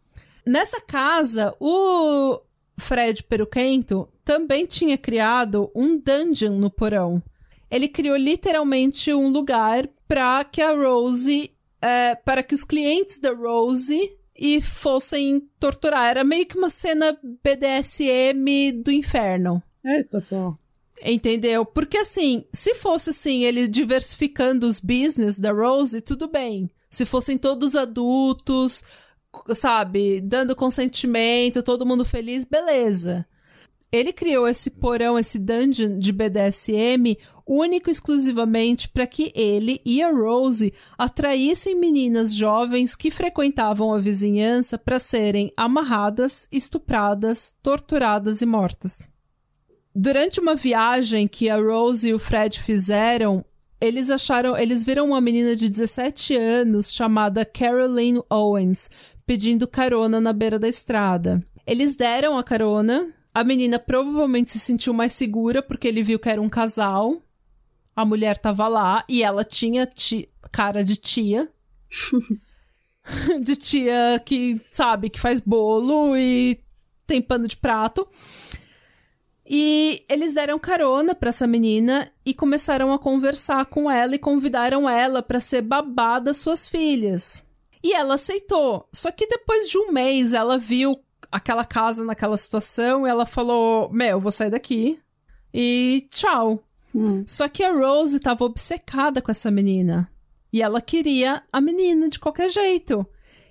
[0.47, 2.43] Nessa casa, o
[2.79, 7.23] Fred Peruquento também tinha criado um dungeon no porão.
[7.71, 11.51] Ele criou literalmente um lugar para que a Rose,
[11.81, 13.99] é, para que os clientes da Rose
[14.37, 16.11] e fossem torturar.
[16.11, 19.63] Era meio que uma cena BDSM do inferno.
[19.83, 20.55] Eita, pô.
[21.03, 21.65] Entendeu?
[21.65, 26.71] Porque assim, se fosse assim, ele diversificando os business da Rose, tudo bem.
[26.91, 28.83] Se fossem todos adultos,
[29.55, 33.27] sabe, dando consentimento, todo mundo feliz, beleza.
[33.93, 40.01] Ele criou esse porão, esse dungeon de BDSM único e exclusivamente para que ele e
[40.01, 48.47] a Rose atraíssem meninas jovens que frequentavam a vizinhança para serem amarradas, estupradas, torturadas e
[48.47, 49.10] mortas.
[49.95, 53.45] Durante uma viagem que a Rose e o Fred fizeram,
[53.81, 58.91] eles acharam, eles viram uma menina de 17 anos chamada Caroline Owens
[59.27, 61.43] pedindo carona na beira da estrada.
[61.67, 63.13] Eles deram a carona.
[63.33, 67.23] A menina provavelmente se sentiu mais segura porque ele viu que era um casal.
[67.95, 71.49] A mulher tava lá e ela tinha ti cara de tia.
[73.43, 76.61] de tia que, sabe, que faz bolo e
[77.07, 78.07] tem pano de prato.
[79.53, 84.89] E eles deram carona para essa menina e começaram a conversar com ela e convidaram
[84.89, 87.45] ela para ser babá das suas filhas.
[87.83, 88.89] E ela aceitou.
[88.93, 90.95] Só que depois de um mês ela viu
[91.33, 95.01] aquela casa naquela situação e ela falou: Meu, vou sair daqui.
[95.53, 96.63] E tchau.
[96.95, 97.25] Hum.
[97.27, 100.09] Só que a Rose estava obcecada com essa menina.
[100.53, 103.05] E ela queria a menina de qualquer jeito.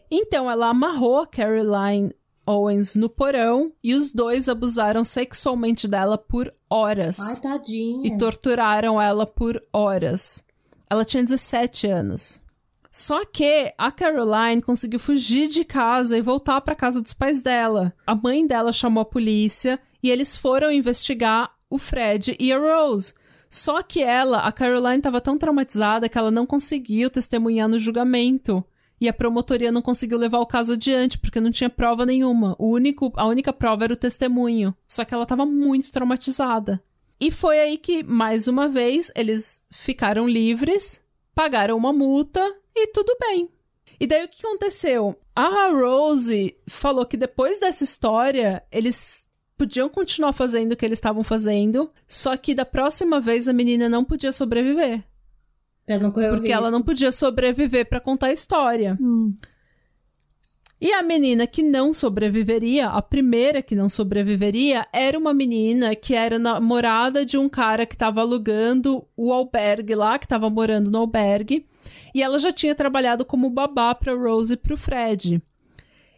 [0.09, 2.13] Então ela amarrou a Caroline
[2.49, 7.19] Owens no porão e os dois abusaram sexualmente dela por horas.
[7.19, 8.07] Ai, tadinha.
[8.07, 10.43] E torturaram ela por horas.
[10.89, 12.45] Ela tinha 17 anos.
[12.91, 17.93] Só que a Caroline conseguiu fugir de casa e voltar para casa dos pais dela.
[18.07, 23.13] A mãe dela chamou a polícia e eles foram investigar o Fred e a Rose.
[23.47, 28.63] Só que ela, a Caroline, estava tão traumatizada que ela não conseguiu testemunhar no julgamento.
[28.99, 32.55] E a promotoria não conseguiu levar o caso adiante, porque não tinha prova nenhuma.
[32.59, 34.75] O único, a única prova era o testemunho.
[34.87, 36.81] Só que ela estava muito traumatizada.
[37.19, 41.03] E foi aí que, mais uma vez, eles ficaram livres,
[41.33, 42.41] pagaram uma multa
[42.75, 43.49] e tudo bem.
[43.99, 45.15] E daí o que aconteceu?
[45.35, 49.27] A Rose falou que depois dessa história, eles
[49.57, 53.89] podiam continuar fazendo o que eles estavam fazendo, só que da próxima vez a menina
[53.89, 55.03] não podia sobreviver.
[55.97, 58.97] Não correr Porque ela não podia sobreviver para contar a história.
[58.99, 59.33] Hum.
[60.81, 66.15] E a menina que não sobreviveria, a primeira que não sobreviveria, era uma menina que
[66.15, 70.99] era namorada de um cara que estava alugando o albergue lá, que estava morando no
[70.99, 71.65] albergue.
[72.15, 75.41] E ela já tinha trabalhado como babá para Rose e para o Fred.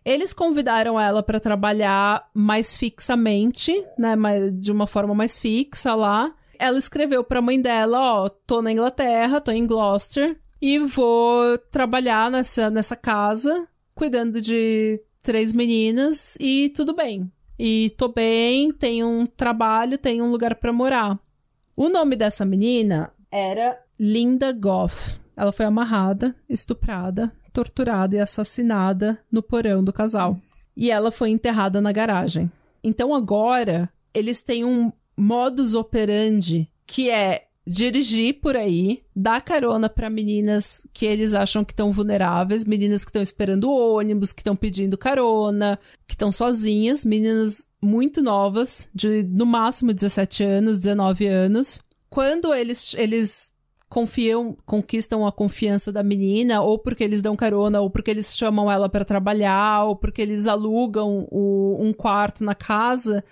[0.05, 4.15] Eles convidaram ela para trabalhar mais fixamente, né,
[4.51, 6.33] de uma forma mais fixa lá.
[6.61, 11.57] Ela escreveu para a mãe dela, ó, tô na Inglaterra, tô em Gloucester e vou
[11.57, 17.31] trabalhar nessa nessa casa, cuidando de três meninas e tudo bem.
[17.57, 21.19] E tô bem, tenho um trabalho, tenho um lugar para morar.
[21.75, 25.17] O nome dessa menina era Linda Goff.
[25.35, 30.39] Ela foi amarrada, estuprada, torturada e assassinada no porão do casal.
[30.77, 32.51] E ela foi enterrada na garagem.
[32.83, 40.09] Então agora eles têm um modus operandi que é dirigir por aí, dar carona para
[40.09, 44.97] meninas que eles acham que estão vulneráveis, meninas que estão esperando ônibus, que estão pedindo
[44.97, 51.81] carona, que estão sozinhas, meninas muito novas, de no máximo 17 anos, 19 anos.
[52.09, 53.53] Quando eles, eles
[53.87, 58.71] confiam, conquistam a confiança da menina, ou porque eles dão carona, ou porque eles chamam
[58.71, 63.23] ela para trabalhar, ou porque eles alugam o, um quarto na casa.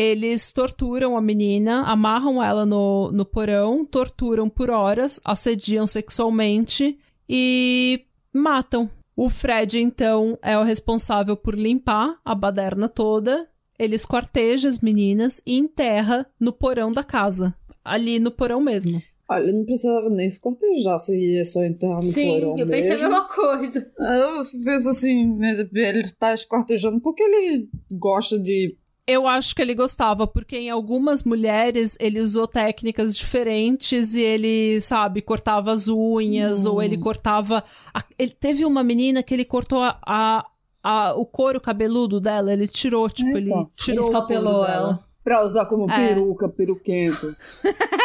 [0.00, 6.96] Eles torturam a menina, amarram ela no, no porão, torturam por horas, assediam sexualmente
[7.28, 8.88] e matam.
[9.16, 13.48] O Fred, então, é o responsável por limpar a baderna toda.
[13.76, 17.52] Ele esquarteja as meninas e enterra no porão da casa.
[17.84, 19.02] Ali no porão mesmo.
[19.28, 22.90] Olha, não precisava nem se cortejar se ia só enterrar no Sim, porão eu pensei
[22.90, 23.06] mesmo.
[23.06, 23.92] a mesma coisa.
[23.98, 28.76] Eu penso assim, ele tá escortejando porque ele gosta de...
[29.10, 34.78] Eu acho que ele gostava, porque em algumas mulheres ele usou técnicas diferentes e ele,
[34.82, 36.72] sabe, cortava as unhas Hum.
[36.72, 37.64] ou ele cortava.
[37.94, 40.44] a- Ele teve uma menina que ele cortou a, a-
[40.82, 43.66] a- o couro cabeludo dela, ele tirou, tipo, ele Eita.
[43.76, 43.94] tirou.
[43.94, 44.74] Ele o couro escalpelou dela.
[44.74, 45.08] ela.
[45.24, 46.08] Pra usar como É.
[46.08, 47.34] peruca, peruquento.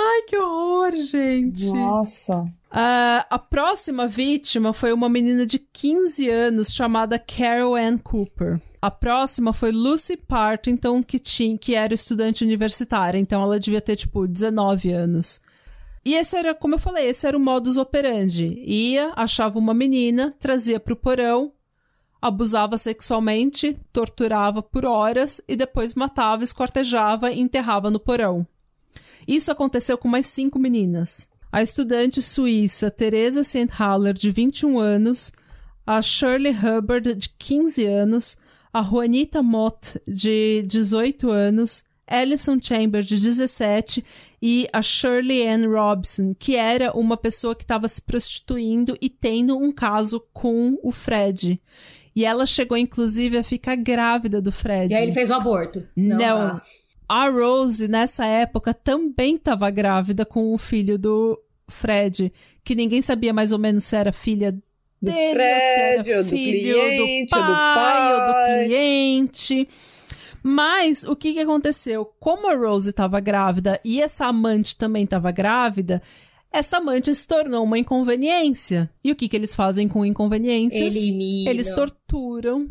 [0.00, 1.70] Ai, que horror, gente.
[1.72, 2.46] Nossa.
[2.70, 8.60] Ah, a próxima vítima foi uma menina de 15 anos chamada Carol Ann Cooper.
[8.80, 13.96] A próxima foi Lucy Partington, que, tinha, que era estudante universitária, então ela devia ter,
[13.96, 15.40] tipo, 19 anos.
[16.04, 18.62] E esse era, como eu falei, esse era o modus operandi.
[18.64, 21.52] Ia, achava uma menina, trazia pro porão,
[22.22, 28.46] abusava sexualmente, torturava por horas e depois matava, escortejava e enterrava no porão.
[29.26, 31.28] Isso aconteceu com mais cinco meninas.
[31.50, 33.68] A estudante suíça Teresa St.
[33.78, 35.32] Haller, de 21 anos,
[35.86, 38.36] a Shirley Hubbard, de 15 anos,
[38.72, 44.04] a Juanita Mott, de 18 anos, Alison Chambers, de 17,
[44.40, 49.58] e a Shirley Ann Robson, que era uma pessoa que estava se prostituindo e tendo
[49.58, 51.60] um caso com o Fred.
[52.16, 54.92] E ela chegou, inclusive, a ficar grávida do Fred.
[54.92, 55.86] E aí ele fez o aborto.
[55.94, 56.18] Não.
[56.40, 56.62] ah.
[57.08, 61.38] a Rose, nessa época, também estava grávida com o filho do
[61.68, 62.32] Fred,
[62.64, 64.56] que ninguém sabia mais ou menos se era filha
[65.00, 68.64] Do dele, ou era ou do filho cliente, do ou do pai, ou do pai.
[68.64, 69.68] cliente.
[70.42, 72.04] Mas o que, que aconteceu?
[72.18, 76.02] Como a Rose estava grávida e essa amante também estava grávida,
[76.50, 78.90] essa amante se tornou uma inconveniência.
[79.04, 80.94] E o que, que eles fazem com inconveniências?
[81.48, 82.68] Eles torturam.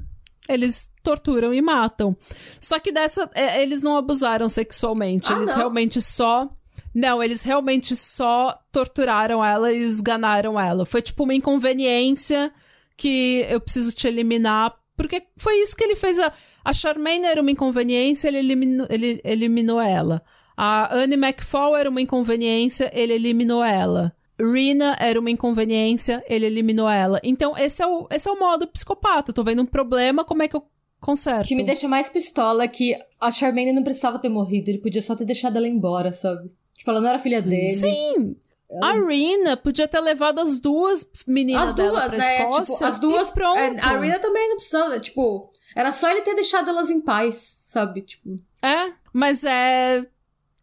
[0.50, 2.16] Eles torturam e matam.
[2.60, 3.30] Só que dessa.
[3.36, 5.32] é, eles não abusaram sexualmente.
[5.32, 5.58] Ah, eles não?
[5.58, 6.50] realmente só.
[6.98, 10.84] Não, eles realmente só torturaram ela e esganaram ela.
[10.84, 12.52] Foi tipo uma inconveniência
[12.98, 14.74] que eu preciso te eliminar.
[14.96, 16.18] Porque foi isso que ele fez.
[16.18, 16.34] A,
[16.66, 20.24] a Charmaine era uma inconveniência, ele eliminou, ele eliminou ela.
[20.58, 24.12] A Anne McFall era uma inconveniência, ele eliminou ela.
[24.42, 27.20] Rina era uma inconveniência, ele eliminou ela.
[27.24, 29.30] Então, esse é o, esse é o modo psicopata.
[29.30, 30.64] Eu tô vendo um problema, como é que eu
[31.00, 31.48] conserto?
[31.48, 35.16] Que me deixa mais pistola que a Charmaine não precisava ter morrido, ele podia só
[35.16, 36.50] ter deixado ela embora, sabe?
[36.88, 37.66] Tipo, ela não era filha dele.
[37.76, 38.36] Sim!
[38.82, 42.38] A Rina podia ter levado as duas meninas As dela duas, pra né?
[42.40, 43.30] Escócia Tipo, as duas.
[43.30, 43.58] pronto.
[43.58, 45.00] é, a Rina também não precisava.
[45.00, 47.36] Tipo, era só ele ter deixado elas em paz,
[47.66, 48.02] sabe?
[48.02, 48.40] Tipo.
[48.62, 50.06] É, mas é.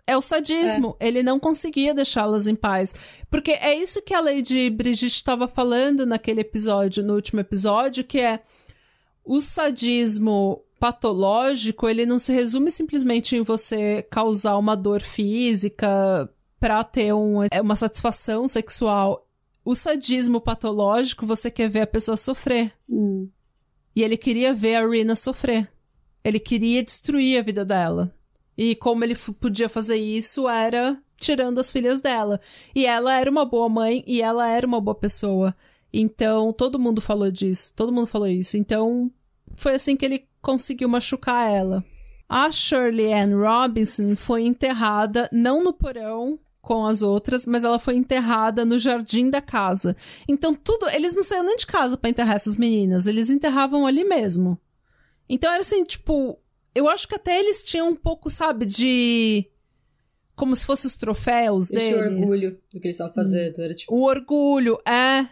[0.06, 0.96] É o sadismo.
[1.00, 2.94] Ele não conseguia deixá-las em paz.
[3.30, 8.20] Porque é isso que a Lady Brigitte estava falando naquele episódio, no último episódio, que
[8.20, 8.40] é
[9.24, 16.28] o sadismo patológico, ele não se resume simplesmente em você causar uma dor física
[16.60, 19.26] pra ter um, é uma satisfação sexual.
[19.64, 22.70] O sadismo patológico, você quer ver a pessoa sofrer.
[23.96, 25.72] E ele queria ver a Rina sofrer.
[26.22, 28.14] Ele queria destruir a vida dela.
[28.54, 32.38] E como ele podia fazer isso era tirando as filhas dela.
[32.74, 35.56] E ela era uma boa mãe e ela era uma boa pessoa.
[35.90, 37.72] Então, todo mundo falou disso.
[37.74, 38.58] Todo mundo falou isso.
[38.58, 39.10] Então,
[39.56, 41.82] foi assim que ele conseguiu machucar ela.
[42.28, 47.96] A Shirley Ann Robinson foi enterrada não no porão com as outras, mas ela foi
[47.96, 49.96] enterrada no jardim da casa.
[50.28, 54.04] Então tudo, eles não saíam nem de casa pra enterrar essas meninas, eles enterravam ali
[54.04, 54.58] mesmo.
[55.28, 56.38] Então era assim, tipo,
[56.74, 59.46] eu acho que até eles tinham um pouco, sabe, de
[60.34, 62.28] como se fossem os troféus Esse deles.
[62.28, 63.60] orgulho do que eles estavam fazendo.
[63.60, 63.94] Era tipo.
[63.94, 65.26] O orgulho é.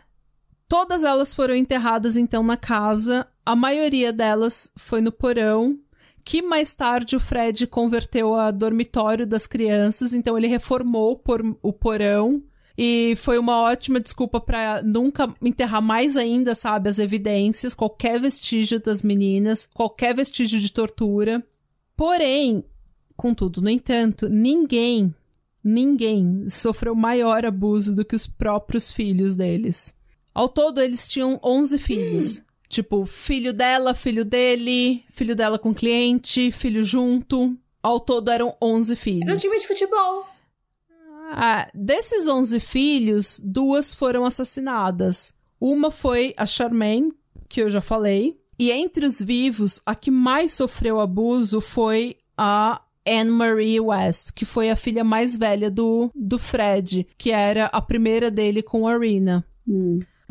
[0.69, 3.27] Todas elas foram enterradas então na casa.
[3.45, 5.79] A maioria delas foi no porão.
[6.25, 10.15] Que mais tarde o Fred converteu a dormitório das crianças.
[10.15, 12.43] Então ele reformou por- o porão.
[12.79, 18.81] E foi uma ótima desculpa pra nunca enterrar mais ainda, sabe, as evidências, qualquer vestígio
[18.81, 21.45] das meninas, qualquer vestígio de tortura.
[21.97, 22.65] Porém,
[23.17, 25.15] contudo, no entanto, ninguém
[25.65, 29.95] ninguém sofreu maior abuso do que os próprios filhos deles.
[30.35, 32.45] Ao todo, eles tinham 11 filhos.
[32.73, 37.55] Tipo, filho dela, filho dele, filho dela com cliente, filho junto.
[37.83, 39.23] Ao todo, eram 11 filhos.
[39.27, 40.27] Era um time de futebol.
[41.35, 45.35] Ah, desses 11 filhos, duas foram assassinadas.
[45.61, 47.13] Uma foi a Charmaine,
[47.47, 48.41] que eu já falei.
[48.59, 54.71] E entre os vivos, a que mais sofreu abuso foi a Anne-Marie West, que foi
[54.71, 59.45] a filha mais velha do, do Fred, que era a primeira dele com a Rina.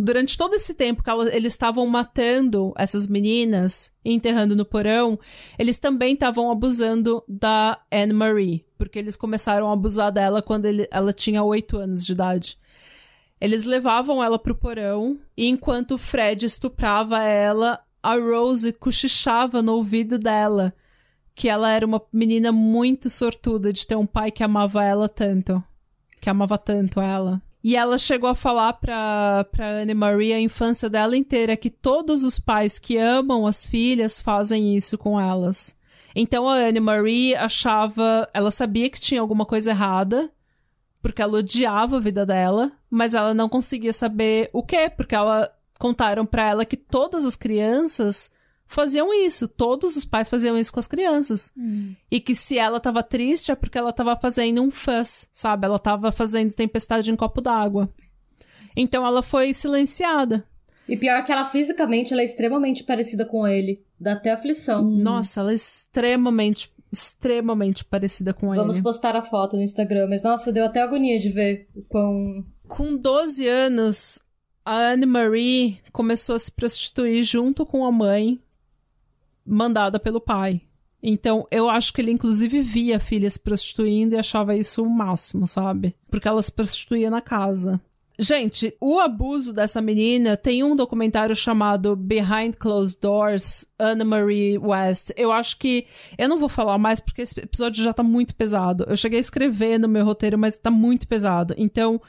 [0.04, 5.20] Durante todo esse tempo que eles estavam matando essas meninas e enterrando no porão,
[5.60, 10.88] eles também estavam abusando da Anne Marie, porque eles começaram a abusar dela quando ele-
[10.90, 12.58] ela tinha oito anos de idade.
[13.40, 20.18] Eles levavam ela pro porão e enquanto Fred estuprava ela, a Rose cochichava no ouvido
[20.18, 20.74] dela
[21.36, 25.64] que ela era uma menina muito sortuda de ter um pai que amava ela tanto,
[26.20, 27.40] que amava tanto ela.
[27.64, 32.24] E ela chegou a falar pra, pra Anne Marie a infância dela inteira que todos
[32.24, 35.78] os pais que amam as filhas fazem isso com elas.
[36.16, 38.28] Então a Anne Marie achava.
[38.34, 40.32] Ela sabia que tinha alguma coisa errada,
[41.02, 45.52] porque ela odiava a vida dela, mas ela não conseguia saber o que, porque ela
[45.78, 48.32] contaram pra ela que todas as crianças
[48.72, 51.54] faziam isso, todos os pais faziam isso com as crianças.
[52.10, 55.66] E que se ela tava triste é porque ela tava fazendo um fuss, sabe?
[55.66, 57.90] Ela tava fazendo tempestade em copo d'água.
[58.78, 60.46] Então ela foi silenciada.
[60.88, 63.84] E pior que ela fisicamente ela é extremamente parecida com ele.
[64.00, 64.90] Dá até aflição.
[64.90, 68.84] Nossa, ela é extremamente, extremamente parecida com Vamos ele.
[68.84, 70.08] postar a foto no Instagram.
[70.10, 72.46] Mas nossa, deu até agonia de ver o quão.
[72.68, 74.20] Com 12 anos,
[74.66, 78.40] a Anne Marie começou a se prostituir junto com a mãe,
[79.52, 80.62] mandada pelo pai.
[81.04, 84.90] Então, eu acho que ele inclusive via a filha se prostituindo e achava isso o
[84.90, 85.96] máximo, sabe?
[86.10, 87.82] Porque ela se prostituía na casa.
[88.20, 95.12] Gente, o abuso dessa menina tem um documentário chamado Behind Closed Doors, Anna Marie West.
[95.18, 95.88] Eu acho que.
[96.18, 98.86] Eu não vou falar mais porque esse episódio já tá muito pesado.
[98.88, 101.56] Eu cheguei a escrever no meu roteiro, mas tá muito pesado.
[101.58, 102.00] Então.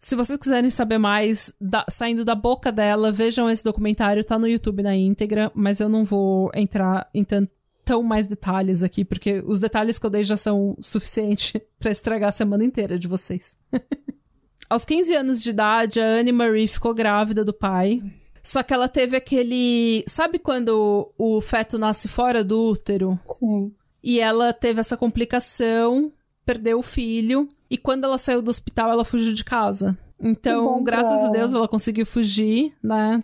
[0.00, 4.48] Se vocês quiserem saber mais, da, saindo da boca dela, vejam esse documentário, tá no
[4.48, 7.52] YouTube na íntegra, mas eu não vou entrar em tanto
[7.84, 12.30] tão mais detalhes aqui, porque os detalhes que eu dei já são suficientes para estragar
[12.30, 13.58] a semana inteira de vocês.
[14.70, 18.00] Aos 15 anos de idade, a Anne Marie ficou grávida do pai.
[18.42, 20.04] Só que ela teve aquele.
[20.06, 23.18] Sabe quando o feto nasce fora do útero?
[23.24, 23.74] Sim.
[24.02, 26.12] E ela teve essa complicação,
[26.46, 27.48] perdeu o filho.
[27.70, 29.96] E quando ela saiu do hospital, ela fugiu de casa.
[30.20, 33.22] Então, graças a Deus, ela conseguiu fugir, né?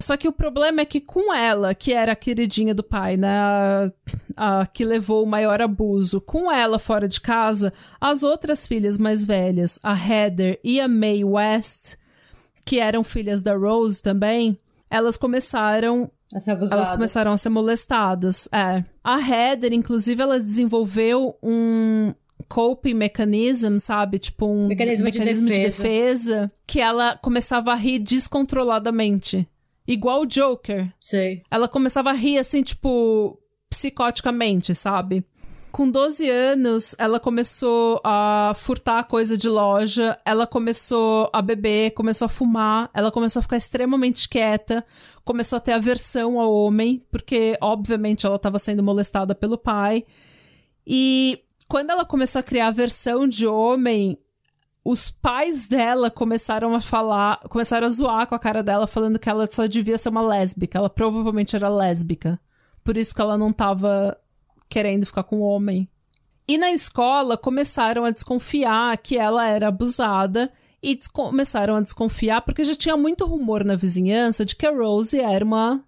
[0.00, 3.38] Só que o problema é que com ela, que era a queridinha do pai, né?
[3.38, 3.90] A,
[4.36, 9.24] a, que levou o maior abuso, com ela fora de casa, as outras filhas mais
[9.24, 11.96] velhas, a Heather e a Mae West,
[12.64, 14.58] que eram filhas da Rose também,
[14.90, 16.76] elas começaram a ser abusadas.
[16.76, 18.48] Elas começaram a ser molestadas.
[18.52, 18.84] É.
[19.02, 22.12] A Heather, inclusive, ela desenvolveu um
[22.48, 24.18] coping mechanism, sabe?
[24.18, 25.82] Tipo um mecanismo, mecanismo de, defesa.
[25.82, 29.46] de defesa que ela começava a rir descontroladamente.
[29.86, 30.92] Igual o Joker.
[30.98, 31.42] Sei.
[31.50, 33.38] Ela começava a rir assim, tipo,
[33.68, 35.24] psicoticamente, sabe?
[35.70, 42.26] Com 12 anos, ela começou a furtar coisa de loja, ela começou a beber, começou
[42.26, 44.86] a fumar, ela começou a ficar extremamente quieta,
[45.24, 50.04] começou a ter aversão ao homem, porque, obviamente, ela estava sendo molestada pelo pai.
[50.86, 54.18] E quando ela começou a criar aversão de homem,
[54.84, 59.28] os pais dela começaram a falar, começaram a zoar com a cara dela, falando que
[59.28, 60.78] ela só devia ser uma lésbica.
[60.78, 62.38] Ela provavelmente era lésbica.
[62.82, 64.16] Por isso que ela não tava
[64.68, 65.88] querendo ficar com o homem.
[66.46, 72.62] E na escola começaram a desconfiar que ela era abusada e começaram a desconfiar porque
[72.62, 75.82] já tinha muito rumor na vizinhança de que a Rose era uma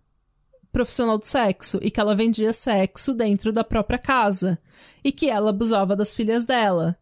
[0.77, 4.59] profissional de sexo e que ela vendia sexo dentro da própria casa
[5.03, 6.99] e que ela abusava das filhas dela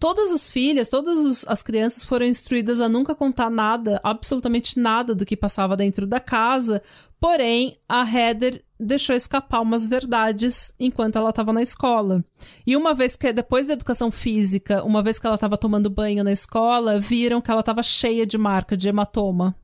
[0.00, 5.24] todas as filhas, todas as crianças foram instruídas a nunca contar nada, absolutamente nada do
[5.24, 6.82] que passava dentro da casa.
[7.20, 12.24] Porém, a Heather deixou escapar umas verdades enquanto ela estava na escola.
[12.66, 16.24] E uma vez que, depois da educação física, uma vez que ela estava tomando banho
[16.24, 19.54] na escola, viram que ela estava cheia de marca de hematoma.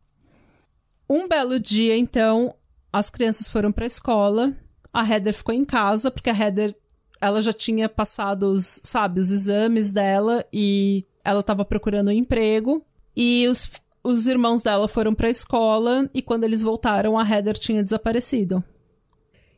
[1.10, 2.54] Um belo dia, então,
[2.92, 4.56] as crianças foram para a escola.
[4.92, 6.74] A Heather ficou em casa, porque a Heather
[7.20, 12.84] ela já tinha passado os, sabe, os exames dela e ela estava procurando um emprego.
[13.16, 13.68] E os,
[14.02, 18.62] os irmãos dela foram para a escola e quando eles voltaram, a Heather tinha desaparecido.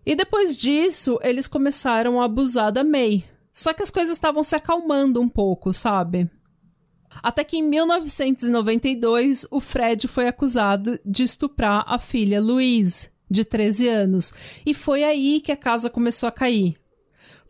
[0.05, 3.25] E depois disso, eles começaram a abusar da May.
[3.53, 6.31] Só que as coisas estavam se acalmando um pouco, sabe?
[7.23, 13.89] Até que em 1992, o Fred foi acusado de estuprar a filha Louise, de 13
[13.89, 14.33] anos.
[14.67, 16.75] E foi aí que a casa começou a cair.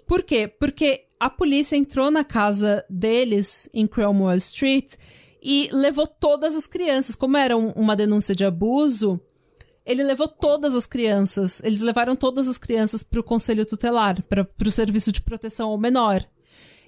[0.07, 0.47] Por quê?
[0.47, 4.94] Porque a polícia entrou na casa deles em Cromwell Street
[5.43, 7.15] e levou todas as crianças.
[7.15, 9.20] Como era um, uma denúncia de abuso,
[9.85, 11.62] ele levou todas as crianças.
[11.65, 15.78] Eles levaram todas as crianças para o conselho tutelar, para o serviço de proteção ao
[15.78, 16.24] menor.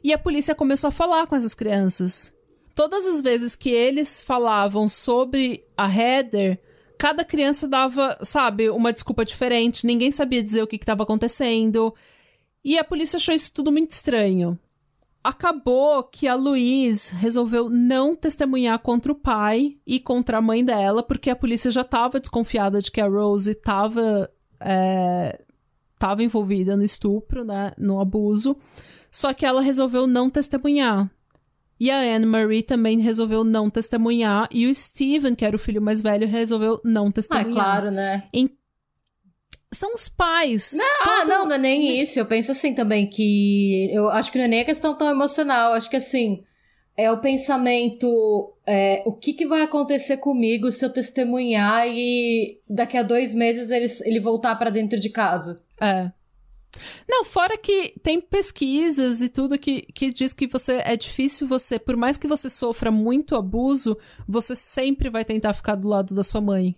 [0.04, 2.34] E a polícia começou a falar com essas crianças.
[2.74, 6.60] Todas as vezes que eles falavam sobre a Heather,
[7.02, 9.84] cada criança dava, sabe, uma desculpa diferente.
[9.84, 11.92] Ninguém sabia dizer o que estava acontecendo.
[12.64, 14.56] E a polícia achou isso tudo muito estranho.
[15.24, 21.02] Acabou que a Louise resolveu não testemunhar contra o pai e contra a mãe dela,
[21.02, 24.30] porque a polícia já estava desconfiada de que a Rose estava
[24.60, 25.40] é,
[25.98, 28.56] tava envolvida no estupro, né, no abuso.
[29.10, 31.10] Só que ela resolveu não testemunhar.
[31.82, 34.48] E a Anne Marie também resolveu não testemunhar.
[34.52, 37.50] E o Steven, que era o filho mais velho, resolveu não testemunhar.
[37.50, 38.22] Ah, claro, né?
[38.32, 38.56] Então,
[39.72, 40.74] são os pais.
[40.76, 41.10] Não, ah, Todo...
[41.10, 42.20] ah, não, não é nem isso.
[42.20, 45.72] Eu penso assim também que eu acho que não é nem a questão tão emocional.
[45.72, 46.44] Acho que assim
[46.96, 52.96] é o pensamento, é, o que, que vai acontecer comigo se eu testemunhar e daqui
[52.96, 55.60] a dois meses ele, ele voltar para dentro de casa.
[55.80, 56.12] É.
[57.08, 61.78] Não, fora que tem pesquisas e tudo que, que diz que você é difícil você,
[61.78, 63.96] por mais que você sofra muito abuso,
[64.26, 66.74] você sempre vai tentar ficar do lado da sua mãe.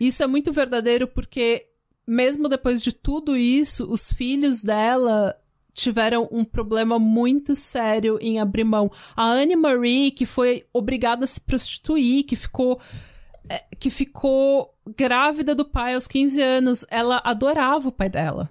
[0.00, 1.66] Isso é muito verdadeiro porque
[2.06, 5.36] mesmo depois de tudo isso, os filhos dela
[5.72, 8.90] tiveram um problema muito sério em abrir mão.
[9.14, 12.80] A Anne Marie, que foi obrigada a se prostituir, que ficou
[13.48, 18.50] é, que ficou grávida do pai aos 15 anos, ela adorava o pai dela.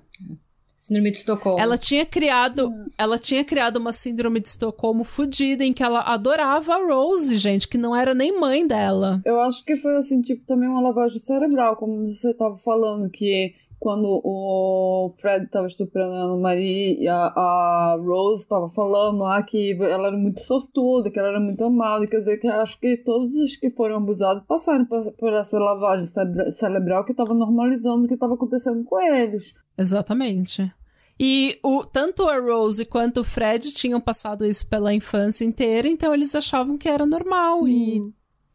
[0.85, 1.59] Síndrome de Estocolmo.
[1.59, 6.75] Ela tinha criado, ela tinha criado uma síndrome de Estocolmo fodida em que ela adorava
[6.75, 9.19] a Rose, gente, que não era nem mãe dela.
[9.25, 13.55] Eu acho que foi assim, tipo, também uma lavagem cerebral, como você tava falando, que
[13.85, 19.77] quando o Fred tava estuprando a Marie e a, a Rose tava falando ah, que
[19.79, 23.35] ela era muito sortuda, que ela era muito amada, quer dizer que acho que todos
[23.35, 26.07] os que foram abusados passaram por, por essa lavagem
[26.51, 29.53] cerebral que tava normalizando o que estava acontecendo com eles.
[29.77, 30.73] Exatamente.
[31.19, 36.11] E o, tanto a Rose quanto o Fred tinham passado isso pela infância inteira, então
[36.11, 37.67] eles achavam que era normal hum.
[37.67, 38.01] e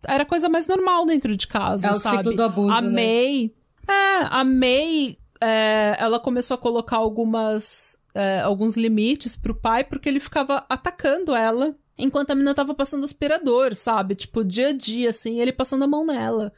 [0.09, 2.17] era a coisa mais normal dentro de casa, é sabe?
[2.17, 2.91] o ciclo do abuso, a né?
[2.91, 3.55] May,
[3.89, 10.09] é, a May, é, ela começou a colocar algumas, é, alguns limites pro pai porque
[10.09, 14.15] ele ficava atacando ela enquanto a menina tava passando aspirador, sabe?
[14.15, 16.53] Tipo, dia a dia, assim, ele passando a mão nela.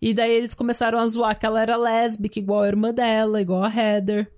[0.00, 3.62] E daí eles começaram a zoar que ela era lésbica, igual a irmã dela, igual
[3.62, 4.30] a Heather.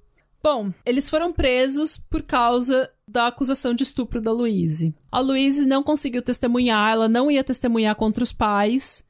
[0.42, 4.94] Bom, eles foram presos por causa da acusação de estupro da Louise.
[5.12, 9.04] A Louise não conseguiu testemunhar, ela não ia testemunhar contra os pais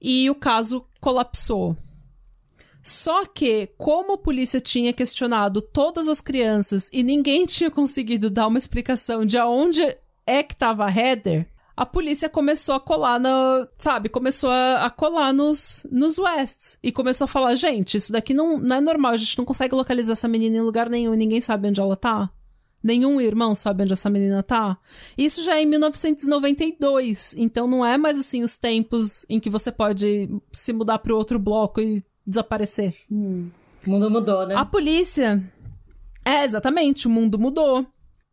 [0.00, 1.76] e o caso colapsou.
[2.82, 8.46] Só que, como a polícia tinha questionado todas as crianças e ninguém tinha conseguido dar
[8.46, 9.82] uma explicação de aonde
[10.26, 14.90] é que estava a Heather, a polícia começou a colar no, sabe, começou a, a,
[14.90, 16.78] colar nos, nos Wests.
[16.82, 19.74] E começou a falar, gente, isso daqui não, não é normal, a gente não consegue
[19.74, 22.30] localizar essa menina em lugar nenhum, ninguém sabe onde ela tá.
[22.82, 24.78] Nenhum irmão sabe onde essa menina tá.
[25.16, 29.72] Isso já é em 1992, então não é mais assim os tempos em que você
[29.72, 32.94] pode se mudar para outro bloco e desaparecer.
[33.10, 33.50] Hum.
[33.86, 34.54] O mundo mudou, né?
[34.56, 35.42] A polícia.
[36.24, 37.86] É, exatamente, o mundo mudou.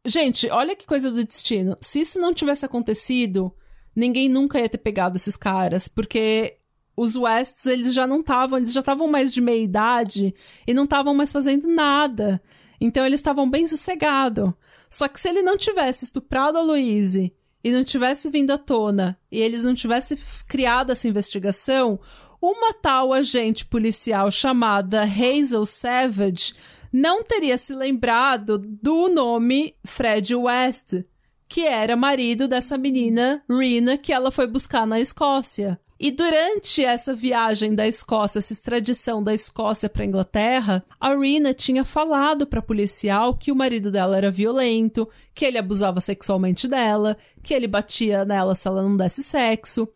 [0.06, 1.76] Gente, olha que coisa do destino.
[1.82, 3.53] Se isso não tivesse acontecido,
[3.95, 6.57] ninguém nunca ia ter pegado esses caras, porque
[6.95, 10.34] os Wests, eles já não estavam, eles já estavam mais de meia idade
[10.65, 12.41] e não estavam mais fazendo nada.
[12.80, 14.52] Então eles estavam bem sossegados.
[14.90, 17.34] Só que se ele não tivesse estuprado a Louise
[17.64, 20.18] e não tivesse vindo à tona e eles não tivessem
[20.48, 21.99] criado essa investigação,
[22.41, 26.53] uma tal agente policial chamada Hazel Savage
[26.91, 31.03] não teria se lembrado do nome Fred West,
[31.47, 35.80] que era marido dessa menina Rina que ela foi buscar na Escócia.
[35.99, 41.84] E durante essa viagem da Escócia, essa extradição da Escócia para Inglaterra, a Rina tinha
[41.84, 47.51] falado para policial que o marido dela era violento, que ele abusava sexualmente dela, que
[47.51, 49.88] ele batia nela se ela não desse sexo.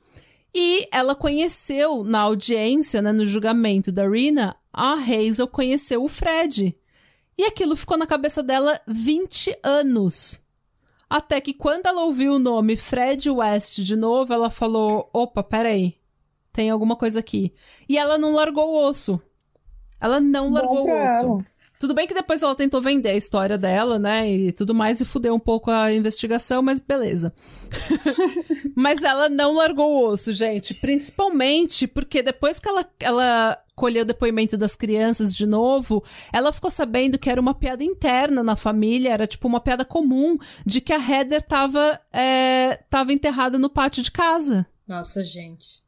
[0.54, 6.76] E ela conheceu na audiência, né, no julgamento da Rina, a Hazel conheceu o Fred.
[7.38, 10.46] E aquilo ficou na cabeça dela 20 anos.
[11.10, 15.98] Até que quando ela ouviu o nome Fred West de novo, ela falou: opa, peraí,
[16.54, 17.54] tem alguma coisa aqui.
[17.88, 19.22] E ela não largou o osso.
[20.00, 21.26] Ela não largou o osso.
[21.26, 21.46] Ela.
[21.82, 24.30] Tudo bem que depois ela tentou vender a história dela, né?
[24.32, 27.34] E tudo mais, e fudeu um pouco a investigação, mas beleza.
[28.78, 30.76] mas ela não largou o osso, gente.
[30.76, 36.70] Principalmente porque depois que ela, ela colheu o depoimento das crianças de novo, ela ficou
[36.70, 40.94] sabendo que era uma piada interna na família, era tipo uma piada comum de que
[40.94, 44.68] a Heather tava, é, tava enterrada no pátio de casa.
[44.88, 45.82] Nossa, gente.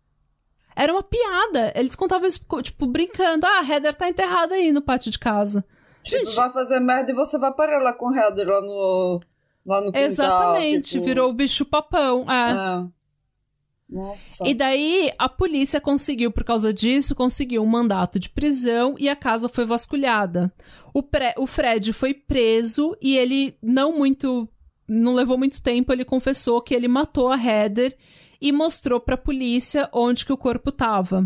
[0.75, 1.71] Era uma piada.
[1.75, 3.45] Eles contavam isso, tipo, brincando.
[3.45, 5.63] Ah, a Heather tá enterrada aí no pátio de casa.
[6.05, 9.21] Gente, tipo, vai fazer merda e você vai parar lá com o Heather lá no.
[9.65, 11.05] Lá no quintal, Exatamente, tipo...
[11.05, 12.25] virou o bicho papão.
[12.29, 12.51] É.
[12.51, 13.03] é.
[13.89, 14.47] Nossa.
[14.47, 19.15] E daí a polícia conseguiu, por causa disso, conseguiu um mandato de prisão e a
[19.15, 20.51] casa foi vasculhada.
[20.93, 24.49] O, pré, o Fred foi preso e ele não muito.
[24.87, 27.95] Não levou muito tempo, ele confessou que ele matou a Heather
[28.41, 31.21] e mostrou pra polícia onde que o corpo tava.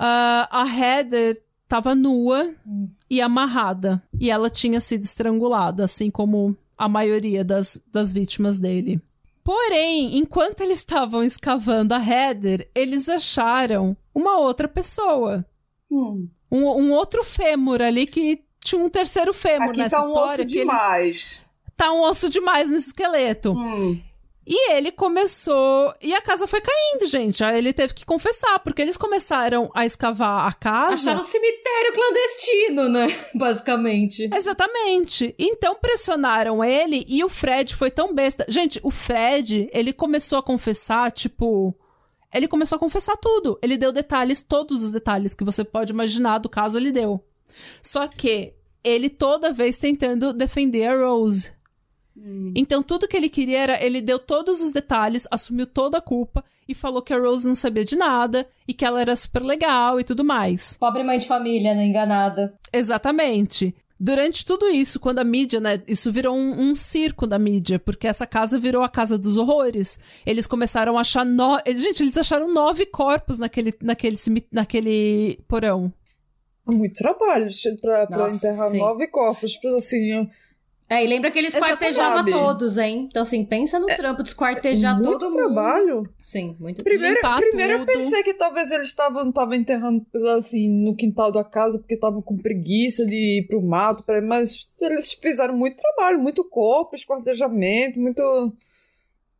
[0.00, 2.88] Uh, a Heather estava nua hum.
[3.08, 4.02] E amarrada.
[4.18, 9.00] E ela tinha sido estrangulada, assim como a maioria das, das vítimas dele.
[9.42, 15.44] Porém, enquanto eles estavam escavando a Heather, eles acharam uma outra pessoa.
[15.90, 16.28] Hum.
[16.50, 20.44] Um, um, outro fêmur ali que tinha um terceiro fêmur Aqui nessa tá um história.
[20.44, 21.04] Osso demais.
[21.04, 21.40] Eles...
[21.76, 23.52] Tá um osso demais nesse esqueleto.
[23.52, 24.00] Hum.
[24.46, 25.94] E ele começou.
[26.02, 27.42] E a casa foi caindo, gente.
[27.42, 30.94] Aí ele teve que confessar, porque eles começaram a escavar a casa.
[30.94, 33.06] Acharam um cemitério clandestino, né?
[33.34, 34.28] Basicamente.
[34.34, 35.34] Exatamente.
[35.38, 38.44] Então pressionaram ele e o Fred foi tão besta.
[38.48, 41.74] Gente, o Fred, ele começou a confessar, tipo.
[42.32, 43.58] Ele começou a confessar tudo.
[43.62, 47.24] Ele deu detalhes, todos os detalhes que você pode imaginar do caso, ele deu.
[47.80, 48.52] Só que
[48.82, 51.52] ele toda vez tentando defender a Rose.
[52.16, 52.52] Hum.
[52.54, 53.84] Então, tudo que ele queria era.
[53.84, 57.54] Ele deu todos os detalhes, assumiu toda a culpa e falou que a Rose não
[57.54, 60.76] sabia de nada e que ela era super legal e tudo mais.
[60.76, 61.86] Pobre mãe de família, né?
[61.86, 62.54] Enganada.
[62.72, 63.74] Exatamente.
[63.98, 65.80] Durante tudo isso, quando a mídia, né?
[65.86, 69.98] Isso virou um, um, circo da mídia, porque essa casa virou a casa dos horrores.
[70.26, 71.24] Eles começaram a achar.
[71.24, 71.58] No...
[71.66, 74.16] Gente, eles acharam nove corpos naquele, naquele,
[74.50, 75.92] naquele porão.
[76.66, 77.46] Muito trabalho
[77.80, 78.78] pra, pra enterrar sim.
[78.78, 79.58] nove corpos.
[79.76, 80.28] Assim,
[80.88, 83.08] é, e lembra que eles esquartejavam todos, hein?
[83.10, 85.96] Então, assim, pensa no é, trampo de esquartejar muito todo trabalho.
[85.96, 86.14] mundo.
[86.20, 90.04] Sim, muito Primeiro, primeiro eu pensei que talvez eles estavam enterrando
[90.36, 94.20] assim, no quintal da casa porque estavam com preguiça de ir pro mato, pra...
[94.20, 98.22] mas eles fizeram muito trabalho, muito corpo, esquartejamento, muito.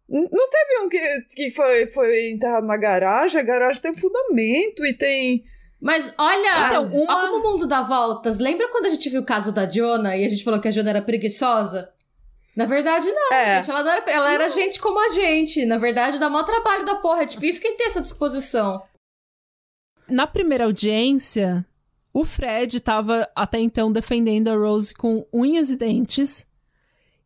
[0.09, 3.41] Não teve um que, que foi, foi enterrado na garagem?
[3.41, 5.45] A garagem tem fundamento e tem
[5.85, 7.15] mas olha, então, uma...
[7.15, 8.39] olha como o mundo dá voltas.
[8.39, 10.71] Lembra quando a gente viu o caso da Diona e a gente falou que a
[10.71, 11.93] Diona era preguiçosa?
[12.57, 13.57] Na verdade, não, é.
[13.57, 13.71] gente.
[13.71, 15.67] Ela, não era, ela era gente como a gente.
[15.67, 17.25] Na verdade, dá maior trabalho da porra.
[17.25, 18.83] É difícil quem tem essa disposição.
[20.09, 21.67] Na primeira audiência,
[22.15, 26.51] o Fred estava até então defendendo a Rose com unhas e dentes.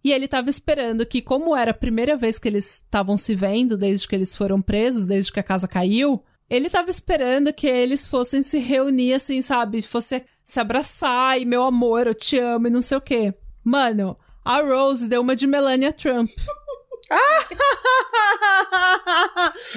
[0.02, 3.76] E ele estava esperando que, como era a primeira vez que eles estavam se vendo
[3.76, 8.06] desde que eles foram presos, desde que a casa caiu, ele tava esperando que eles
[8.06, 9.82] fossem se reunir, assim, sabe?
[9.82, 13.34] Fosse se abraçar e meu amor, eu te amo e não sei o quê.
[13.62, 16.30] Mano, a Rose deu uma de Melania Trump.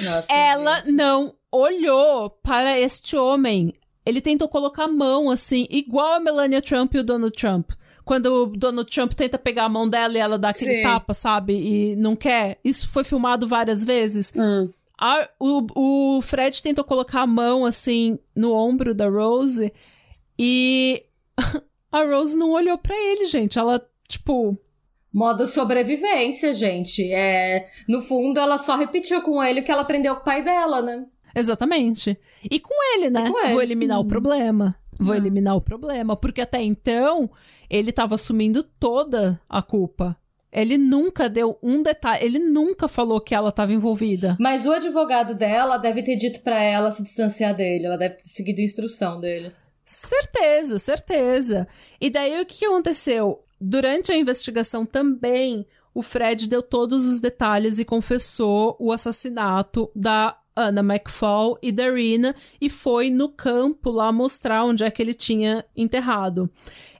[0.04, 0.92] Nossa, Ela gente.
[0.92, 3.74] não olhou para este homem.
[4.04, 7.70] Ele tentou colocar a mão assim, igual a Melania Trump e o Donald Trump.
[8.04, 10.82] Quando o Donald Trump tenta pegar a mão dela e ela dá aquele Sim.
[10.82, 11.54] tapa, sabe?
[11.54, 12.58] E não quer.
[12.64, 14.32] Isso foi filmado várias vezes.
[14.34, 14.68] Hum.
[15.04, 19.72] A, o, o Fred tentou colocar a mão assim no ombro da Rose
[20.38, 21.04] e
[21.90, 23.58] a Rose não olhou para ele, gente.
[23.58, 24.56] Ela, tipo.
[25.12, 27.02] Modo sobrevivência, gente.
[27.12, 30.44] É, no fundo, ela só repetiu com ele o que ela aprendeu com o pai
[30.44, 31.04] dela, né?
[31.34, 32.16] Exatamente.
[32.48, 33.28] E com ele, né?
[33.28, 33.54] Com ele.
[33.54, 34.02] Vou eliminar hum.
[34.02, 34.76] o problema.
[35.00, 35.16] Vou ah.
[35.16, 36.14] eliminar o problema.
[36.14, 37.28] Porque até então,
[37.68, 40.16] ele tava assumindo toda a culpa.
[40.52, 44.36] Ele nunca deu um detalhe, ele nunca falou que ela estava envolvida.
[44.38, 48.28] Mas o advogado dela deve ter dito para ela se distanciar dele, ela deve ter
[48.28, 49.52] seguido a instrução dele.
[49.84, 51.66] Certeza, certeza.
[52.00, 53.42] E daí o que aconteceu?
[53.60, 60.36] Durante a investigação também, o Fred deu todos os detalhes e confessou o assassinato da
[60.56, 65.14] Anna McFall e da Rina e foi no campo lá mostrar onde é que ele
[65.14, 66.50] tinha enterrado.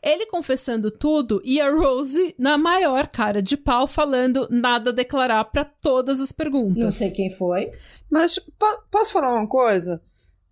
[0.03, 5.45] Ele confessando tudo e a Rose na maior cara de pau falando nada a declarar
[5.45, 6.83] para todas as perguntas.
[6.83, 7.71] Não sei quem foi.
[8.11, 10.03] Mas po posso falar uma coisa?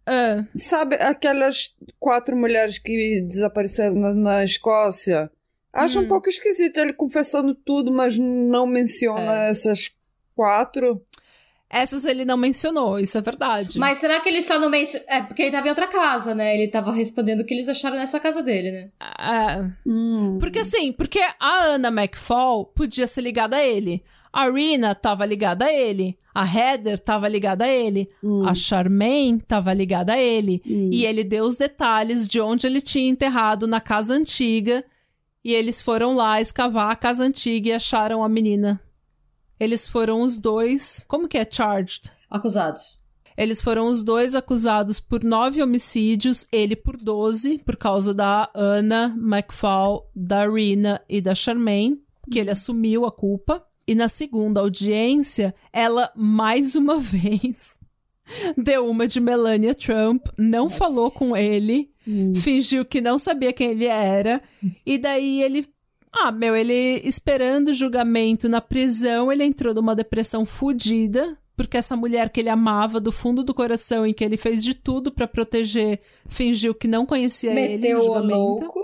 [0.09, 0.47] Uh.
[0.55, 5.31] Sabe aquelas quatro mulheres que desapareceram na, na Escócia?
[5.72, 6.05] Acho hum.
[6.05, 9.51] um pouco esquisito ele confessando tudo, mas não menciona é.
[9.51, 9.90] essas
[10.35, 11.05] quatro.
[11.73, 13.79] Essas ele não mencionou, isso é verdade.
[13.79, 15.07] Mas será que ele só não mencionou.
[15.09, 16.57] É porque ele tava em outra casa, né?
[16.57, 18.91] Ele tava respondendo o que eles acharam nessa casa dele, né?
[19.01, 19.71] É.
[19.89, 20.39] Hum.
[20.41, 24.03] Porque assim, porque a Anna McFall podia ser ligada a ele.
[24.33, 26.19] A Rina tava ligada a ele.
[26.35, 28.11] A Heather tava ligada a ele.
[28.23, 28.45] Hum.
[28.45, 30.61] A Charmaine tava ligada a ele.
[30.67, 30.91] Hum.
[30.93, 34.85] E ele deu os detalhes de onde ele tinha enterrado na casa antiga.
[35.45, 38.81] E eles foram lá escavar a casa antiga e acharam a menina
[39.61, 41.05] eles foram os dois.
[41.07, 42.11] Como que é charged?
[42.31, 42.99] Acusados.
[43.37, 49.15] Eles foram os dois acusados por nove homicídios, ele por doze, por causa da Anna
[49.16, 53.65] McFall, da Rina e da Charmaine, que ele assumiu a culpa.
[53.87, 57.78] E na segunda audiência, ela mais uma vez
[58.57, 60.77] deu uma de Melania Trump, não Nossa.
[60.77, 62.35] falou com ele, hum.
[62.35, 64.43] fingiu que não sabia quem ele era,
[64.85, 65.66] e daí ele
[66.12, 71.97] ah, meu, ele esperando o julgamento na prisão, ele entrou numa depressão fodida, porque essa
[71.97, 75.28] mulher que ele amava do fundo do coração e que ele fez de tudo para
[75.28, 78.35] proteger, fingiu que não conhecia meteu ele no julgamento.
[78.35, 78.81] O louco.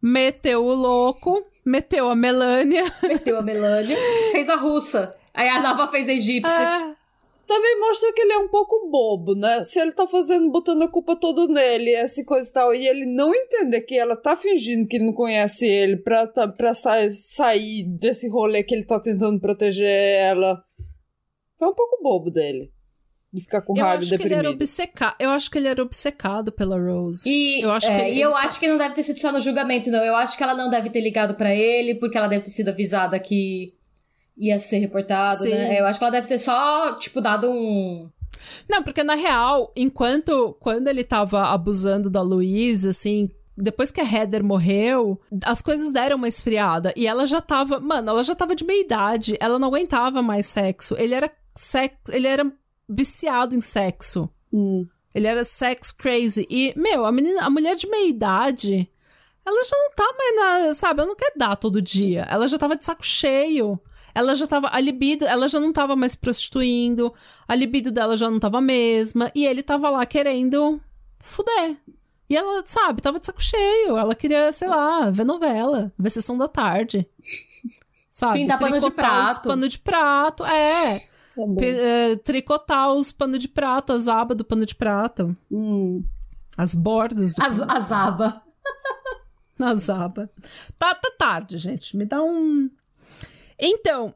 [0.00, 2.92] Meteu o louco, meteu a Melânia.
[3.02, 3.96] Meteu a Melânia,
[4.32, 5.14] fez a russa.
[5.32, 6.68] Aí a nova fez a egípcia.
[6.68, 6.92] Ah,
[7.46, 9.62] também mostra que ele é um pouco bobo, né?
[9.64, 13.06] Se ele tá fazendo, botando a culpa toda nele, essa coisa e tal, e ele
[13.06, 17.84] não entender que ela tá fingindo que não conhece ele pra, tá, pra sa sair
[17.84, 20.62] desse rolê que ele tá tentando proteger ela.
[21.58, 22.70] Foi um pouco bobo dele.
[23.32, 24.28] De ficar com raiva e deprimido.
[24.28, 25.16] Que ele era obcecado.
[25.18, 27.26] Eu acho que ele era obcecado pela Rose.
[27.26, 29.32] E eu acho, é, que, ele, e eu acho que não deve ter sido só
[29.32, 30.04] no julgamento, não.
[30.04, 32.68] Eu acho que ela não deve ter ligado para ele, porque ela deve ter sido
[32.68, 33.72] avisada que
[34.42, 35.50] ia ser reportado, Sim.
[35.50, 35.80] né?
[35.80, 38.10] Eu acho que ela deve ter só, tipo, dado um.
[38.68, 44.04] Não, porque na real, enquanto quando ele tava abusando da Louise, assim, depois que a
[44.04, 46.92] Heather morreu, as coisas deram uma esfriada.
[46.96, 47.78] E ela já tava.
[47.78, 49.36] Mano, ela já tava de meia idade.
[49.38, 50.96] Ela não aguentava mais sexo.
[50.98, 52.50] Ele era sex, ele era
[52.88, 54.28] viciado em sexo.
[54.52, 54.84] Hum.
[55.14, 56.46] Ele era sex crazy.
[56.50, 58.90] E, meu, a menina, a mulher de meia idade
[59.44, 62.26] ela já não tá mais na, sabe, ela não quer dar todo dia.
[62.30, 63.78] Ela já tava de saco cheio.
[64.14, 67.12] Ela já tava, a libido, ela já não tava mais prostituindo,
[67.46, 70.80] a libido dela já não tava a mesma, e ele tava lá querendo
[71.18, 71.76] fuder.
[72.28, 73.98] E ela, sabe, tava de saco cheio.
[73.98, 77.06] Ela queria, sei lá, ver novela, ver sessão da tarde.
[78.10, 78.40] Sabe?
[78.40, 79.48] Pintar pano de prato.
[79.48, 81.02] Pano de prato, é.
[81.60, 85.34] É, tricotar os pano de prato, as abas do pano de prato.
[85.50, 86.04] Hum.
[86.56, 88.34] As bordas do As, pano as abas.
[89.58, 90.28] nas abas.
[90.78, 91.96] Tá, tá tarde, gente.
[91.96, 92.70] Me dá um.
[93.64, 94.12] Então,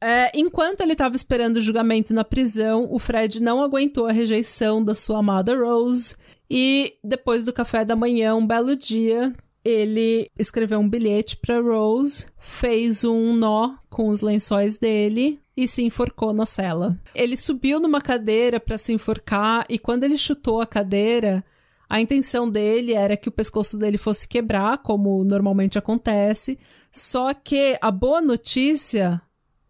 [0.00, 4.84] é, enquanto ele estava esperando o julgamento na prisão, o Fred não aguentou a rejeição
[4.84, 6.16] da sua amada Rose.
[6.50, 9.32] E depois do café da manhã, um belo dia,
[9.64, 15.82] ele escreveu um bilhete para Rose, fez um nó com os lençóis dele e se
[15.82, 16.98] enforcou na cela.
[17.14, 21.44] Ele subiu numa cadeira para se enforcar e quando ele chutou a cadeira,
[21.88, 26.58] a intenção dele era que o pescoço dele fosse quebrar, como normalmente acontece.
[26.94, 29.20] Só que a boa notícia,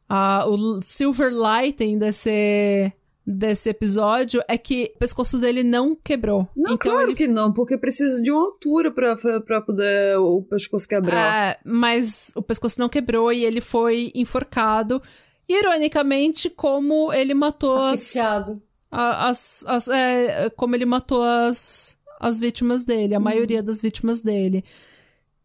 [0.08, 2.92] a, o silver lighting desse,
[3.26, 6.46] desse episódio é que o pescoço dele não quebrou.
[6.54, 10.18] Não, então claro ele que não, porque precisa de uma altura pra, pra, pra poder
[10.18, 11.52] o pescoço quebrar.
[11.52, 15.00] É, mas o pescoço não quebrou e ele foi enforcado.
[15.48, 18.62] Ironicamente, como ele matou as, Asfixiado.
[18.90, 24.20] a- as, as- é, como ele matou as, as vítimas dele, a maioria das vítimas
[24.20, 24.64] dele.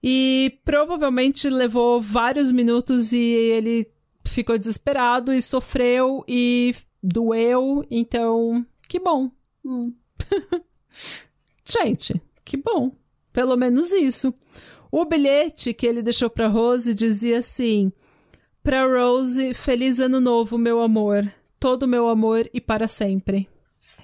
[0.01, 3.91] E provavelmente levou vários minutos e ele
[4.25, 6.73] ficou desesperado e sofreu e
[7.03, 7.85] doeu.
[7.91, 9.29] Então, que bom.
[9.65, 9.93] Hum.
[11.65, 12.91] Gente, que bom.
[13.33, 14.33] Pelo menos isso.
[14.91, 17.91] O bilhete que ele deixou pra Rose dizia assim:
[18.63, 21.31] Pra Rose, feliz ano novo, meu amor.
[21.59, 23.47] Todo meu amor e para sempre.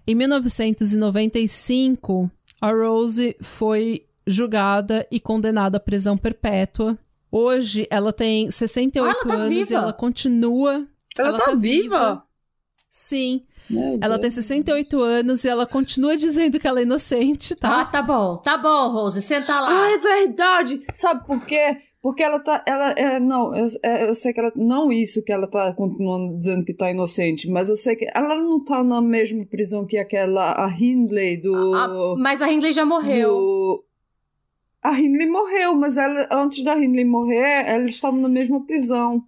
[0.06, 2.30] Em 1995,
[2.62, 6.98] a Rose foi julgada e condenada à prisão perpétua.
[7.32, 9.72] Hoje ela tem 68 Ah, ela tá anos viva.
[9.74, 10.88] e ela continua.
[11.18, 12.24] Ela, tá, viva?
[12.90, 14.36] Sim, Meu ela tem Deus.
[14.36, 17.82] 68 anos e ela continua dizendo que ela é inocente, tá?
[17.82, 18.38] Ah, tá bom.
[18.38, 19.22] Tá bom, Rose.
[19.22, 19.68] Senta lá.
[19.70, 20.82] Ah, é verdade!
[20.94, 21.78] Sabe por quê?
[22.02, 22.64] Porque ela tá.
[22.68, 24.52] Ela, é, não, eu, é, eu sei que ela.
[24.56, 28.36] Não isso que ela tá continuando dizendo que tá inocente, mas eu sei que ela
[28.36, 30.52] não tá na mesma prisão que aquela.
[30.64, 31.74] A Hindley do.
[31.74, 33.30] Ah, mas a Hindley já morreu.
[33.32, 33.84] do-
[34.86, 39.26] A Hindley morreu, mas ela, antes da Hindley morrer, eles estavam na mesma prisão.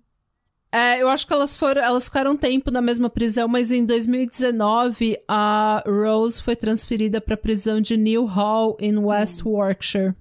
[0.71, 3.83] É, eu acho que elas foram, elas ficaram um tempo na mesma prisão, mas em
[3.83, 10.13] 2019 a Rose foi transferida para a prisão de New Hall em West Yorkshire.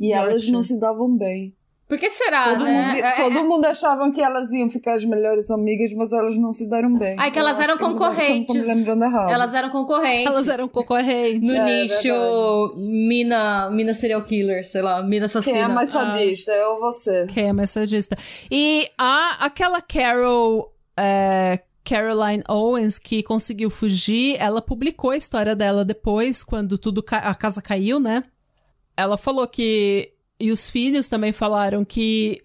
[0.00, 0.52] E elas Yorkshire.
[0.52, 1.54] não se davam bem.
[1.92, 2.86] Por que será, todo, né?
[2.88, 6.38] mundo, É- é- todo mundo achava que elas iam ficar as melhores amigas, mas elas
[6.38, 7.16] não se deram bem.
[7.18, 8.56] Ai, que elas eram eu- concorrentes.
[8.56, 10.26] Elas eram concorrentes.
[10.26, 11.52] Elas eram concorrentes.
[11.52, 15.54] No É, nicho mina, mina serial killer, sei lá, mina assassina.
[15.56, 16.00] Quem é mais Ah.
[16.12, 16.50] sadista?
[16.52, 17.26] Eu ou você?
[17.26, 18.16] Quem é mais sadista.
[18.50, 20.72] E a, aquela Carol.
[20.98, 27.34] é, Caroline Owens, que conseguiu fugir, ela publicou a história dela depois, quando tudo a
[27.34, 28.22] casa caiu, né?
[28.96, 30.12] Ela falou que.
[30.42, 32.42] E os filhos também falaram que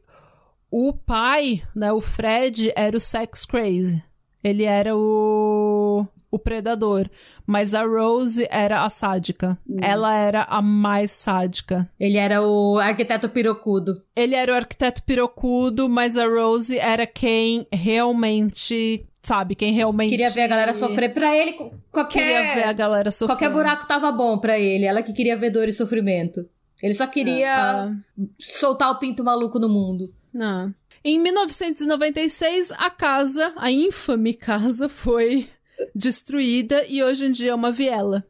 [0.69, 4.03] o pai, né, o Fred, era o sex crazy.
[4.44, 7.10] Ele era o, o predador.
[7.44, 9.57] Mas a Rose era a sádica.
[9.82, 11.90] Ela era a mais sádica.
[11.99, 14.03] Ele era o arquiteto pirocudo.
[14.15, 20.30] Ele era o arquiteto pirocudo, mas a Rose era quem realmente, sabe, quem realmente Queria
[20.30, 21.53] ver a galera sofrer pra ele.
[21.91, 23.36] Qualquer, Queria ver a galera sofrer.
[23.36, 24.86] qualquer buraco tava bom pra ele.
[24.86, 26.48] Ela que queria ver dor e sofrimento.
[26.81, 27.91] Ele só queria Ah,
[28.39, 30.13] soltar o pinto maluco no mundo.
[30.33, 30.73] não.
[31.03, 35.47] Em 1996, a casa, a infame casa, foi
[35.95, 38.25] destruída e hoje em dia é uma viela.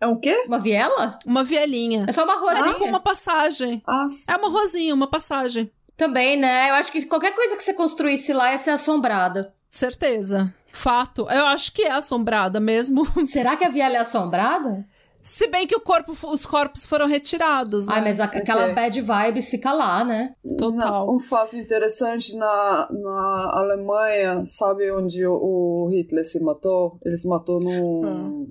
[0.00, 0.44] É o quê?
[0.46, 1.18] Uma viela?
[1.24, 2.04] Uma vielinha.
[2.06, 2.68] É só uma É ruazinha.
[2.74, 3.82] tipo uma passagem.
[3.86, 4.30] Ah, sim.
[4.30, 5.70] É uma ruazinha, uma passagem.
[5.96, 6.68] Também, né?
[6.70, 9.54] Eu acho que qualquer coisa que você construísse lá ia ser assombrada.
[9.70, 10.52] Certeza.
[10.72, 11.26] Fato.
[11.30, 13.06] Eu acho que é assombrada mesmo.
[13.26, 14.84] Será que a viela é assombrada?
[15.26, 17.94] Se bem que o corpo, os corpos foram retirados, né?
[17.96, 18.74] Ai, mas a- aquela Ok.
[18.74, 20.34] bad vibes fica lá, né?
[20.58, 21.06] Total.
[21.06, 26.98] Não, um fato interessante na, na Alemanha, sabe onde o, o Hitler se matou?
[27.02, 28.46] Ele se matou no.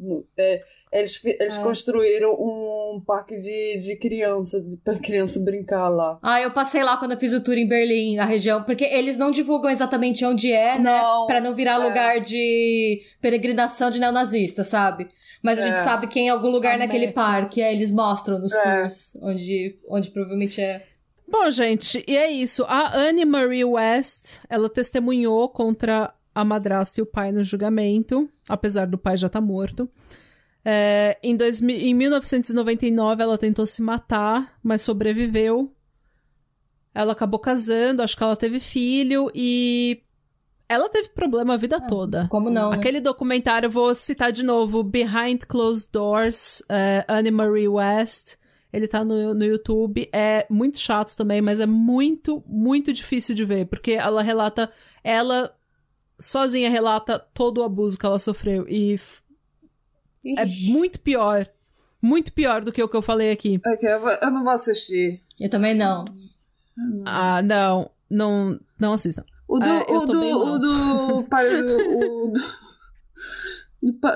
[0.00, 1.62] no- é, eles eles Ah.
[1.62, 6.18] construíram um parque de, de criança, pra criança brincar lá.
[6.22, 9.18] Ah, eu passei lá quando eu fiz o tour em Berlim, a região, porque eles
[9.18, 11.02] não divulgam exatamente onde é, né?
[11.02, 11.86] Não, Pra não virar é.
[11.86, 15.08] lugar de peregrinação de neonazista, sabe?
[15.44, 15.66] Mas a É.
[15.68, 18.80] gente sabe que em algum lugar A naquele parque, aí eles mostram nos É.
[18.80, 20.86] tours, onde, onde provavelmente é.
[21.28, 22.64] Bom, gente, e é isso.
[22.66, 28.86] A Anne Marie West, ela testemunhou contra a madrasta e o pai no julgamento, apesar
[28.86, 29.86] do pai já estar morto.
[30.64, 35.70] É, em, 2000, em 1999, ela tentou se matar, mas sobreviveu.
[36.94, 40.00] Ela acabou casando, acho que ela teve filho e.
[40.68, 42.26] Ela teve problema a vida Ah, toda.
[42.28, 42.70] Como não?
[42.70, 42.76] né?
[42.76, 48.36] Aquele documentário, eu vou citar de novo: Behind Closed Doors, é, Anne Marie West.
[48.72, 50.08] Ele tá no, no YouTube.
[50.12, 53.66] É muito chato também, mas é muito, muito difícil de ver.
[53.66, 54.70] Porque ela relata.
[55.04, 55.54] Ela
[56.18, 58.66] sozinha relata todo o abuso que ela sofreu.
[58.68, 58.98] E
[60.26, 61.46] é Ixi, muito pior.
[62.02, 63.60] Muito pior do que o que eu falei aqui.
[63.64, 65.22] Ok, eu, vou- eu não vou assistir.
[65.38, 66.04] Eu também não.
[67.06, 67.90] Ah, não.
[68.10, 69.24] Não, não assistam.
[69.46, 71.28] O do, Ah, o do, o do,
[71.82, 72.44] o do,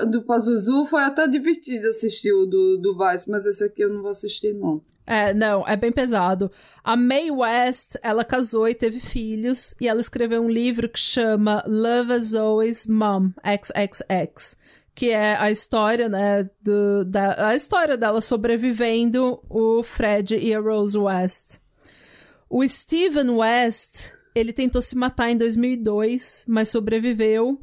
[0.09, 4.01] do Pazuzu foi até divertido assistir o do, do Vice, mas esse aqui eu não
[4.01, 4.81] vou assistir, não.
[5.05, 6.51] É, não, é bem pesado.
[6.83, 11.63] A Mae West, ela casou e teve filhos, e ela escreveu um livro que chama
[11.67, 14.57] Love as Always Mom, XXX,
[14.93, 20.59] que é a história, né, do, da, a história dela sobrevivendo o Fred e a
[20.59, 21.59] Rose West.
[22.49, 27.59] O Steven West, ele tentou se matar em 2002, mas sobreviveu.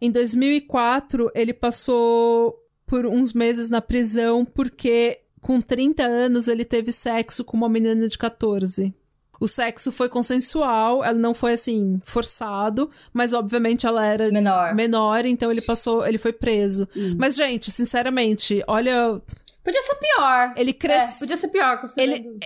[0.00, 6.90] Em 2004, ele passou por uns meses na prisão porque com 30 anos ele teve
[6.92, 8.92] sexo com uma menina de 14.
[9.40, 14.74] O sexo foi consensual, ela não foi assim forçado, mas obviamente ela era Menor.
[14.74, 16.88] menor, então ele passou, ele foi preso.
[17.18, 19.20] Mas gente, sinceramente, olha,
[19.62, 20.54] Podia ser pior.
[20.56, 21.80] ele É, cresceu podia ser pior.
[21.80, 22.38] considerando-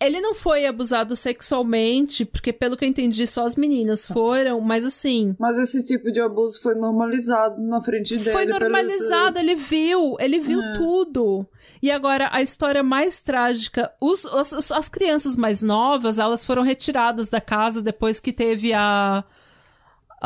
[0.00, 4.84] ele não foi abusado sexualmente, porque pelo que eu entendi, só as meninas foram, mas
[4.84, 8.30] assim, Mas esse tipo de abuso foi normalizado na frente dele.
[8.30, 10.72] foi normalizado, ele viu, ele viu É.
[10.74, 11.46] tudo.
[11.82, 17.28] E agora, a história mais trágica, os, as, as crianças mais novas, elas foram retiradas
[17.28, 19.22] da casa depois que teve a,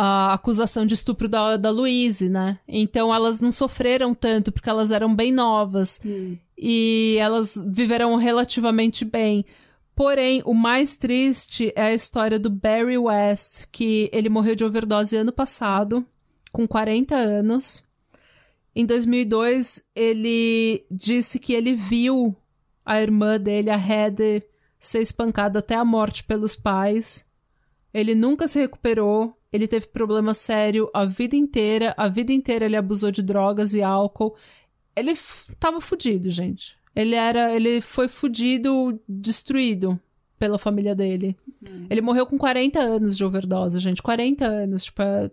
[0.00, 2.60] a acusação de estupro da, da Louise, né?
[2.68, 6.00] Então elas não sofreram tanto, porque elas eram bem novas.
[6.06, 6.36] Hum.
[6.56, 9.44] e elas viveram relativamente bem.
[9.96, 15.16] Porém, o mais triste é a história do Barry West, que ele morreu de overdose
[15.16, 16.06] ano passado,
[16.52, 17.84] com 40 anos.
[18.76, 22.36] Em 2002, ele disse que ele viu
[22.86, 24.48] a irmã dele, a Heather,
[24.78, 27.24] ser espancada até a morte pelos pais.
[27.92, 29.37] Ele nunca se recuperou.
[29.52, 31.94] Ele teve problema sério a vida inteira.
[31.96, 34.36] A vida inteira ele abusou de drogas e álcool
[34.98, 35.16] ele
[35.58, 36.76] tava fudido, gente.
[36.94, 39.98] Ele era, ele foi fudido, destruído
[40.38, 41.36] pela família dele.
[41.88, 44.02] Ele morreu com 40 anos de overdose, gente.
[44.02, 45.30] 40 anos, tipo, é...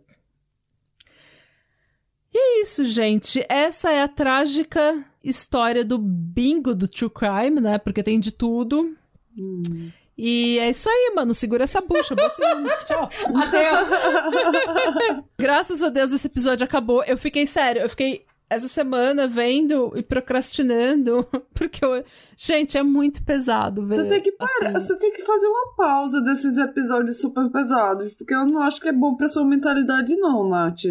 [2.33, 3.43] E é isso, gente.
[3.47, 7.77] Essa é a trágica história do bingo do True Crime, né?
[7.77, 8.95] Porque tem de tudo.
[9.37, 9.89] Hum.
[10.17, 11.33] E é isso aí, mano.
[11.33, 12.15] Segura essa bucha.
[12.15, 12.69] Boa semana.
[12.85, 13.09] Tchau.
[13.35, 15.25] Adeus.
[15.37, 17.03] Graças a Deus esse episódio acabou.
[17.03, 22.03] Eu fiquei sério, eu fiquei essa semana vendo e procrastinando, porque eu...
[22.37, 23.95] gente, é muito pesado ver.
[23.95, 24.73] Você tem que parar, assim.
[24.73, 28.87] você tem que fazer uma pausa desses episódios super pesados, porque eu não acho que
[28.87, 30.83] é bom pra sua mentalidade, não, Nath.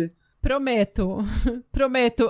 [0.42, 1.18] Prometo.
[1.72, 2.28] Prometo.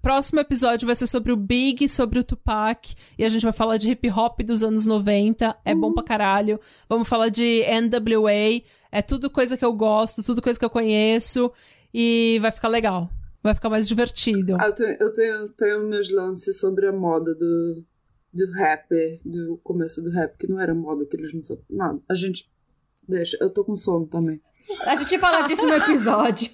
[0.00, 3.76] Próximo episódio vai ser sobre o Big, sobre o Tupac, e a gente vai falar
[3.76, 5.56] de hip hop dos anos 90.
[5.64, 6.60] É bom pra caralho.
[6.88, 8.62] Vamos falar de NWA.
[8.92, 11.52] É tudo coisa que eu gosto, tudo coisa que eu conheço.
[11.92, 13.10] E vai ficar legal.
[13.42, 14.56] Vai ficar mais divertido.
[14.58, 17.84] Ah, eu tenho, eu tenho, tenho meus lances sobre a moda do,
[18.32, 22.00] do rapper, do começo do rap, que não era moda, que eles não sabiam nada.
[22.08, 22.48] A gente.
[23.08, 24.40] Deixa, eu tô com sono também.
[24.86, 26.50] A gente fala disso no episódio.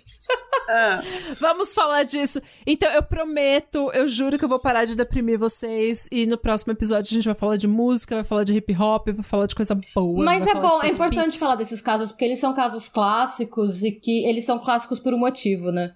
[0.69, 0.99] É.
[1.39, 2.41] Vamos falar disso.
[2.67, 6.09] Então, eu prometo, eu juro que eu vou parar de deprimir vocês.
[6.11, 9.09] E no próximo episódio a gente vai falar de música, vai falar de hip hop,
[9.11, 10.25] vai falar de coisa boa.
[10.25, 11.41] Mas é bom, é importante beats.
[11.41, 15.19] falar desses casos, porque eles são casos clássicos e que eles são clássicos por um
[15.19, 15.95] motivo, né?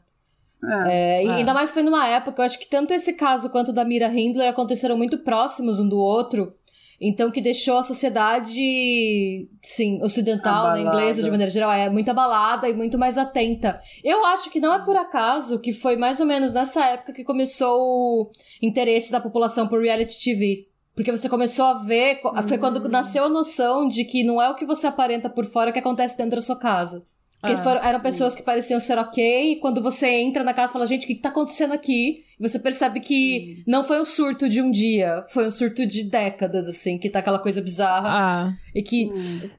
[0.62, 1.20] É.
[1.20, 1.30] É, e É.
[1.36, 4.08] ainda mais foi numa época, eu acho que tanto esse caso quanto o da Mira
[4.08, 6.52] Hindley aconteceram muito próximos um do outro.
[7.00, 10.98] Então, que deixou a sociedade, sim, ocidental, né, Abalada.
[10.98, 13.80] inglesa de maneira geral, é muito abalada e muito mais atenta.
[14.02, 17.22] Eu acho que não é por acaso que foi mais ou menos nessa época que
[17.22, 18.30] começou o
[18.60, 20.66] interesse da população por reality TV.
[20.92, 24.56] Porque você começou a ver, foi quando nasceu a noção de que não é o
[24.56, 27.06] que você aparenta por fora que acontece dentro da sua casa.
[27.40, 27.62] Porque Ah.
[27.62, 30.86] foram- eram pessoas que pareciam ser ok, e quando você entra na casa e fala,
[30.86, 32.24] gente, o que, que tá acontecendo aqui?
[32.38, 36.04] E você percebe que não foi um surto de um dia, foi um surto de
[36.04, 38.08] décadas, assim, que tá aquela coisa bizarra.
[38.10, 38.52] Ah.
[38.74, 39.08] E que.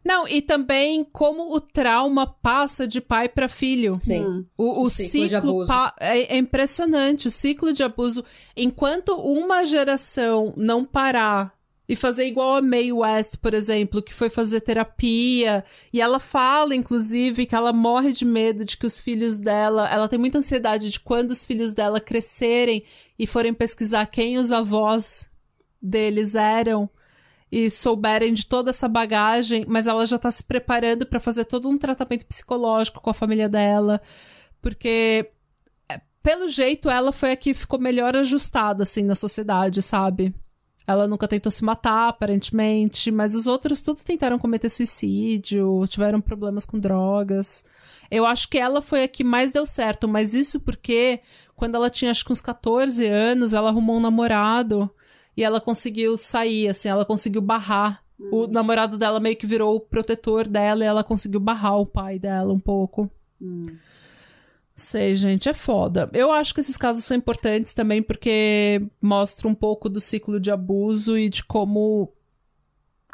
[0.06, 3.97] Não, e também como o trauma passa de pai pra filho.
[3.99, 4.22] Sim.
[4.26, 4.45] Hum.
[4.57, 5.68] O, o O ciclo de ciclo, abuso.
[5.69, 7.27] pa- é, é impressionante.
[7.27, 8.23] O ciclo de abuso.
[8.56, 11.53] Enquanto uma geração não parar
[11.90, 15.66] e fazer igual a Mae West, por exemplo, que foi fazer terapia.
[15.91, 19.90] E ela fala, inclusive, que ela morre de medo de que os filhos dela.
[19.90, 22.84] Ela tem muita ansiedade de quando os filhos dela crescerem
[23.18, 25.32] e forem pesquisar quem os avós
[25.82, 26.88] deles eram
[27.52, 31.68] e souberem de toda essa bagagem, mas ela já tá se preparando para fazer todo
[31.68, 33.99] um tratamento psicológico com a família dela,
[34.61, 35.32] porque
[35.90, 40.32] é, pelo jeito ela foi a que ficou melhor ajustada assim na sociedade, sabe?
[40.88, 46.65] Ela nunca tentou se matar, aparentemente, mas os outros tudo tentaram cometer suicídio, tiveram problemas
[46.65, 47.64] com drogas.
[48.10, 51.19] Eu acho que ela foi a que mais deu certo, mas isso porque
[51.56, 54.89] quando ela tinha acho que uns 14 anos, ela arrumou um namorado
[55.38, 58.03] e ela conseguiu sair, assim, ela conseguiu barrar.
[58.19, 58.30] Hum.
[58.31, 62.18] O namorado dela meio que virou o protetor dela e ela conseguiu barrar o pai
[62.18, 63.10] dela um pouco.
[63.41, 63.68] Hum.
[64.80, 66.10] Sei, gente, é foda.
[66.14, 70.49] Eu acho que esses casos são importantes também porque mostram um pouco do ciclo de
[70.49, 72.14] abuso e de como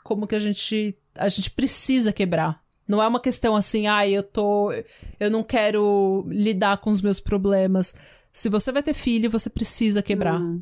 [0.03, 2.61] como que a gente a gente precisa quebrar.
[2.87, 4.71] Não é uma questão assim, ai, ah, eu tô
[5.19, 7.95] eu não quero lidar com os meus problemas.
[8.31, 10.39] Se você vai ter filho, você precisa quebrar.
[10.39, 10.61] Hum.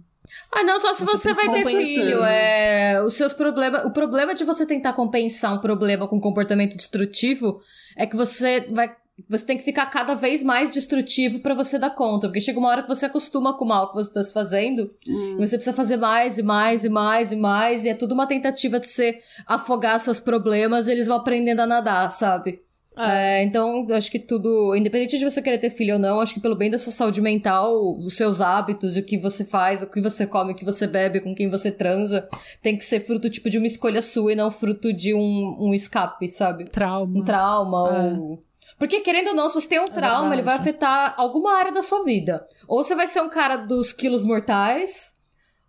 [0.49, 2.23] Ah, não, só se você, você vai ter filho.
[2.23, 3.83] É, os seus problemas.
[3.83, 7.59] O problema de você tentar compensar um problema com comportamento destrutivo
[7.97, 8.95] é que você vai
[9.29, 12.27] você tem que ficar cada vez mais destrutivo para você dar conta.
[12.27, 14.91] Porque chega uma hora que você acostuma com o mal que você está se fazendo.
[15.07, 15.37] Hum.
[15.39, 17.85] E você precisa fazer mais e mais e mais e mais.
[17.85, 21.67] E é tudo uma tentativa de você afogar seus problemas e eles vão aprendendo a
[21.67, 22.61] nadar, sabe?
[22.97, 23.39] É.
[23.39, 26.35] É, então, eu acho que tudo, independente de você querer ter filho ou não, acho
[26.35, 29.89] que pelo bem da sua saúde mental, os seus hábitos, o que você faz, o
[29.89, 32.27] que você come, o que você bebe, com quem você transa,
[32.61, 35.73] tem que ser fruto tipo de uma escolha sua e não fruto de um, um
[35.73, 36.65] escape, sabe?
[36.65, 37.19] Trauma.
[37.19, 38.19] Um trauma é.
[38.19, 38.43] ou
[38.77, 41.53] porque, querendo ou não, se você tem um é trauma, é ele vai afetar alguma
[41.53, 42.47] área da sua vida.
[42.67, 45.21] Ou você vai ser um cara dos quilos mortais,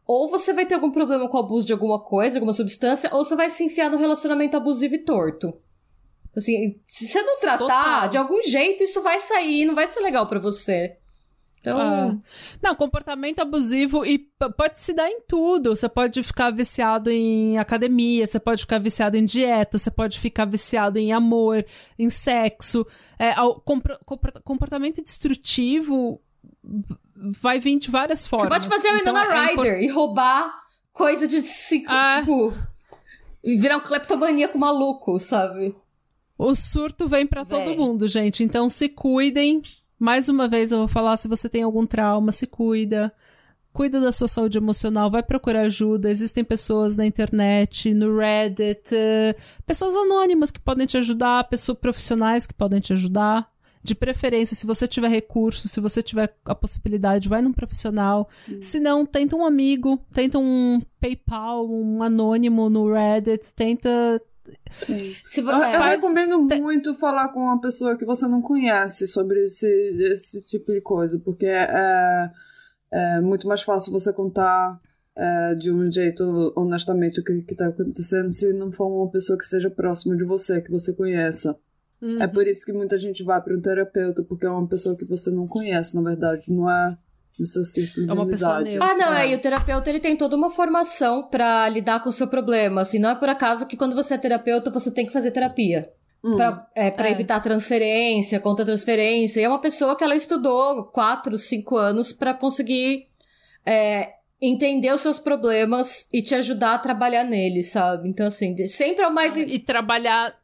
[0.07, 3.25] ou você vai ter algum problema com o abuso de alguma coisa, alguma substância, ou
[3.25, 5.55] você vai se enfiar no relacionamento abusivo e torto.
[6.37, 8.09] Assim, se você não tratar, Total.
[8.09, 10.97] de algum jeito isso vai sair, não vai ser legal para você.
[11.65, 11.81] Então...
[11.81, 12.17] Ah.
[12.63, 14.19] Não, comportamento abusivo e
[14.57, 15.75] pode se dar em tudo.
[15.75, 20.45] Você pode ficar viciado em academia, você pode ficar viciado em dieta, você pode ficar
[20.45, 21.65] viciado em amor,
[21.99, 22.87] em sexo.
[23.19, 23.35] É,
[24.45, 26.21] comportamento destrutivo
[27.41, 28.63] vai vir de várias formas.
[28.63, 30.53] Você pode fazer o então, Winona é Ryder e roubar
[30.93, 32.19] coisa de cinco, ah.
[32.21, 32.53] tipo...
[33.47, 35.77] E virar um cleptomaníaco maluco, sabe?
[36.39, 38.43] O surto vem para todo mundo, gente.
[38.43, 39.61] Então se cuidem
[40.05, 43.11] mais uma vez eu vou falar, se você tem algum trauma, se cuida.
[43.73, 46.11] Cuida da sua saúde emocional, vai procurar ajuda.
[46.11, 49.35] Existem pessoas na internet, no Reddit, uh,
[49.67, 53.51] pessoas anônimas que podem te ajudar, pessoas profissionais que podem te ajudar.
[53.83, 58.29] De preferência, se você tiver recurso, se você tiver a possibilidade, vai num profissional.
[58.49, 58.59] Hum.
[58.61, 64.21] Se não, tenta um amigo, tenta um PayPal, um anônimo no Reddit, tenta
[64.71, 65.15] Sim.
[65.25, 66.61] Se você, eu, eu recomendo te...
[66.61, 69.67] muito falar com uma pessoa que você não conhece sobre esse,
[70.13, 72.31] esse tipo de coisa, porque é, é,
[72.91, 74.81] é muito mais fácil você contar
[75.17, 79.47] é, de um jeito honestamente o que está acontecendo se não for uma pessoa que
[79.47, 81.57] seja próxima de você, que você conheça.
[82.03, 82.21] Uhum.
[82.21, 85.09] É por isso que muita gente vai para um terapeuta, porque é uma pessoa que
[85.09, 86.99] você não conhece, na verdade, não é
[87.39, 88.79] no seu círculo de é uma amizade.
[88.81, 89.31] Ah, não, é.
[89.31, 92.83] e o terapeuta ele tem toda uma formação para lidar com o seu problema.
[92.83, 95.91] Assim, não é por acaso que quando você é terapeuta você tem que fazer terapia.
[96.23, 96.37] Hum.
[96.37, 97.13] Pra, é, pra é.
[97.13, 99.41] evitar transferência, contra transferência.
[99.41, 103.09] E é uma pessoa que ela estudou quatro, cinco anos para conseguir
[103.67, 108.09] é, entender os seus problemas e te ajudar a trabalhar neles, sabe?
[108.09, 109.37] Então, assim, sempre é o mais.
[109.37, 110.35] E trabalhar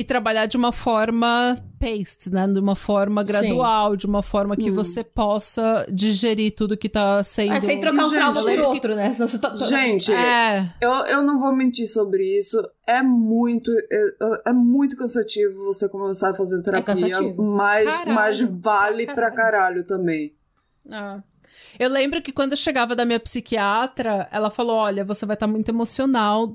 [0.00, 2.48] e trabalhar de uma forma paste, né?
[2.48, 3.96] De uma forma gradual, Sim.
[3.98, 4.74] de uma forma que hum.
[4.74, 7.52] você possa digerir tudo que tá sendo.
[7.52, 9.12] É, sem trocar um trauma por outro, né?
[9.38, 9.54] Tá...
[9.56, 10.72] Gente, é.
[10.80, 12.66] eu, eu não vou mentir sobre isso.
[12.86, 18.40] É muito, é, é muito cansativo você começar a fazer é terapia, é mas, mas
[18.40, 19.14] vale caralho.
[19.14, 20.32] pra caralho também.
[20.90, 21.22] Ah.
[21.80, 25.46] Eu lembro que quando eu chegava da minha psiquiatra, ela falou: olha, você vai estar
[25.46, 26.54] tá muito emocional,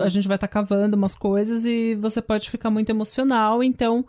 [0.00, 4.06] a gente vai estar tá cavando umas coisas e você pode ficar muito emocional, então.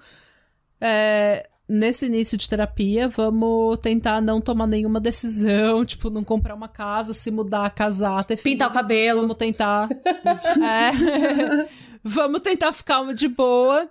[0.81, 6.67] É, nesse início de terapia, vamos tentar não tomar nenhuma decisão, tipo, não comprar uma
[6.67, 8.55] casa, se mudar, casar, ter filho.
[8.55, 9.21] Pintar o cabelo.
[9.21, 9.87] Vamos tentar.
[9.89, 11.69] é,
[12.03, 13.89] vamos tentar ficar de boa.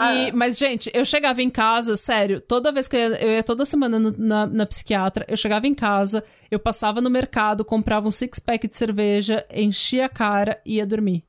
[0.00, 0.32] Ah, e, é.
[0.32, 3.64] Mas, gente, eu chegava em casa, sério, toda vez que eu ia, eu ia toda
[3.64, 8.10] semana no, na, na, psiquiatra, eu chegava em casa, eu passava no mercado, comprava um
[8.10, 11.24] six-pack de cerveja, enchia a cara e ia dormir.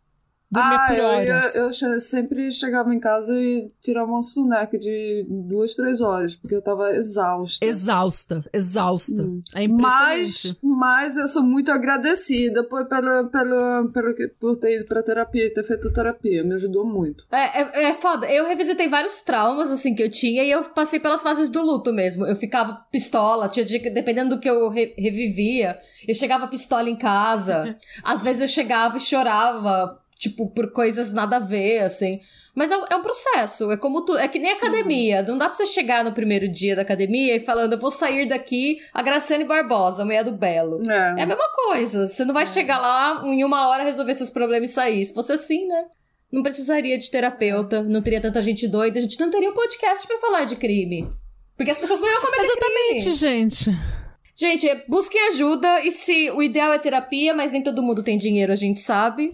[0.52, 1.56] Dormia ah, por eu, horas.
[1.56, 6.56] eu, che- sempre chegava em casa e tirava uma soneca de duas, três horas, porque
[6.56, 7.64] eu tava exausta.
[7.64, 9.22] Exausta, exausta.
[9.22, 9.42] Hum.
[9.54, 10.60] É Mas, impressionante.
[10.64, 15.46] mas eu sou muito agradecida por, pelo, pelo, pelo, que- por ter ido pra terapia
[15.46, 16.44] e ter feito terapia.
[16.44, 17.24] Me ajudou muito.
[17.32, 18.26] É, é, é foda.
[18.28, 21.94] Eu revisitei vários traumas, assim, que eu tinha e eu passei pelas fases do luto
[21.94, 22.26] mesmo.
[22.26, 25.78] Eu ficava pistola, tinha dependendo do que eu re- revivia,
[26.08, 27.78] eu chegava pistola em casa.
[28.04, 32.20] Às vezes eu chegava e chorava, tipo, por coisas nada a ver, assim.
[32.54, 35.22] Mas é, um- é um processo, é como tu, é que nem academia.
[35.24, 38.28] Não dá pra você chegar no primeiro dia da academia e falando, eu vou sair
[38.28, 40.82] daqui a Graciane Barbosa, mulher do Belo.
[41.18, 42.06] É a mesma coisa.
[42.08, 45.06] Você não vai chegar lá em uma hora resolver seus problemas e sair.
[45.06, 45.86] Se fosse assim, né?
[46.32, 50.06] Não precisaria de terapeuta, não teria tanta gente doida, a gente não teria um podcast
[50.06, 51.08] pra falar de crime.
[51.56, 53.16] Porque as pessoas não iam cometer Exatamente, crime.
[53.16, 53.72] gente.
[54.36, 58.52] Gente, busquem ajuda e se o ideal é terapia, mas nem todo mundo tem dinheiro,
[58.54, 59.34] a gente sabe.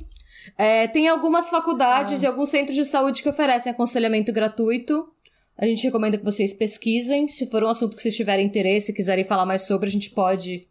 [0.58, 5.08] É, tem algumas faculdades e alguns centros de saúde que oferecem aconselhamento gratuito.
[5.58, 7.28] A gente recomenda que vocês pesquisem.
[7.28, 10.10] Se for um assunto que vocês tiverem interesse e quiserem falar mais sobre, a gente
[10.12, 10.68] pode.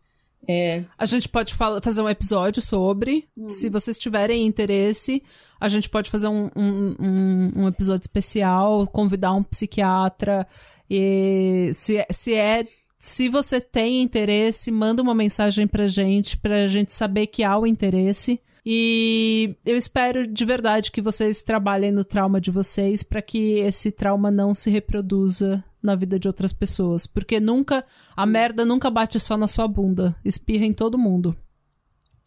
[0.47, 3.27] é, A gente pode fazer um episódio sobre.
[3.49, 5.23] Se vocês tiverem interesse,
[5.59, 10.47] a gente pode fazer um, um, um- um episódio especial, convidar um psiquiatra.
[10.91, 12.65] E se, se é.
[12.99, 17.67] Se você tem interesse, manda uma mensagem pra gente, pra gente saber que há o
[17.67, 18.41] interesse.
[18.66, 23.93] E eu espero de verdade que vocês trabalhem no trauma de vocês pra que esse
[23.93, 27.07] trauma não se reproduza na vida de outras pessoas.
[27.07, 27.85] Porque nunca.
[28.16, 30.16] A merda nunca bate só na sua bunda.
[30.24, 31.36] Espirra em todo mundo.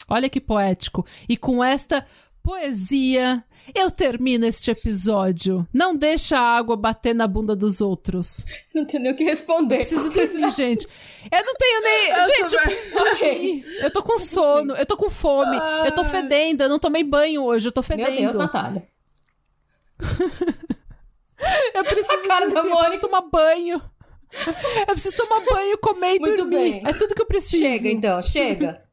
[0.07, 1.05] Olha que poético.
[1.27, 2.05] E com esta
[2.43, 3.43] poesia,
[3.76, 5.64] eu termino este episódio.
[5.73, 8.45] Não deixa a água bater na bunda dos outros.
[8.73, 9.77] Não tenho nem o que responder.
[9.77, 10.88] Preciso dormir, gente.
[11.31, 12.26] Eu não tenho nem.
[12.26, 13.65] gente, eu preciso dormir.
[13.81, 17.44] Eu tô com sono, eu tô com fome, eu tô fedendo, eu não tomei banho
[17.44, 18.22] hoje, eu tô Meu fedendo.
[18.22, 18.88] Deus, Natália.
[21.73, 23.81] eu preciso, dormir, eu preciso tomar banho.
[24.80, 26.56] Eu preciso tomar banho, comer e Muito dormir.
[26.56, 26.81] bem.
[26.85, 27.64] É tudo que eu preciso.
[27.64, 28.84] Chega, então, chega.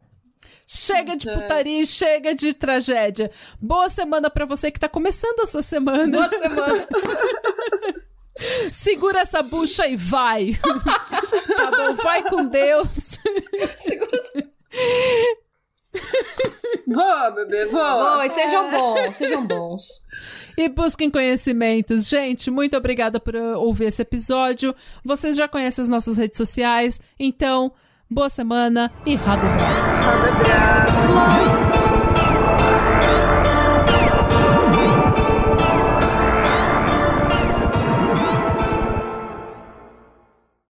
[0.66, 3.30] Chega de putaria, e chega de tragédia.
[3.60, 6.28] Boa semana pra você que tá começando a sua semana.
[6.28, 6.88] Boa semana.
[8.72, 10.58] Segura essa bucha e vai.
[11.56, 13.18] tá bom, vai com Deus.
[13.78, 14.20] Segura
[16.86, 17.80] Vou, bebê, vou.
[18.18, 20.02] Oi, sejam bons, sejam bons.
[20.56, 22.08] E busquem conhecimentos.
[22.08, 24.74] Gente, muito obrigada por ouvir esse episódio.
[25.04, 27.72] Vocês já conhecem as nossas redes sociais, então,
[28.14, 29.16] boa semana e.
[29.16, 31.06] Abraço.
[31.06, 31.73] Slow.